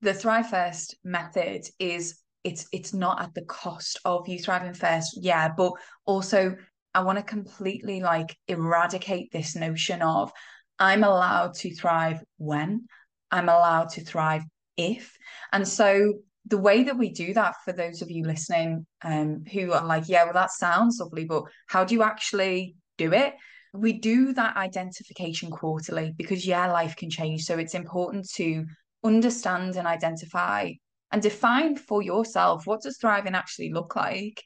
the 0.00 0.14
thrive 0.14 0.48
first 0.48 0.96
method 1.04 1.66
is 1.78 2.18
it's 2.44 2.66
it's 2.72 2.94
not 2.94 3.20
at 3.20 3.34
the 3.34 3.44
cost 3.44 3.98
of 4.04 4.28
you 4.28 4.38
thriving 4.38 4.74
first. 4.74 5.18
Yeah 5.20 5.50
but 5.56 5.72
also 6.06 6.56
i 6.94 7.02
want 7.02 7.18
to 7.18 7.24
completely 7.24 8.00
like 8.00 8.34
eradicate 8.48 9.30
this 9.30 9.54
notion 9.54 10.00
of 10.00 10.32
i'm 10.78 11.04
allowed 11.04 11.52
to 11.54 11.74
thrive 11.74 12.22
when 12.38 12.86
i'm 13.30 13.48
allowed 13.48 13.90
to 13.90 14.00
thrive 14.00 14.42
if. 14.78 15.16
And 15.52 15.66
so 15.66 16.14
the 16.46 16.56
way 16.56 16.84
that 16.84 16.96
we 16.96 17.10
do 17.10 17.34
that 17.34 17.56
for 17.64 17.72
those 17.72 18.00
of 18.00 18.10
you 18.10 18.24
listening 18.24 18.86
um, 19.02 19.44
who 19.52 19.72
are 19.72 19.84
like 19.84 20.08
yeah 20.08 20.24
well 20.24 20.32
that 20.32 20.50
sounds 20.50 20.98
lovely 20.98 21.24
but 21.24 21.42
how 21.66 21.84
do 21.84 21.94
you 21.94 22.02
actually 22.02 22.76
do 22.96 23.12
it? 23.12 23.34
We 23.74 23.98
do 23.98 24.32
that 24.32 24.56
identification 24.56 25.50
quarterly 25.50 26.14
because 26.16 26.46
yeah 26.46 26.72
life 26.72 26.96
can 26.96 27.10
change. 27.10 27.44
So 27.44 27.58
it's 27.58 27.74
important 27.74 28.28
to 28.36 28.64
understand 29.04 29.76
and 29.76 29.86
identify 29.86 30.72
and 31.10 31.22
define 31.22 31.76
for 31.76 32.02
yourself 32.02 32.66
what 32.66 32.82
does 32.82 32.98
thriving 32.98 33.34
actually 33.34 33.72
look 33.72 33.96
like 33.96 34.42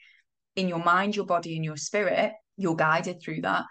in 0.57 0.69
your 0.69 0.83
mind, 0.85 1.17
your 1.17 1.27
body, 1.27 1.57
and 1.57 1.65
your 1.65 1.77
spirit. 1.77 2.33
You're 2.57 2.77
guided 2.77 3.21
through 3.23 3.43
that. 3.43 3.65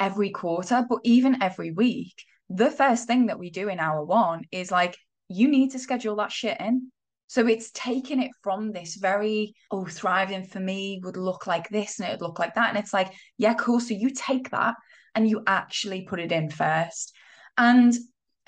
every 0.00 0.30
quarter, 0.30 0.84
but 0.88 0.98
even 1.04 1.42
every 1.42 1.70
week, 1.70 2.24
the 2.48 2.70
first 2.70 3.06
thing 3.06 3.26
that 3.26 3.38
we 3.38 3.50
do 3.50 3.68
in 3.68 3.78
hour 3.78 4.04
one 4.04 4.42
is 4.50 4.70
like, 4.72 4.96
you 5.28 5.46
need 5.46 5.72
to 5.72 5.78
schedule 5.78 6.16
that 6.16 6.32
shit 6.32 6.58
in. 6.58 6.90
So 7.28 7.46
it's 7.46 7.70
taking 7.72 8.20
it 8.20 8.32
from 8.42 8.72
this 8.72 8.96
very, 8.96 9.54
oh, 9.70 9.84
thriving 9.84 10.42
for 10.42 10.58
me 10.58 11.00
would 11.04 11.16
look 11.16 11.46
like 11.46 11.68
this 11.68 12.00
and 12.00 12.08
it 12.08 12.12
would 12.12 12.22
look 12.26 12.40
like 12.40 12.54
that. 12.54 12.70
And 12.70 12.78
it's 12.78 12.92
like, 12.92 13.12
yeah, 13.38 13.54
cool. 13.54 13.78
So 13.78 13.94
you 13.94 14.10
take 14.10 14.50
that 14.50 14.74
and 15.14 15.28
you 15.28 15.42
actually 15.46 16.02
put 16.02 16.18
it 16.18 16.32
in 16.32 16.50
first. 16.50 17.14
And 17.56 17.94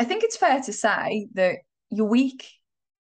I 0.00 0.04
think 0.04 0.24
it's 0.24 0.36
fair 0.36 0.60
to 0.62 0.72
say 0.72 1.28
that 1.34 1.58
your 1.90 2.08
week, 2.08 2.48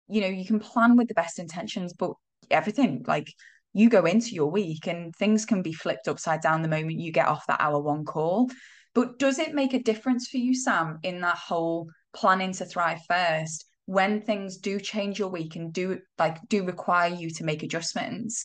you 0.08 0.22
know, 0.22 0.28
you 0.28 0.46
can 0.46 0.60
plan 0.60 0.96
with 0.96 1.08
the 1.08 1.14
best 1.14 1.40
intentions, 1.40 1.94
but 1.94 2.12
everything 2.50 3.04
like 3.08 3.32
you 3.74 3.90
go 3.90 4.06
into 4.06 4.32
your 4.32 4.50
week 4.50 4.88
and 4.88 5.16
things 5.16 5.46
can 5.46 5.62
be 5.62 5.74
flipped 5.74 6.08
upside 6.08 6.42
down 6.42 6.62
the 6.62 6.68
moment 6.68 7.00
you 7.00 7.12
get 7.12 7.28
off 7.28 7.48
that 7.48 7.62
hour 7.62 7.80
one 7.80 8.06
call. 8.06 8.50
But 8.96 9.20
does 9.20 9.38
it 9.38 9.54
make 9.54 9.74
a 9.74 9.84
difference 9.84 10.28
for 10.28 10.38
you, 10.38 10.56
Sam, 10.56 11.00
in 11.04 11.22
that 11.22 11.38
whole 11.38 11.88
planning 12.16 12.54
to 12.54 12.66
thrive 12.66 13.00
first? 13.08 13.66
When 13.86 14.22
things 14.22 14.58
do 14.58 14.80
change 14.80 15.20
your 15.20 15.30
week 15.30 15.56
and 15.56 15.72
do 15.72 16.00
like 16.18 16.38
do 16.50 16.66
require 16.66 17.14
you 17.14 17.30
to 17.32 17.44
make 17.44 17.64
adjustments, 17.64 18.44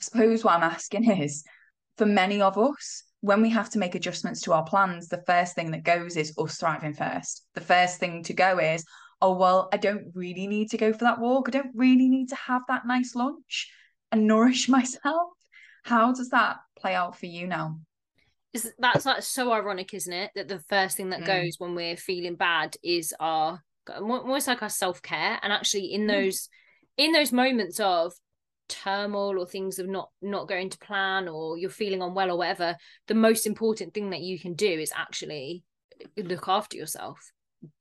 I 0.00 0.04
suppose 0.04 0.44
what 0.44 0.54
I'm 0.54 0.62
asking 0.62 1.10
is 1.22 1.44
for 1.96 2.06
many 2.06 2.42
of 2.42 2.58
us, 2.58 3.04
when 3.20 3.42
we 3.42 3.50
have 3.50 3.70
to 3.70 3.78
make 3.78 3.94
adjustments 3.94 4.42
to 4.42 4.52
our 4.52 4.64
plans, 4.64 5.08
the 5.08 5.22
first 5.26 5.54
thing 5.54 5.72
that 5.72 5.84
goes 5.84 6.16
is 6.16 6.32
us 6.38 6.56
thriving 6.56 6.94
first. 6.94 7.44
The 7.54 7.60
first 7.60 7.98
thing 7.98 8.22
to 8.24 8.32
go 8.32 8.58
is, 8.58 8.84
oh, 9.20 9.34
well, 9.34 9.68
I 9.72 9.76
don't 9.76 10.12
really 10.14 10.46
need 10.46 10.70
to 10.70 10.78
go 10.78 10.92
for 10.92 11.04
that 11.04 11.18
walk. 11.18 11.48
I 11.48 11.52
don't 11.52 11.74
really 11.74 12.08
need 12.08 12.28
to 12.30 12.36
have 12.36 12.62
that 12.68 12.86
nice 12.86 13.14
lunch 13.14 13.70
and 14.12 14.26
nourish 14.26 14.68
myself. 14.68 15.30
How 15.84 16.12
does 16.12 16.30
that 16.30 16.56
play 16.78 16.94
out 16.94 17.18
for 17.18 17.26
you 17.26 17.46
now? 17.46 17.80
Is 18.52 18.72
that's 18.78 19.04
like 19.04 19.22
so 19.22 19.52
ironic, 19.52 19.92
isn't 19.92 20.12
it? 20.12 20.30
That 20.34 20.48
the 20.48 20.60
first 20.68 20.96
thing 20.96 21.10
that 21.10 21.20
mm. 21.20 21.26
goes 21.26 21.56
when 21.58 21.74
we're 21.74 21.96
feeling 21.96 22.34
bad 22.34 22.76
is 22.82 23.14
our 23.20 23.62
almost 23.94 24.48
like 24.48 24.62
our 24.62 24.70
self 24.70 25.02
care, 25.02 25.38
and 25.42 25.52
actually 25.52 25.92
in 25.92 26.02
mm. 26.02 26.08
those 26.08 26.42
mm. 26.42 26.48
in 27.04 27.12
those 27.12 27.30
moments 27.30 27.78
of 27.78 28.12
turmoil 28.68 29.38
or 29.38 29.46
things 29.46 29.78
of 29.78 29.88
not 29.88 30.10
not 30.20 30.48
going 30.48 30.70
to 30.70 30.78
plan 30.78 31.26
or 31.26 31.56
you're 31.56 31.70
feeling 31.70 32.02
unwell 32.02 32.30
or 32.30 32.36
whatever 32.36 32.76
the 33.06 33.14
most 33.14 33.46
important 33.46 33.94
thing 33.94 34.10
that 34.10 34.20
you 34.20 34.38
can 34.38 34.52
do 34.54 34.68
is 34.68 34.92
actually 34.94 35.64
look 36.18 36.48
after 36.48 36.76
yourself 36.76 37.32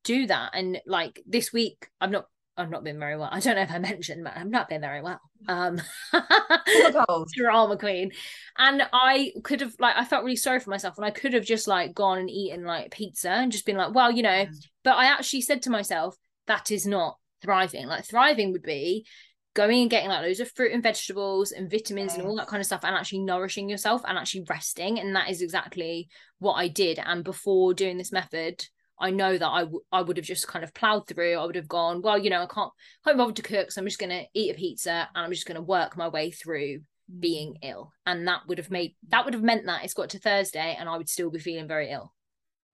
do 0.04 0.28
that 0.28 0.52
and 0.54 0.80
like 0.86 1.22
this 1.28 1.54
week 1.54 1.88
i've 2.02 2.12
not 2.12 2.26
I've 2.58 2.72
not 2.72 2.84
been 2.84 3.00
very 3.00 3.16
well. 3.16 3.30
I 3.32 3.40
don't 3.40 3.56
know 3.56 3.62
if 3.62 3.72
I 3.72 3.78
mentioned, 3.78 4.24
but 4.24 4.36
I've 4.36 4.50
not 4.50 4.68
been 4.68 4.82
very 4.82 5.02
well. 5.02 5.22
Um, 5.48 5.80
drama 7.36 7.78
queen, 7.78 8.12
and 8.58 8.82
I 8.92 9.32
could 9.44 9.62
have 9.62 9.74
like 9.80 9.96
I 9.96 10.04
felt 10.04 10.24
really 10.24 10.36
sorry 10.36 10.60
for 10.60 10.72
myself, 10.72 10.98
and 10.98 11.06
I 11.06 11.12
could 11.12 11.34
have 11.34 11.46
just 11.46 11.68
like 11.68 11.94
gone 11.94 12.18
and 12.18 12.30
eaten 12.30 12.66
like 12.66 12.92
pizza 12.92 13.30
and 13.30 13.52
just 13.52 13.66
been 13.66 13.78
like, 13.78 13.94
well, 13.94 14.12
you 14.12 14.24
know. 14.24 14.30
Mm. 14.30 14.56
But 14.84 14.96
I 14.96 15.06
actually 15.06 15.42
said 15.42 15.62
to 15.64 15.70
myself, 15.70 16.16
that 16.48 16.72
is 16.72 16.88
not 16.88 17.18
thriving. 17.44 17.86
Like 17.86 18.06
thriving 18.06 18.52
would 18.54 18.64
be 18.64 19.06
going 19.54 19.82
and 19.82 19.90
getting 19.90 20.10
like 20.10 20.22
loads 20.22 20.40
of 20.40 20.52
fruit 20.52 20.72
and 20.72 20.84
vegetables 20.84 21.52
and 21.52 21.70
vitamins 21.70 22.12
yes. 22.12 22.18
and 22.20 22.28
all 22.28 22.36
that 22.36 22.48
kind 22.48 22.60
of 22.60 22.66
stuff 22.66 22.82
and 22.84 22.96
actually 22.96 23.20
nourishing 23.20 23.68
yourself 23.68 24.02
and 24.08 24.16
actually 24.16 24.46
resting 24.48 25.00
and 25.00 25.16
that 25.16 25.32
is 25.32 25.42
exactly 25.42 26.08
what 26.38 26.54
I 26.54 26.68
did 26.68 27.00
and 27.00 27.24
before 27.24 27.74
doing 27.74 27.98
this 27.98 28.12
method 28.12 28.64
I 29.00 29.12
know 29.12 29.38
that 29.38 29.48
I, 29.48 29.62
w- 29.62 29.82
I 29.92 30.02
would 30.02 30.18
have 30.18 30.26
just 30.26 30.48
kind 30.48 30.64
of 30.64 30.74
plowed 30.74 31.08
through 31.08 31.36
I 31.36 31.46
would 31.46 31.56
have 31.56 31.68
gone 31.68 32.02
well 32.02 32.18
you 32.18 32.30
know 32.30 32.42
I 32.42 32.48
can't 32.48 32.72
can't 33.04 33.18
bother 33.18 33.34
to 33.34 33.42
cook 33.42 33.72
so 33.72 33.82
I'm 33.82 33.88
just 33.88 34.00
going 34.00 34.10
to 34.10 34.26
eat 34.34 34.52
a 34.52 34.58
pizza 34.58 35.10
and 35.14 35.26
I'm 35.26 35.32
just 35.32 35.46
going 35.46 35.56
to 35.56 35.62
work 35.62 35.98
my 35.98 36.08
way 36.08 36.32
through 36.32 36.80
being 37.20 37.54
mm. 37.54 37.70
ill 37.70 37.92
and 38.06 38.28
that 38.28 38.42
would 38.48 38.58
have 38.58 38.72
made 38.72 38.96
that 39.10 39.26
would 39.26 39.34
have 39.34 39.44
meant 39.44 39.66
that 39.66 39.84
it's 39.84 39.94
got 39.94 40.10
to 40.10 40.20
Thursday 40.20 40.76
and 40.78 40.90
I 40.90 40.98
would 40.98 41.10
still 41.10 41.30
be 41.30 41.40
feeling 41.40 41.68
very 41.68 41.92
ill 41.92 42.14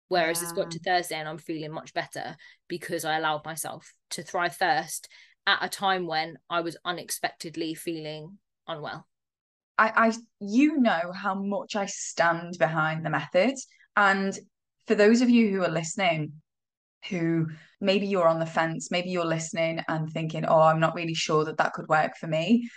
whereas 0.08 0.42
yeah. 0.42 0.44
it's 0.44 0.54
got 0.54 0.72
to 0.72 0.80
Thursday 0.80 1.16
and 1.16 1.28
I'm 1.28 1.38
feeling 1.38 1.72
much 1.72 1.94
better 1.94 2.36
because 2.68 3.06
I 3.06 3.18
allowed 3.18 3.46
myself 3.46 3.94
to 4.12 4.24
thrive 4.24 4.56
first 4.56 5.08
at 5.46 5.64
a 5.64 5.70
time 5.70 6.08
when 6.08 6.38
I 6.50 6.62
was 6.62 6.78
unexpectedly 6.86 7.74
feeling 7.74 8.38
unwell. 8.68 9.08
I, 9.78 9.92
I 9.96 10.14
you 10.40 10.78
know 10.78 11.12
how 11.14 11.36
much 11.36 11.76
I 11.76 11.88
stand 11.88 12.58
behind 12.60 13.06
the 13.06 13.10
method. 13.10 13.56
And 13.96 14.38
for 14.88 14.96
those 14.96 15.22
of 15.22 15.30
you 15.30 15.50
who 15.50 15.64
are 15.64 15.70
listening, 15.70 16.34
who 17.10 17.48
maybe 17.82 18.08
you're 18.08 18.28
on 18.28 18.40
the 18.40 18.46
fence, 18.46 18.92
maybe 18.92 19.10
you're 19.10 19.26
listening 19.26 19.82
and 19.88 20.10
thinking, 20.12 20.46
oh, 20.46 20.62
I'm 20.62 20.80
not 20.80 20.96
really 20.96 21.14
sure 21.14 21.46
that 21.46 21.58
that 21.58 21.74
could 21.74 21.88
work 21.88 22.16
for 22.18 22.28
me. 22.28 22.70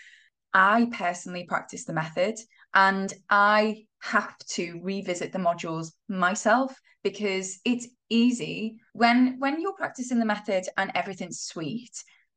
I 0.52 0.88
personally 0.92 1.44
practice 1.46 1.84
the 1.84 1.92
method 1.92 2.36
and 2.74 3.12
I 3.30 3.84
have 4.02 4.36
to 4.50 4.80
revisit 4.82 5.32
the 5.32 5.38
modules 5.38 5.88
myself 6.08 6.74
because 7.02 7.58
it's 7.64 7.88
easy 8.10 8.76
when 8.92 9.36
when 9.38 9.60
you're 9.60 9.72
practicing 9.74 10.18
the 10.18 10.24
method 10.24 10.64
and 10.76 10.90
everything's 10.94 11.40
sweet 11.40 11.90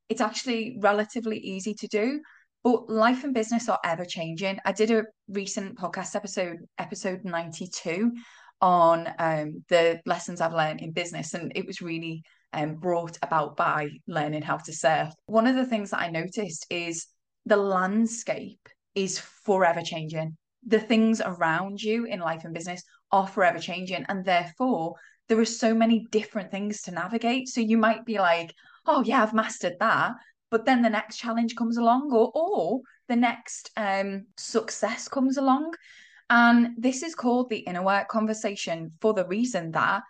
it's 0.09 0.21
actually 0.21 0.77
relatively 0.79 1.37
easy 1.37 1.73
to 1.73 1.87
do 1.87 2.19
but 2.63 2.89
life 2.89 3.23
and 3.23 3.33
business 3.33 3.69
are 3.69 3.79
ever 3.83 4.05
changing 4.05 4.57
i 4.65 4.71
did 4.71 4.89
a 4.91 5.03
recent 5.27 5.77
podcast 5.77 6.15
episode 6.15 6.57
episode 6.79 7.23
92 7.23 8.11
on 8.61 9.07
um, 9.19 9.63
the 9.69 9.99
lessons 10.05 10.41
i've 10.41 10.53
learned 10.53 10.81
in 10.81 10.91
business 10.91 11.33
and 11.33 11.51
it 11.55 11.65
was 11.65 11.81
really 11.81 12.21
um, 12.53 12.75
brought 12.75 13.17
about 13.21 13.55
by 13.55 13.89
learning 14.07 14.41
how 14.41 14.57
to 14.57 14.73
surf 14.73 15.13
one 15.25 15.47
of 15.47 15.55
the 15.55 15.65
things 15.65 15.91
that 15.91 16.01
i 16.01 16.09
noticed 16.09 16.65
is 16.69 17.07
the 17.45 17.57
landscape 17.57 18.67
is 18.95 19.19
forever 19.19 19.81
changing 19.81 20.35
the 20.65 20.79
things 20.79 21.21
around 21.23 21.81
you 21.81 22.05
in 22.05 22.19
life 22.19 22.43
and 22.43 22.53
business 22.53 22.83
are 23.11 23.27
forever 23.27 23.59
changing 23.59 24.03
and 24.09 24.25
therefore 24.25 24.93
there 25.29 25.39
are 25.39 25.45
so 25.45 25.73
many 25.73 26.05
different 26.11 26.51
things 26.51 26.81
to 26.81 26.91
navigate 26.91 27.47
so 27.47 27.61
you 27.61 27.77
might 27.77 28.03
be 28.05 28.17
like 28.17 28.51
oh 28.89 29.03
yeah, 29.03 29.23
I've 29.23 29.33
mastered 29.33 29.77
that. 29.79 30.13
But 30.51 30.65
then 30.65 30.81
the 30.81 30.89
next 30.89 31.17
challenge 31.17 31.55
comes 31.55 31.77
along, 31.77 32.11
or 32.11 32.31
or 32.33 32.81
the 33.07 33.15
next 33.15 33.71
um, 33.77 34.25
success 34.37 35.07
comes 35.07 35.37
along. 35.37 35.73
And 36.29 36.75
this 36.77 37.01
is 37.01 37.15
called 37.15 37.49
the 37.49 37.59
inner 37.59 37.83
work 37.83 38.07
conversation 38.07 38.91
for 39.01 39.13
the 39.13 39.25
reason 39.25 39.71
that 39.71 40.03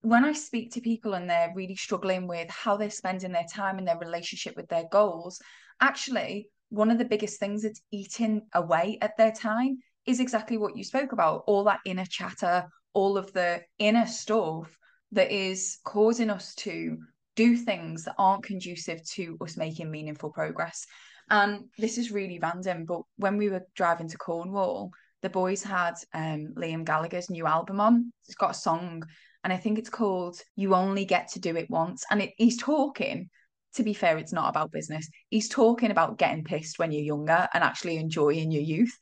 when 0.00 0.24
I 0.24 0.32
speak 0.32 0.72
to 0.72 0.80
people 0.80 1.14
and 1.14 1.28
they're 1.28 1.52
really 1.54 1.74
struggling 1.74 2.26
with 2.26 2.48
how 2.48 2.76
they're 2.76 2.90
spending 2.90 3.32
their 3.32 3.46
time 3.52 3.78
and 3.78 3.86
their 3.86 3.98
relationship 3.98 4.56
with 4.56 4.68
their 4.68 4.84
goals, 4.90 5.40
actually, 5.80 6.48
one 6.68 6.90
of 6.90 6.98
the 6.98 7.04
biggest 7.04 7.40
things 7.40 7.62
that's 7.62 7.82
eating 7.90 8.42
away 8.54 8.98
at 9.02 9.16
their 9.16 9.32
time 9.32 9.78
is 10.06 10.20
exactly 10.20 10.56
what 10.56 10.76
you 10.76 10.84
spoke 10.84 11.12
about 11.12 11.42
all 11.46 11.64
that 11.64 11.80
inner 11.84 12.04
chatter, 12.04 12.66
all 12.94 13.18
of 13.18 13.32
the 13.32 13.60
inner 13.78 14.06
stuff 14.06 14.76
that 15.12 15.30
is 15.30 15.78
causing 15.84 16.30
us 16.30 16.54
to 16.54 16.96
do 17.34 17.56
things 17.56 18.04
that 18.04 18.14
aren't 18.18 18.44
conducive 18.44 19.04
to 19.10 19.36
us 19.40 19.56
making 19.56 19.90
meaningful 19.90 20.30
progress. 20.30 20.86
And 21.28 21.64
this 21.78 21.98
is 21.98 22.12
really 22.12 22.38
random, 22.38 22.84
but 22.84 23.02
when 23.16 23.36
we 23.36 23.48
were 23.48 23.66
driving 23.74 24.08
to 24.08 24.16
Cornwall, 24.16 24.90
the 25.22 25.30
boys 25.30 25.62
had 25.62 25.94
um, 26.14 26.54
Liam 26.56 26.84
Gallagher's 26.84 27.30
new 27.30 27.46
album 27.46 27.80
on. 27.80 28.12
It's 28.26 28.36
got 28.36 28.52
a 28.52 28.54
song, 28.54 29.04
and 29.42 29.52
I 29.52 29.56
think 29.56 29.78
it's 29.78 29.90
called 29.90 30.40
You 30.56 30.74
Only 30.74 31.04
Get 31.04 31.28
to 31.32 31.40
Do 31.40 31.56
It 31.56 31.70
Once. 31.70 32.04
And 32.10 32.22
it, 32.22 32.32
he's 32.36 32.56
talking, 32.56 33.30
to 33.74 33.82
be 33.82 33.94
fair, 33.94 34.18
it's 34.18 34.32
not 34.32 34.48
about 34.48 34.72
business. 34.72 35.08
He's 35.28 35.48
talking 35.48 35.90
about 35.90 36.18
getting 36.18 36.44
pissed 36.44 36.78
when 36.78 36.92
you're 36.92 37.02
younger 37.02 37.48
and 37.52 37.64
actually 37.64 37.96
enjoying 37.96 38.50
your 38.50 38.62
youth. 38.62 38.96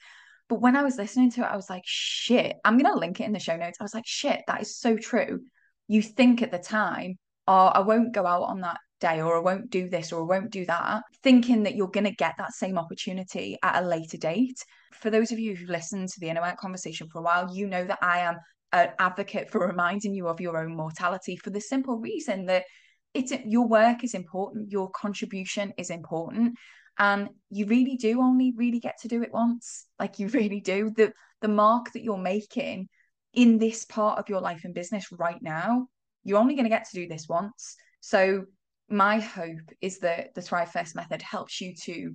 But 0.48 0.60
when 0.60 0.76
I 0.76 0.82
was 0.82 0.96
listening 0.96 1.30
to 1.32 1.40
it, 1.40 1.50
I 1.50 1.56
was 1.56 1.70
like, 1.70 1.84
shit, 1.86 2.56
I'm 2.64 2.78
to 2.78 2.94
link 2.94 3.20
it 3.20 3.24
in 3.24 3.32
the 3.32 3.38
show 3.38 3.56
notes. 3.56 3.78
I 3.80 3.84
was 3.84 3.94
like, 3.94 4.06
shit, 4.06 4.42
that 4.46 4.60
is 4.60 4.76
so 4.76 4.96
true. 4.96 5.40
You 5.88 6.02
think 6.02 6.42
at 6.42 6.50
the 6.50 6.58
time, 6.58 7.18
oh, 7.48 7.66
I 7.66 7.80
won't 7.80 8.14
go 8.14 8.26
out 8.26 8.44
on 8.44 8.60
that 8.60 8.78
day 9.04 9.20
or 9.20 9.36
I 9.36 9.40
won't 9.40 9.70
do 9.70 9.88
this 9.88 10.12
or 10.12 10.22
I 10.22 10.38
won't 10.38 10.50
do 10.50 10.64
that, 10.66 11.02
thinking 11.22 11.62
that 11.64 11.74
you're 11.74 11.88
going 11.88 12.04
to 12.04 12.10
get 12.10 12.34
that 12.38 12.54
same 12.54 12.78
opportunity 12.78 13.58
at 13.62 13.82
a 13.82 13.86
later 13.86 14.16
date. 14.16 14.64
For 14.92 15.10
those 15.10 15.30
of 15.30 15.38
you 15.38 15.54
who've 15.54 15.68
listened 15.68 16.08
to 16.08 16.20
the 16.20 16.30
Inner 16.30 16.40
Work 16.40 16.58
conversation 16.58 17.08
for 17.08 17.18
a 17.18 17.22
while, 17.22 17.54
you 17.54 17.66
know 17.66 17.84
that 17.84 17.98
I 18.00 18.20
am 18.20 18.36
an 18.72 18.90
advocate 18.98 19.50
for 19.50 19.66
reminding 19.66 20.14
you 20.14 20.28
of 20.28 20.40
your 20.40 20.56
own 20.56 20.74
mortality 20.74 21.36
for 21.36 21.50
the 21.50 21.60
simple 21.60 21.98
reason 21.98 22.46
that 22.46 22.64
it's 23.12 23.32
your 23.44 23.68
work 23.68 24.02
is 24.02 24.14
important, 24.14 24.72
your 24.72 24.90
contribution 24.90 25.72
is 25.78 25.90
important, 25.90 26.54
and 26.98 27.28
you 27.50 27.66
really 27.66 27.96
do 27.96 28.20
only 28.20 28.52
really 28.56 28.80
get 28.80 28.96
to 29.02 29.08
do 29.08 29.22
it 29.22 29.32
once. 29.32 29.86
Like 30.00 30.18
you 30.18 30.28
really 30.28 30.60
do. 30.60 30.92
The 30.96 31.12
the 31.40 31.48
mark 31.48 31.92
that 31.92 32.02
you're 32.02 32.16
making 32.16 32.88
in 33.34 33.58
this 33.58 33.84
part 33.84 34.18
of 34.18 34.28
your 34.28 34.40
life 34.40 34.62
and 34.64 34.74
business 34.74 35.06
right 35.12 35.42
now 35.42 35.88
you're 36.24 36.38
only 36.38 36.54
going 36.54 36.64
to 36.64 36.70
get 36.70 36.88
to 36.88 36.96
do 36.96 37.06
this 37.06 37.28
once. 37.28 37.76
So 38.00 38.44
my 38.88 39.18
hope 39.18 39.70
is 39.80 39.98
that 40.00 40.34
the 40.34 40.42
Thrive 40.42 40.70
First 40.70 40.94
method 40.94 41.22
helps 41.22 41.60
you 41.60 41.74
to 41.84 42.14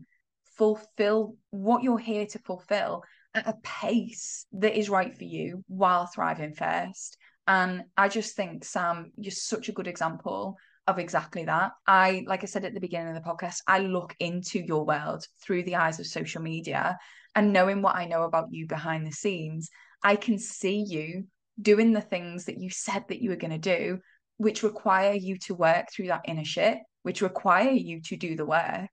fulfill 0.58 1.36
what 1.52 1.84
you're 1.84 1.98
here 1.98 2.26
to 2.28 2.40
fulfill 2.40 3.04
at 3.34 3.48
a 3.48 3.56
pace 3.64 4.46
that 4.54 4.78
is 4.78 4.90
right 4.90 5.18
for 5.18 5.24
you 5.24 5.64
while 5.68 6.06
thriving 6.06 6.54
first. 6.54 7.18
And 7.48 7.84
I 7.98 8.10
just 8.10 8.36
think, 8.36 8.66
Sam, 8.66 9.12
you're 9.18 9.32
such 9.32 9.70
a 9.70 9.72
good 9.74 9.88
example 9.88 10.58
of 10.86 11.00
exactly 11.00 11.46
that. 11.46 11.72
I, 11.88 12.24
like 12.28 12.44
I 12.44 12.48
said 12.48 12.66
at 12.66 12.74
the 12.74 12.80
beginning 12.80 13.16
of 13.16 13.24
the 13.24 13.30
podcast, 13.30 13.58
I 13.68 13.80
look 13.80 14.16
into 14.20 14.60
your 14.60 14.86
world 14.86 15.26
through 15.44 15.64
the 15.64 15.76
eyes 15.76 16.00
of 16.00 16.08
social 16.08 16.42
media 16.42 16.98
and 17.36 17.54
knowing 17.54 17.82
what 17.82 17.96
I 17.96 18.06
know 18.06 18.24
about 18.24 18.52
you 18.52 18.68
behind 18.68 19.06
the 19.06 19.12
scenes, 19.12 19.70
I 20.04 20.16
can 20.16 20.40
see 20.40 20.84
you 20.88 21.26
doing 21.62 21.94
the 21.94 22.02
things 22.02 22.46
that 22.46 22.60
you 22.60 22.70
said 22.70 23.06
that 23.10 23.22
you 23.22 23.30
were 23.30 23.36
going 23.36 23.52
to 23.52 23.58
do, 23.58 24.00
which 24.40 24.64
require 24.64 25.14
you 25.14 25.38
to 25.38 25.54
work 25.54 25.88
through 25.92 26.08
that 26.08 26.22
inner 26.26 26.46
shit, 26.46 26.78
which 27.04 27.22
require 27.22 27.72
you 27.72 28.02
to 28.02 28.16
do 28.16 28.36
the 28.38 28.46
work. 28.46 28.90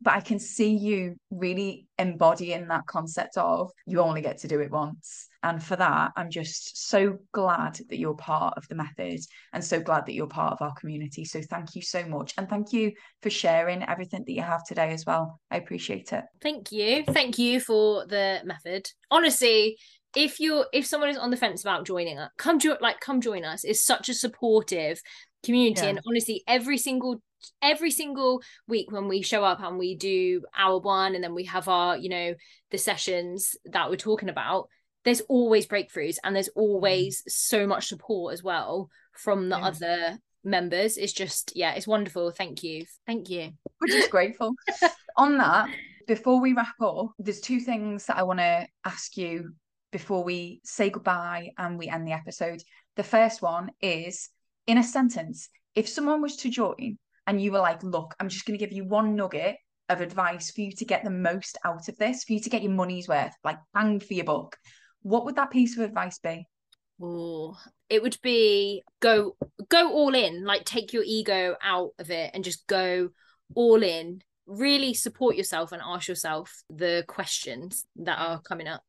But 0.00 0.14
I 0.14 0.20
can 0.20 0.40
see 0.40 0.74
you 0.76 1.14
really 1.30 1.86
embodying 1.96 2.66
that 2.66 2.88
concept 2.88 3.36
of 3.36 3.70
you 3.86 4.00
only 4.00 4.20
get 4.20 4.38
to 4.38 4.48
do 4.48 4.58
it 4.58 4.72
once. 4.72 5.28
And 5.44 5.62
for 5.62 5.76
that, 5.76 6.10
I'm 6.16 6.30
just 6.30 6.88
so 6.88 7.18
glad 7.30 7.78
that 7.88 7.98
you're 7.98 8.14
part 8.14 8.54
of 8.56 8.66
the 8.66 8.74
method 8.74 9.20
and 9.52 9.64
so 9.64 9.80
glad 9.80 10.06
that 10.06 10.14
you're 10.14 10.26
part 10.26 10.54
of 10.54 10.62
our 10.62 10.74
community. 10.74 11.24
So 11.24 11.40
thank 11.48 11.76
you 11.76 11.82
so 11.82 12.04
much. 12.04 12.34
And 12.36 12.48
thank 12.48 12.72
you 12.72 12.90
for 13.22 13.30
sharing 13.30 13.84
everything 13.88 14.24
that 14.26 14.32
you 14.32 14.42
have 14.42 14.64
today 14.64 14.90
as 14.90 15.06
well. 15.06 15.38
I 15.48 15.58
appreciate 15.58 16.12
it. 16.12 16.24
Thank 16.40 16.72
you. 16.72 17.04
Thank 17.04 17.38
you 17.38 17.60
for 17.60 18.04
the 18.04 18.40
method. 18.44 18.88
Honestly, 19.12 19.76
if 20.14 20.40
you're 20.40 20.66
if 20.72 20.86
someone 20.86 21.10
is 21.10 21.16
on 21.16 21.30
the 21.30 21.36
fence 21.36 21.62
about 21.62 21.86
joining 21.86 22.18
us, 22.18 22.30
come 22.36 22.58
join 22.58 22.76
like 22.80 23.00
come 23.00 23.20
join 23.20 23.44
us. 23.44 23.64
It's 23.64 23.84
such 23.84 24.08
a 24.08 24.14
supportive 24.14 25.00
community. 25.42 25.82
Yeah. 25.82 25.90
And 25.90 26.00
honestly, 26.06 26.42
every 26.46 26.78
single 26.78 27.22
every 27.60 27.90
single 27.90 28.42
week 28.68 28.90
when 28.92 29.08
we 29.08 29.22
show 29.22 29.44
up 29.44 29.60
and 29.60 29.78
we 29.78 29.96
do 29.96 30.42
our 30.56 30.78
one 30.78 31.14
and 31.14 31.22
then 31.22 31.34
we 31.34 31.44
have 31.44 31.68
our, 31.68 31.96
you 31.96 32.08
know, 32.08 32.34
the 32.70 32.78
sessions 32.78 33.56
that 33.66 33.90
we're 33.90 33.96
talking 33.96 34.28
about, 34.28 34.68
there's 35.04 35.22
always 35.22 35.66
breakthroughs 35.66 36.18
and 36.22 36.34
there's 36.34 36.50
always 36.50 37.22
mm. 37.22 37.30
so 37.30 37.66
much 37.66 37.88
support 37.88 38.32
as 38.32 38.42
well 38.42 38.88
from 39.12 39.48
the 39.48 39.56
yeah. 39.56 39.64
other 39.64 40.18
members. 40.44 40.96
It's 40.96 41.12
just, 41.12 41.52
yeah, 41.56 41.74
it's 41.74 41.86
wonderful. 41.86 42.30
Thank 42.30 42.62
you. 42.62 42.84
Thank 43.06 43.28
you. 43.28 43.52
We're 43.80 43.88
just 43.88 44.10
grateful. 44.12 44.54
On 45.16 45.38
that, 45.38 45.68
before 46.06 46.40
we 46.40 46.52
wrap 46.52 46.80
up, 46.80 47.12
there's 47.18 47.40
two 47.40 47.60
things 47.60 48.06
that 48.06 48.16
I 48.16 48.22
want 48.22 48.38
to 48.38 48.66
ask 48.84 49.16
you 49.16 49.52
before 49.92 50.24
we 50.24 50.60
say 50.64 50.90
goodbye 50.90 51.50
and 51.56 51.78
we 51.78 51.88
end 51.88 52.06
the 52.06 52.12
episode. 52.12 52.62
The 52.96 53.04
first 53.04 53.42
one 53.42 53.70
is 53.80 54.30
in 54.66 54.78
a 54.78 54.82
sentence, 54.82 55.48
if 55.74 55.88
someone 55.88 56.20
was 56.20 56.36
to 56.38 56.50
join 56.50 56.98
and 57.26 57.40
you 57.40 57.52
were 57.52 57.60
like, 57.60 57.82
look, 57.82 58.14
I'm 58.18 58.28
just 58.28 58.44
going 58.44 58.58
to 58.58 58.64
give 58.64 58.74
you 58.74 58.84
one 58.84 59.14
nugget 59.14 59.56
of 59.88 60.00
advice 60.00 60.50
for 60.50 60.62
you 60.62 60.72
to 60.72 60.84
get 60.84 61.04
the 61.04 61.10
most 61.10 61.58
out 61.64 61.88
of 61.88 61.96
this, 61.98 62.24
for 62.24 62.32
you 62.32 62.40
to 62.40 62.50
get 62.50 62.62
your 62.62 62.72
money's 62.72 63.08
worth, 63.08 63.34
like 63.44 63.58
bang 63.74 64.00
for 64.00 64.14
your 64.14 64.24
buck, 64.24 64.56
what 65.02 65.24
would 65.24 65.36
that 65.36 65.50
piece 65.50 65.76
of 65.76 65.84
advice 65.84 66.18
be? 66.18 66.48
Oh, 67.00 67.56
it 67.88 68.02
would 68.02 68.16
be 68.22 68.82
go 69.00 69.36
go 69.68 69.92
all 69.92 70.14
in, 70.14 70.44
like 70.44 70.64
take 70.64 70.92
your 70.92 71.02
ego 71.04 71.56
out 71.62 71.90
of 71.98 72.10
it 72.10 72.30
and 72.34 72.44
just 72.44 72.66
go 72.66 73.10
all 73.54 73.82
in. 73.82 74.22
Really 74.46 74.94
support 74.94 75.36
yourself 75.36 75.72
and 75.72 75.82
ask 75.84 76.08
yourself 76.08 76.52
the 76.68 77.04
questions 77.06 77.84
that 77.96 78.18
are 78.18 78.40
coming 78.40 78.68
up 78.68 78.82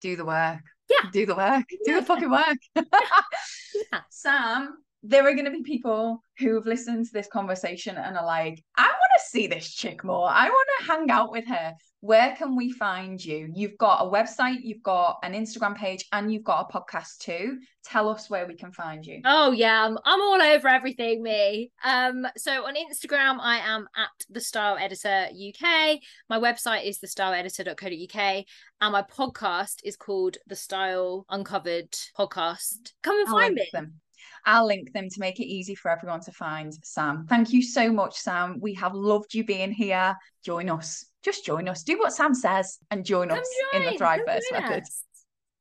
do 0.00 0.16
the 0.16 0.24
work. 0.24 0.60
Yeah. 0.88 1.10
Do 1.12 1.26
the 1.26 1.34
work. 1.34 1.64
Do 1.84 1.94
the 1.94 2.02
fucking 2.02 2.30
work. 2.30 2.58
yeah. 2.76 4.00
Sam, 4.10 4.78
there 5.02 5.26
are 5.26 5.34
going 5.34 5.44
to 5.44 5.50
be 5.50 5.62
people 5.62 6.20
who 6.38 6.54
have 6.54 6.66
listened 6.66 7.06
to 7.06 7.12
this 7.12 7.28
conversation 7.28 7.96
and 7.96 8.16
are 8.16 8.26
like, 8.26 8.62
I 8.76 8.86
want 8.86 9.12
to 9.18 9.28
see 9.28 9.46
this 9.46 9.72
chick 9.72 10.04
more. 10.04 10.28
I 10.28 10.48
want 10.48 10.68
to 10.78 10.86
hang 10.86 11.10
out 11.10 11.32
with 11.32 11.46
her 11.46 11.74
where 12.00 12.34
can 12.36 12.54
we 12.54 12.70
find 12.70 13.22
you? 13.22 13.50
You've 13.52 13.76
got 13.76 14.06
a 14.06 14.10
website, 14.10 14.58
you've 14.62 14.82
got 14.82 15.18
an 15.22 15.32
Instagram 15.32 15.76
page, 15.76 16.04
and 16.12 16.32
you've 16.32 16.44
got 16.44 16.68
a 16.68 16.78
podcast 16.78 17.18
too. 17.18 17.58
Tell 17.84 18.08
us 18.08 18.30
where 18.30 18.46
we 18.46 18.54
can 18.54 18.70
find 18.70 19.04
you. 19.04 19.20
Oh 19.24 19.50
yeah, 19.50 19.84
I'm, 19.84 19.98
I'm 20.04 20.20
all 20.20 20.40
over 20.40 20.68
everything, 20.68 21.22
me. 21.22 21.72
Um, 21.82 22.26
so 22.36 22.66
on 22.66 22.76
Instagram, 22.76 23.38
I 23.40 23.58
am 23.58 23.88
at 23.96 24.10
the 24.30 24.40
Style 24.40 24.76
Editor 24.78 25.28
UK. 25.32 25.98
My 26.28 26.38
website 26.38 26.86
is 26.86 27.00
thestyleeditor.co.uk, 27.00 28.44
and 28.80 28.92
my 28.92 29.02
podcast 29.02 29.80
is 29.82 29.96
called 29.96 30.36
the 30.46 30.56
Style 30.56 31.26
Uncovered 31.28 31.92
Podcast. 32.16 32.92
Come 33.02 33.18
and 33.18 33.28
find 33.28 33.54
me. 33.54 33.68
Them. 33.72 34.00
I'll 34.48 34.66
link 34.66 34.92
them 34.92 35.08
to 35.08 35.20
make 35.20 35.38
it 35.38 35.46
easy 35.46 35.74
for 35.74 35.90
everyone 35.90 36.20
to 36.20 36.32
find 36.32 36.72
Sam. 36.82 37.26
Thank 37.28 37.52
you 37.52 37.62
so 37.62 37.92
much, 37.92 38.16
Sam. 38.16 38.58
We 38.60 38.74
have 38.74 38.94
loved 38.94 39.34
you 39.34 39.44
being 39.44 39.72
here. 39.72 40.16
Join 40.42 40.70
us 40.70 41.04
just 41.22 41.44
join 41.44 41.68
us. 41.68 41.82
Do 41.82 41.98
what 41.98 42.12
Sam 42.12 42.34
says 42.34 42.78
and 42.90 43.04
join 43.04 43.28
Come 43.28 43.38
us 43.38 43.48
join. 43.72 43.82
in 43.82 43.92
the 43.92 43.98
Thrive 43.98 44.20
First 44.26 44.46
method. 44.52 44.84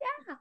Yeah. 0.01 0.35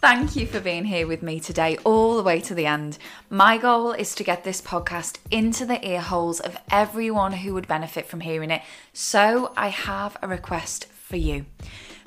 Thank 0.00 0.36
you 0.36 0.46
for 0.46 0.60
being 0.60 0.84
here 0.84 1.06
with 1.06 1.22
me 1.22 1.40
today, 1.40 1.78
all 1.82 2.16
the 2.16 2.22
way 2.22 2.38
to 2.42 2.54
the 2.54 2.66
end. 2.66 2.98
My 3.30 3.56
goal 3.56 3.92
is 3.92 4.14
to 4.16 4.22
get 4.22 4.44
this 4.44 4.60
podcast 4.60 5.16
into 5.30 5.64
the 5.64 5.84
ear 5.84 6.02
holes 6.02 6.40
of 6.40 6.58
everyone 6.70 7.32
who 7.32 7.54
would 7.54 7.66
benefit 7.66 8.06
from 8.06 8.20
hearing 8.20 8.50
it. 8.50 8.60
So 8.92 9.52
I 9.56 9.68
have 9.68 10.18
a 10.20 10.28
request 10.28 10.86
for 10.92 11.16
you 11.16 11.46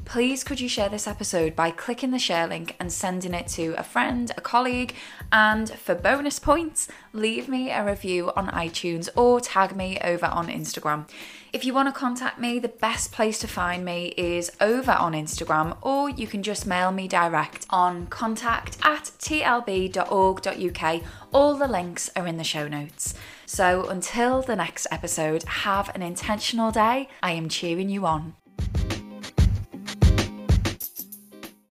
please 0.08 0.42
could 0.42 0.62
you 0.62 0.70
share 0.70 0.88
this 0.88 1.06
episode 1.06 1.54
by 1.54 1.70
clicking 1.70 2.12
the 2.12 2.18
share 2.18 2.48
link 2.48 2.78
and 2.80 2.94
sending 2.94 3.34
it 3.34 3.46
to 3.46 3.76
a 3.78 3.84
friend, 3.84 4.32
a 4.38 4.42
colleague, 4.42 4.96
and 5.34 5.70
for 5.70 5.94
bonus 5.94 6.40
points, 6.40 6.88
leave 7.12 7.50
me 7.50 7.70
a 7.70 7.86
review 7.86 8.32
on 8.34 8.48
iTunes 8.48 9.10
or 9.18 9.42
tag 9.42 9.76
me 9.76 10.00
over 10.02 10.28
on 10.28 10.48
Instagram. 10.48 11.10
If 11.52 11.66
you 11.66 11.74
want 11.74 11.90
to 11.90 12.00
contact 12.00 12.40
me, 12.40 12.58
the 12.58 12.70
best 12.70 13.12
place 13.12 13.38
to 13.40 13.50
find 13.50 13.84
me 13.84 14.14
is 14.16 14.50
over 14.62 14.94
on 14.94 15.12
Instagram, 15.12 15.78
or 15.82 16.10
you 16.10 16.26
can 16.26 16.42
just 16.42 16.66
mail 16.66 16.94
me 16.94 17.10
direct 17.10 17.66
on 17.70 18.08
contact 18.08 18.78
at 18.84 19.12
tlb.org.uk. 19.20 21.02
All 21.34 21.56
the 21.56 21.68
links 21.68 22.10
are 22.16 22.26
in 22.26 22.38
the 22.38 22.46
show 22.46 22.70
notes. 22.70 23.14
So 23.46 23.90
until 23.90 24.42
the 24.42 24.56
next 24.56 24.88
episode, 24.90 25.44
have 25.44 25.94
an 25.94 26.02
intentional 26.02 26.72
day. 26.72 27.10
I 27.22 27.32
am 27.34 27.50
cheering 27.50 27.90
you 27.90 28.06
on. 28.06 28.36